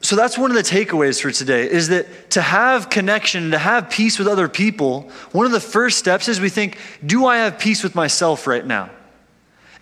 So 0.02 0.16
that's 0.16 0.38
one 0.38 0.50
of 0.50 0.56
the 0.56 0.64
takeaways 0.64 1.22
for 1.22 1.30
today 1.30 1.70
is 1.70 1.90
that 1.90 2.32
to 2.32 2.42
have 2.42 2.90
connection, 2.90 3.52
to 3.52 3.58
have 3.58 3.90
peace 3.90 4.18
with 4.18 4.28
other 4.28 4.48
people, 4.48 5.12
one 5.34 5.46
of 5.46 5.52
the 5.52 5.60
first 5.60 6.00
steps 6.00 6.28
is 6.28 6.40
we 6.40 6.50
think, 6.50 6.78
do 7.06 7.26
I 7.26 7.38
have 7.38 7.60
peace 7.60 7.84
with 7.84 7.96
myself 7.96 8.48
right 8.48 8.66
now? 8.66 8.90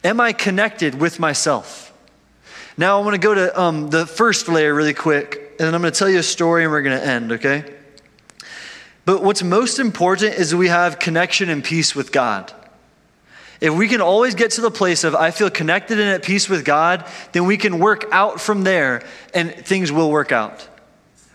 Am 0.03 0.19
I 0.19 0.34
connected 0.34 0.99
with 0.99 1.19
myself? 1.19 1.93
Now 2.78 2.99
I 2.99 3.03
want 3.03 3.13
to 3.13 3.19
go 3.19 3.36
to 3.36 3.59
um, 3.59 3.89
the 3.89 4.05
first 4.05 4.47
layer 4.47 4.73
really 4.73 4.93
quick, 4.93 5.55
and 5.59 5.67
then 5.67 5.75
I'm 5.75 5.82
going 5.82 5.93
to 5.93 5.97
tell 5.97 6.09
you 6.09 6.19
a 6.19 6.23
story 6.23 6.63
and 6.63 6.71
we're 6.71 6.82
going 6.82 6.99
to 6.99 7.05
end, 7.05 7.32
okay? 7.34 7.63
But 9.05 9.23
what's 9.23 9.43
most 9.43 9.80
important 9.80 10.36
is 10.36 10.53
we 10.53 10.67
have 10.67 10.99
connection 10.99 11.49
and 11.49 11.63
peace 11.63 11.95
with 11.95 12.11
God. 12.11 12.51
If 13.60 13.74
we 13.74 13.88
can 13.88 14.01
always 14.01 14.36
get 14.36 14.51
to 14.51 14.62
the 14.62 14.72
place 14.72 15.03
of 15.03 15.16
I 15.16 15.32
feel 15.32 15.49
connected 15.49 15.99
and 15.99 16.10
at 16.10 16.24
peace 16.24 16.47
with 16.47 16.64
God, 16.64 17.05
then 17.32 17.45
we 17.45 17.58
can 17.58 17.80
work 17.80 18.05
out 18.12 18.39
from 18.39 18.64
there 18.64 19.03
and 19.34 19.51
things 19.51 19.91
will 19.91 20.12
work 20.12 20.32
out. 20.32 20.68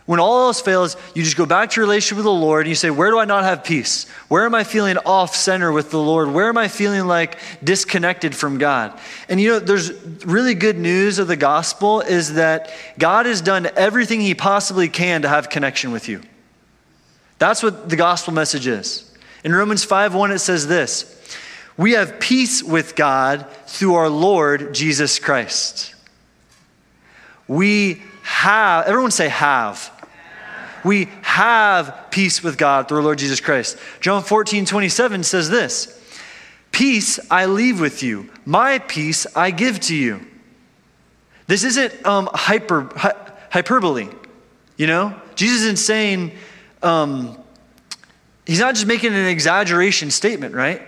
When 0.05 0.19
all 0.19 0.47
else 0.47 0.59
fails, 0.59 0.97
you 1.13 1.23
just 1.23 1.37
go 1.37 1.45
back 1.45 1.69
to 1.69 1.79
your 1.79 1.85
relationship 1.85 2.17
with 2.17 2.25
the 2.25 2.31
Lord 2.31 2.65
and 2.65 2.69
you 2.69 2.75
say, 2.75 2.89
Where 2.89 3.09
do 3.09 3.19
I 3.19 3.25
not 3.25 3.45
have 3.45 3.63
peace? 3.63 4.09
Where 4.27 4.45
am 4.45 4.53
I 4.53 4.65
feeling 4.65 4.97
off 5.05 5.33
center 5.33 5.71
with 5.71 5.91
the 5.91 5.99
Lord? 5.99 6.31
Where 6.31 6.49
am 6.49 6.57
I 6.57 6.67
feeling 6.67 7.07
like 7.07 7.39
disconnected 7.63 8.35
from 8.35 8.57
God? 8.57 8.99
And 9.29 9.39
you 9.39 9.51
know, 9.51 9.59
there's 9.59 9.91
really 10.25 10.55
good 10.55 10.77
news 10.77 11.19
of 11.19 11.27
the 11.27 11.37
gospel 11.37 12.01
is 12.01 12.33
that 12.33 12.69
God 12.99 13.25
has 13.27 13.39
done 13.39 13.69
everything 13.77 14.19
he 14.19 14.35
possibly 14.35 14.89
can 14.89 15.21
to 15.21 15.29
have 15.29 15.49
connection 15.49 15.93
with 15.93 16.09
you. 16.09 16.21
That's 17.39 17.63
what 17.63 17.89
the 17.89 17.95
gospel 17.95 18.33
message 18.33 18.67
is. 18.67 19.09
In 19.45 19.53
Romans 19.53 19.85
5 19.85 20.13
1, 20.13 20.31
it 20.31 20.39
says 20.39 20.67
this 20.67 21.09
We 21.77 21.93
have 21.93 22.19
peace 22.19 22.61
with 22.61 22.95
God 22.95 23.47
through 23.65 23.95
our 23.95 24.09
Lord 24.09 24.73
Jesus 24.73 25.19
Christ. 25.19 25.95
We 27.47 28.01
have, 28.23 28.85
everyone 28.85 29.11
say, 29.11 29.29
have. 29.29 29.89
We 30.83 31.09
have 31.23 32.07
peace 32.11 32.43
with 32.43 32.57
God 32.57 32.87
through 32.87 32.97
our 32.97 33.03
Lord 33.03 33.17
Jesus 33.17 33.39
Christ. 33.39 33.77
John 34.01 34.21
14 34.23 34.65
27 34.65 35.23
says 35.23 35.49
this 35.49 35.99
Peace 36.71 37.19
I 37.31 37.45
leave 37.45 37.79
with 37.79 38.03
you, 38.03 38.29
my 38.45 38.79
peace 38.79 39.25
I 39.35 39.51
give 39.51 39.79
to 39.81 39.95
you. 39.95 40.25
This 41.47 41.63
isn't 41.63 42.05
um, 42.05 42.29
hyper, 42.33 42.89
hy- 42.95 43.15
hyperbole, 43.49 44.09
you 44.77 44.87
know? 44.87 45.13
Jesus 45.35 45.61
isn't 45.61 45.77
saying, 45.77 46.31
um, 46.81 47.37
he's 48.45 48.59
not 48.59 48.75
just 48.75 48.87
making 48.87 49.13
an 49.13 49.25
exaggeration 49.25 50.09
statement, 50.09 50.55
right? 50.55 50.81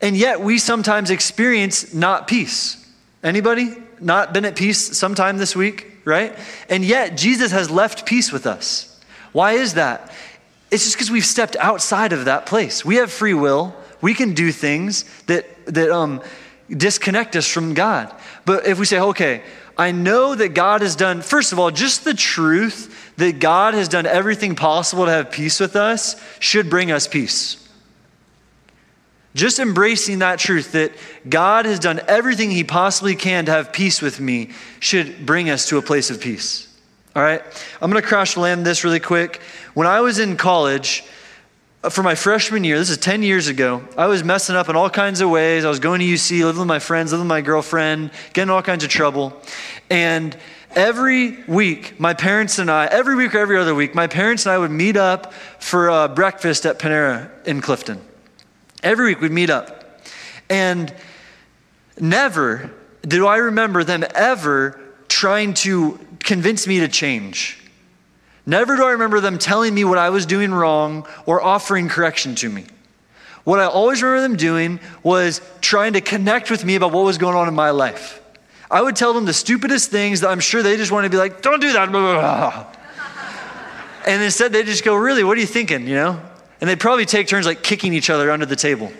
And 0.00 0.16
yet 0.16 0.40
we 0.40 0.58
sometimes 0.58 1.10
experience 1.10 1.94
not 1.94 2.26
peace. 2.28 2.84
Anybody 3.22 3.76
not 4.00 4.32
been 4.32 4.44
at 4.44 4.56
peace 4.56 4.96
sometime 4.98 5.38
this 5.38 5.56
week, 5.56 6.00
right? 6.04 6.36
And 6.68 6.84
yet 6.84 7.16
Jesus 7.16 7.52
has 7.52 7.70
left 7.70 8.04
peace 8.04 8.32
with 8.32 8.46
us. 8.46 9.00
Why 9.32 9.52
is 9.52 9.74
that? 9.74 10.12
It's 10.70 10.84
just 10.84 10.96
because 10.96 11.10
we've 11.10 11.24
stepped 11.24 11.56
outside 11.56 12.12
of 12.12 12.26
that 12.26 12.46
place. 12.46 12.84
We 12.84 12.96
have 12.96 13.10
free 13.10 13.34
will. 13.34 13.74
We 14.00 14.14
can 14.14 14.34
do 14.34 14.52
things 14.52 15.04
that 15.26 15.46
that 15.66 15.90
um, 15.90 16.20
disconnect 16.68 17.36
us 17.36 17.48
from 17.48 17.74
God. 17.74 18.14
But 18.44 18.66
if 18.66 18.78
we 18.78 18.84
say, 18.84 18.98
okay, 18.98 19.42
I 19.76 19.92
know 19.92 20.34
that 20.34 20.50
God 20.50 20.82
has 20.82 20.96
done, 20.96 21.22
first 21.22 21.52
of 21.52 21.58
all, 21.58 21.70
just 21.70 22.04
the 22.04 22.14
truth 22.14 23.12
that 23.16 23.38
God 23.38 23.74
has 23.74 23.88
done 23.88 24.06
everything 24.06 24.54
possible 24.54 25.06
to 25.06 25.10
have 25.10 25.30
peace 25.30 25.60
with 25.60 25.76
us 25.76 26.20
should 26.40 26.70
bring 26.70 26.90
us 26.90 27.08
peace. 27.08 27.63
Just 29.34 29.58
embracing 29.58 30.20
that 30.20 30.38
truth 30.38 30.72
that 30.72 30.92
God 31.28 31.66
has 31.66 31.80
done 31.80 32.00
everything 32.06 32.50
He 32.50 32.62
possibly 32.62 33.16
can 33.16 33.46
to 33.46 33.52
have 33.52 33.72
peace 33.72 34.00
with 34.00 34.20
me 34.20 34.50
should 34.78 35.26
bring 35.26 35.50
us 35.50 35.68
to 35.68 35.78
a 35.78 35.82
place 35.82 36.10
of 36.10 36.20
peace. 36.20 36.68
All 37.16 37.22
right? 37.22 37.42
I'm 37.80 37.90
going 37.90 38.00
to 38.00 38.06
crash 38.06 38.36
land 38.36 38.64
this 38.64 38.84
really 38.84 39.00
quick. 39.00 39.40
When 39.74 39.86
I 39.86 40.00
was 40.00 40.20
in 40.20 40.36
college, 40.36 41.04
uh, 41.82 41.90
for 41.90 42.02
my 42.02 42.14
freshman 42.14 42.62
year, 42.62 42.78
this 42.78 42.90
is 42.90 42.98
10 42.98 43.24
years 43.24 43.48
ago, 43.48 43.82
I 43.96 44.06
was 44.06 44.22
messing 44.22 44.54
up 44.54 44.68
in 44.68 44.76
all 44.76 44.90
kinds 44.90 45.20
of 45.20 45.30
ways. 45.30 45.64
I 45.64 45.68
was 45.68 45.80
going 45.80 46.00
to 46.00 46.06
UC, 46.06 46.44
living 46.44 46.60
with 46.60 46.68
my 46.68 46.78
friends, 46.78 47.10
living 47.12 47.24
with 47.24 47.28
my 47.28 47.40
girlfriend, 47.40 48.12
getting 48.32 48.50
all 48.50 48.62
kinds 48.62 48.84
of 48.84 48.90
trouble. 48.90 49.32
And 49.90 50.36
every 50.70 51.42
week, 51.44 51.98
my 51.98 52.14
parents 52.14 52.60
and 52.60 52.70
I, 52.70 52.86
every 52.86 53.16
week 53.16 53.34
or 53.34 53.38
every 53.38 53.58
other 53.58 53.74
week, 53.74 53.96
my 53.96 54.06
parents 54.06 54.46
and 54.46 54.52
I 54.52 54.58
would 54.58 54.70
meet 54.70 54.96
up 54.96 55.32
for 55.58 55.90
uh, 55.90 56.08
breakfast 56.08 56.66
at 56.66 56.78
Panera 56.78 57.30
in 57.46 57.60
Clifton. 57.60 58.00
Every 58.84 59.06
week 59.06 59.20
we'd 59.22 59.32
meet 59.32 59.48
up. 59.48 60.02
And 60.50 60.94
never 61.98 62.70
do 63.02 63.26
I 63.26 63.38
remember 63.38 63.82
them 63.82 64.04
ever 64.14 64.78
trying 65.08 65.54
to 65.54 65.98
convince 66.20 66.66
me 66.66 66.80
to 66.80 66.88
change. 66.88 67.60
Never 68.46 68.76
do 68.76 68.84
I 68.84 68.92
remember 68.92 69.20
them 69.20 69.38
telling 69.38 69.74
me 69.74 69.84
what 69.84 69.96
I 69.96 70.10
was 70.10 70.26
doing 70.26 70.52
wrong 70.52 71.06
or 71.24 71.42
offering 71.42 71.88
correction 71.88 72.34
to 72.36 72.48
me. 72.48 72.66
What 73.44 73.58
I 73.58 73.64
always 73.64 74.02
remember 74.02 74.22
them 74.22 74.36
doing 74.36 74.80
was 75.02 75.40
trying 75.62 75.94
to 75.94 76.02
connect 76.02 76.50
with 76.50 76.62
me 76.62 76.74
about 76.74 76.92
what 76.92 77.04
was 77.04 77.16
going 77.16 77.36
on 77.36 77.48
in 77.48 77.54
my 77.54 77.70
life. 77.70 78.20
I 78.70 78.82
would 78.82 78.96
tell 78.96 79.14
them 79.14 79.24
the 79.24 79.32
stupidest 79.32 79.90
things 79.90 80.20
that 80.20 80.28
I'm 80.28 80.40
sure 80.40 80.62
they 80.62 80.76
just 80.76 80.92
want 80.92 81.04
to 81.04 81.10
be 81.10 81.16
like, 81.16 81.40
don't 81.40 81.60
do 81.60 81.72
that. 81.72 82.70
And 84.06 84.22
instead 84.22 84.52
they 84.52 84.64
just 84.64 84.84
go, 84.84 84.94
really, 84.96 85.24
what 85.24 85.38
are 85.38 85.40
you 85.40 85.46
thinking, 85.46 85.86
you 85.86 85.94
know? 85.94 86.20
And 86.60 86.70
they'd 86.70 86.80
probably 86.80 87.04
take 87.04 87.28
turns 87.28 87.46
like 87.46 87.62
kicking 87.62 87.92
each 87.92 88.10
other 88.10 88.30
under 88.30 88.46
the 88.46 88.56
table 88.56 88.92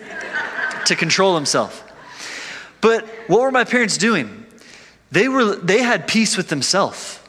to 0.85 0.95
control 0.95 1.33
themselves. 1.33 1.81
But 2.81 3.05
what 3.27 3.41
were 3.41 3.51
my 3.51 3.63
parents 3.63 3.97
doing? 3.97 4.45
They, 5.11 5.27
were, 5.27 5.55
they 5.55 5.81
had 5.81 6.07
peace 6.07 6.37
with 6.37 6.49
themselves. 6.49 7.19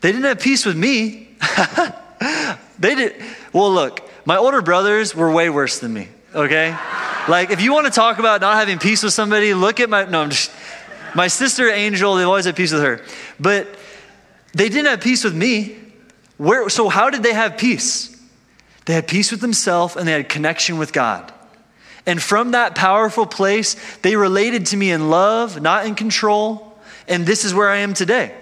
They 0.00 0.12
didn't 0.12 0.24
have 0.24 0.40
peace 0.40 0.66
with 0.66 0.76
me. 0.76 1.36
they 2.78 2.94
did. 2.94 3.22
Well, 3.52 3.72
look, 3.72 4.08
my 4.24 4.36
older 4.36 4.62
brothers 4.62 5.14
were 5.14 5.32
way 5.32 5.50
worse 5.50 5.78
than 5.78 5.92
me, 5.92 6.08
okay? 6.34 6.76
Like, 7.28 7.50
if 7.50 7.62
you 7.62 7.72
want 7.72 7.86
to 7.86 7.92
talk 7.92 8.18
about 8.18 8.40
not 8.40 8.56
having 8.56 8.78
peace 8.78 9.02
with 9.02 9.12
somebody, 9.12 9.54
look 9.54 9.80
at 9.80 9.88
my, 9.88 10.04
no, 10.04 10.20
I'm 10.20 10.30
just, 10.30 10.50
my 11.14 11.26
sister 11.28 11.68
Angel, 11.68 12.14
they've 12.16 12.26
always 12.26 12.44
had 12.44 12.56
peace 12.56 12.72
with 12.72 12.82
her. 12.82 13.00
But 13.40 13.68
they 14.52 14.68
didn't 14.68 14.86
have 14.86 15.00
peace 15.00 15.24
with 15.24 15.34
me. 15.34 15.76
Where, 16.36 16.68
so, 16.68 16.88
how 16.88 17.10
did 17.10 17.22
they 17.22 17.32
have 17.32 17.56
peace? 17.56 18.13
They 18.84 18.94
had 18.94 19.08
peace 19.08 19.30
with 19.30 19.40
themselves 19.40 19.96
and 19.96 20.06
they 20.06 20.12
had 20.12 20.28
connection 20.28 20.78
with 20.78 20.92
God. 20.92 21.32
And 22.06 22.22
from 22.22 22.50
that 22.50 22.74
powerful 22.74 23.26
place, 23.26 23.76
they 24.02 24.14
related 24.16 24.66
to 24.66 24.76
me 24.76 24.90
in 24.90 25.08
love, 25.08 25.60
not 25.60 25.86
in 25.86 25.94
control. 25.94 26.76
And 27.08 27.24
this 27.24 27.44
is 27.44 27.54
where 27.54 27.68
I 27.68 27.78
am 27.78 27.94
today. 27.94 28.34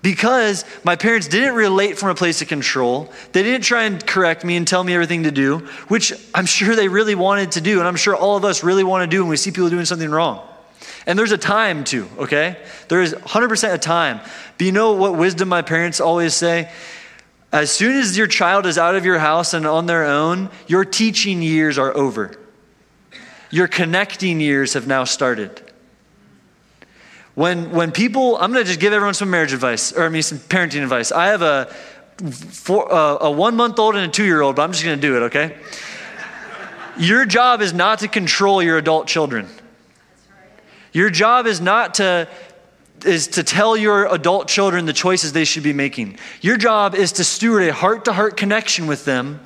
Because 0.00 0.64
my 0.84 0.94
parents 0.94 1.26
didn't 1.26 1.56
relate 1.56 1.98
from 1.98 2.08
a 2.08 2.14
place 2.14 2.40
of 2.40 2.46
control. 2.46 3.12
They 3.32 3.42
didn't 3.42 3.64
try 3.64 3.82
and 3.82 4.04
correct 4.06 4.44
me 4.44 4.56
and 4.56 4.66
tell 4.66 4.84
me 4.84 4.94
everything 4.94 5.24
to 5.24 5.32
do, 5.32 5.58
which 5.88 6.12
I'm 6.32 6.46
sure 6.46 6.76
they 6.76 6.86
really 6.86 7.16
wanted 7.16 7.52
to 7.52 7.60
do. 7.60 7.80
And 7.80 7.88
I'm 7.88 7.96
sure 7.96 8.14
all 8.14 8.36
of 8.36 8.44
us 8.44 8.62
really 8.62 8.84
want 8.84 9.02
to 9.02 9.14
do 9.14 9.22
when 9.22 9.30
we 9.30 9.36
see 9.36 9.50
people 9.50 9.70
doing 9.70 9.84
something 9.84 10.08
wrong. 10.08 10.46
And 11.06 11.18
there's 11.18 11.32
a 11.32 11.38
time 11.38 11.82
too, 11.82 12.08
okay? 12.16 12.58
There 12.88 13.02
is 13.02 13.12
100% 13.12 13.74
a 13.74 13.78
time. 13.78 14.20
But 14.56 14.64
you 14.64 14.72
know 14.72 14.92
what 14.92 15.16
wisdom 15.16 15.48
my 15.48 15.62
parents 15.62 16.00
always 16.00 16.34
say? 16.34 16.70
As 17.50 17.70
soon 17.70 17.96
as 17.96 18.16
your 18.16 18.26
child 18.26 18.66
is 18.66 18.76
out 18.76 18.94
of 18.94 19.04
your 19.04 19.18
house 19.18 19.54
and 19.54 19.66
on 19.66 19.86
their 19.86 20.04
own, 20.04 20.50
your 20.66 20.84
teaching 20.84 21.40
years 21.40 21.78
are 21.78 21.96
over. 21.96 22.38
Your 23.50 23.68
connecting 23.68 24.40
years 24.40 24.74
have 24.74 24.86
now 24.86 25.04
started. 25.04 25.62
When, 27.34 27.70
when 27.70 27.92
people, 27.92 28.36
I'm 28.36 28.52
going 28.52 28.64
to 28.64 28.68
just 28.68 28.80
give 28.80 28.92
everyone 28.92 29.14
some 29.14 29.30
marriage 29.30 29.52
advice, 29.52 29.92
or 29.92 30.04
I 30.04 30.08
mean, 30.08 30.22
some 30.22 30.38
parenting 30.38 30.82
advice. 30.82 31.12
I 31.12 31.28
have 31.28 31.40
a, 31.40 31.66
four, 32.30 32.92
uh, 32.92 33.18
a 33.20 33.30
one 33.30 33.56
month 33.56 33.78
old 33.78 33.94
and 33.94 34.04
a 34.04 34.12
two 34.12 34.24
year 34.24 34.42
old, 34.42 34.56
but 34.56 34.62
I'm 34.62 34.72
just 34.72 34.84
going 34.84 35.00
to 35.00 35.00
do 35.00 35.16
it, 35.16 35.20
okay? 35.26 35.56
Your 36.98 37.24
job 37.24 37.62
is 37.62 37.72
not 37.72 38.00
to 38.00 38.08
control 38.08 38.62
your 38.62 38.76
adult 38.76 39.06
children. 39.06 39.48
Your 40.92 41.10
job 41.10 41.46
is 41.46 41.60
not 41.60 41.94
to 41.94 42.28
is 43.04 43.28
to 43.28 43.42
tell 43.42 43.76
your 43.76 44.12
adult 44.12 44.48
children 44.48 44.86
the 44.86 44.92
choices 44.92 45.32
they 45.32 45.44
should 45.44 45.62
be 45.62 45.72
making. 45.72 46.18
Your 46.40 46.56
job 46.56 46.94
is 46.94 47.12
to 47.12 47.24
steward 47.24 47.68
a 47.68 47.72
heart 47.72 48.04
to 48.06 48.12
heart 48.12 48.36
connection 48.36 48.86
with 48.86 49.04
them 49.04 49.40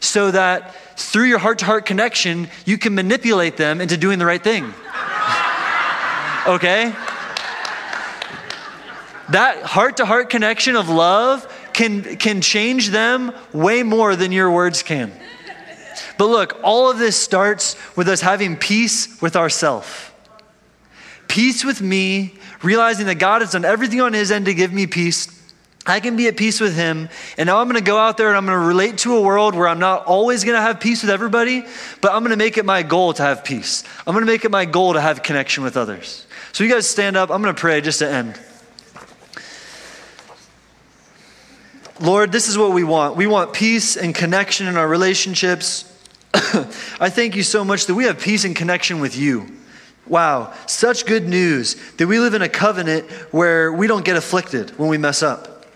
so 0.00 0.30
that 0.30 0.74
through 0.98 1.24
your 1.24 1.38
heart 1.38 1.58
to 1.58 1.64
heart 1.64 1.86
connection, 1.86 2.48
you 2.64 2.78
can 2.78 2.94
manipulate 2.94 3.56
them 3.56 3.80
into 3.80 3.96
doing 3.96 4.18
the 4.18 4.26
right 4.26 4.42
thing. 4.42 4.64
okay? 6.46 6.94
That 9.30 9.62
heart 9.64 9.96
to 9.96 10.06
heart 10.06 10.30
connection 10.30 10.76
of 10.76 10.88
love 10.88 11.50
can, 11.72 12.16
can 12.16 12.40
change 12.40 12.90
them 12.90 13.32
way 13.52 13.82
more 13.82 14.14
than 14.14 14.30
your 14.30 14.50
words 14.50 14.82
can. 14.82 15.12
But 16.18 16.26
look, 16.26 16.60
all 16.62 16.90
of 16.90 16.98
this 16.98 17.16
starts 17.16 17.76
with 17.96 18.08
us 18.08 18.20
having 18.20 18.56
peace 18.56 19.20
with 19.20 19.36
ourselves. 19.36 19.88
Peace 21.26 21.64
with 21.64 21.80
me 21.80 22.34
realizing 22.64 23.06
that 23.06 23.16
God 23.16 23.42
has 23.42 23.52
done 23.52 23.64
everything 23.64 24.00
on 24.00 24.12
His 24.12 24.30
end 24.30 24.46
to 24.46 24.54
give 24.54 24.72
me 24.72 24.86
peace. 24.86 25.28
I 25.86 26.00
can 26.00 26.16
be 26.16 26.28
at 26.28 26.36
peace 26.36 26.60
with 26.60 26.74
Him. 26.74 27.10
And 27.36 27.46
now 27.46 27.58
I'm 27.58 27.68
going 27.68 27.78
to 27.78 27.84
go 27.84 27.98
out 27.98 28.16
there 28.16 28.28
and 28.28 28.36
I'm 28.36 28.46
going 28.46 28.58
to 28.58 28.66
relate 28.66 28.98
to 28.98 29.16
a 29.16 29.20
world 29.20 29.54
where 29.54 29.68
I'm 29.68 29.78
not 29.78 30.06
always 30.06 30.42
going 30.42 30.56
to 30.56 30.62
have 30.62 30.80
peace 30.80 31.02
with 31.02 31.10
everybody, 31.10 31.62
but 32.00 32.12
I'm 32.12 32.22
going 32.22 32.30
to 32.30 32.36
make 32.36 32.56
it 32.56 32.64
my 32.64 32.82
goal 32.82 33.12
to 33.12 33.22
have 33.22 33.44
peace. 33.44 33.84
I'm 34.06 34.14
going 34.14 34.24
to 34.24 34.30
make 34.30 34.44
it 34.44 34.50
my 34.50 34.64
goal 34.64 34.94
to 34.94 35.00
have 35.00 35.22
connection 35.22 35.62
with 35.62 35.76
others. 35.76 36.26
So, 36.52 36.64
you 36.64 36.70
guys 36.70 36.88
stand 36.88 37.16
up. 37.16 37.30
I'm 37.30 37.42
going 37.42 37.54
to 37.54 37.60
pray 37.60 37.80
just 37.80 37.98
to 37.98 38.08
end. 38.08 38.40
Lord, 42.00 42.32
this 42.32 42.48
is 42.48 42.58
what 42.58 42.72
we 42.72 42.82
want. 42.82 43.16
We 43.16 43.26
want 43.26 43.52
peace 43.52 43.96
and 43.96 44.14
connection 44.14 44.66
in 44.66 44.76
our 44.76 44.88
relationships. 44.88 45.90
I 46.34 47.10
thank 47.10 47.36
you 47.36 47.42
so 47.42 47.64
much 47.64 47.86
that 47.86 47.94
we 47.94 48.04
have 48.04 48.20
peace 48.20 48.44
and 48.44 48.56
connection 48.56 49.00
with 49.00 49.16
you. 49.16 49.46
Wow, 50.06 50.52
such 50.66 51.06
good 51.06 51.28
news 51.28 51.76
that 51.96 52.06
we 52.06 52.18
live 52.18 52.34
in 52.34 52.42
a 52.42 52.48
covenant 52.48 53.10
where 53.32 53.72
we 53.72 53.86
don't 53.86 54.04
get 54.04 54.16
afflicted 54.16 54.70
when 54.78 54.88
we 54.88 54.98
mess 54.98 55.22
up. 55.22 55.66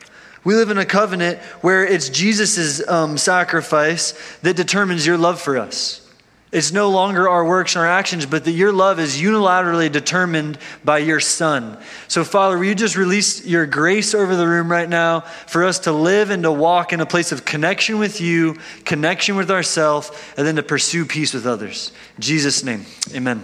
We 0.44 0.54
live 0.54 0.70
in 0.70 0.78
a 0.78 0.84
covenant 0.84 1.38
where 1.62 1.84
it's 1.84 2.08
Jesus' 2.08 2.86
um, 2.88 3.18
sacrifice 3.18 4.12
that 4.42 4.56
determines 4.56 5.06
your 5.06 5.18
love 5.18 5.40
for 5.40 5.58
us. 5.58 6.04
It's 6.50 6.72
no 6.72 6.88
longer 6.88 7.28
our 7.28 7.44
works 7.44 7.76
and 7.76 7.84
our 7.84 7.90
actions, 7.90 8.24
but 8.24 8.44
that 8.44 8.52
your 8.52 8.72
love 8.72 8.98
is 8.98 9.20
unilaterally 9.20 9.92
determined 9.92 10.56
by 10.82 10.98
your 10.98 11.20
Son. 11.20 11.76
So, 12.06 12.24
Father, 12.24 12.56
will 12.56 12.64
you 12.64 12.74
just 12.74 12.96
release 12.96 13.44
your 13.44 13.66
grace 13.66 14.14
over 14.14 14.34
the 14.34 14.48
room 14.48 14.70
right 14.70 14.88
now 14.88 15.20
for 15.20 15.64
us 15.64 15.80
to 15.80 15.92
live 15.92 16.30
and 16.30 16.42
to 16.44 16.52
walk 16.52 16.94
in 16.94 17.00
a 17.00 17.06
place 17.06 17.32
of 17.32 17.44
connection 17.44 17.98
with 17.98 18.22
you, 18.22 18.56
connection 18.86 19.36
with 19.36 19.50
ourselves, 19.50 20.10
and 20.38 20.46
then 20.46 20.56
to 20.56 20.62
pursue 20.62 21.04
peace 21.04 21.34
with 21.34 21.46
others. 21.46 21.92
In 22.16 22.22
Jesus' 22.22 22.64
name, 22.64 22.86
amen. 23.14 23.42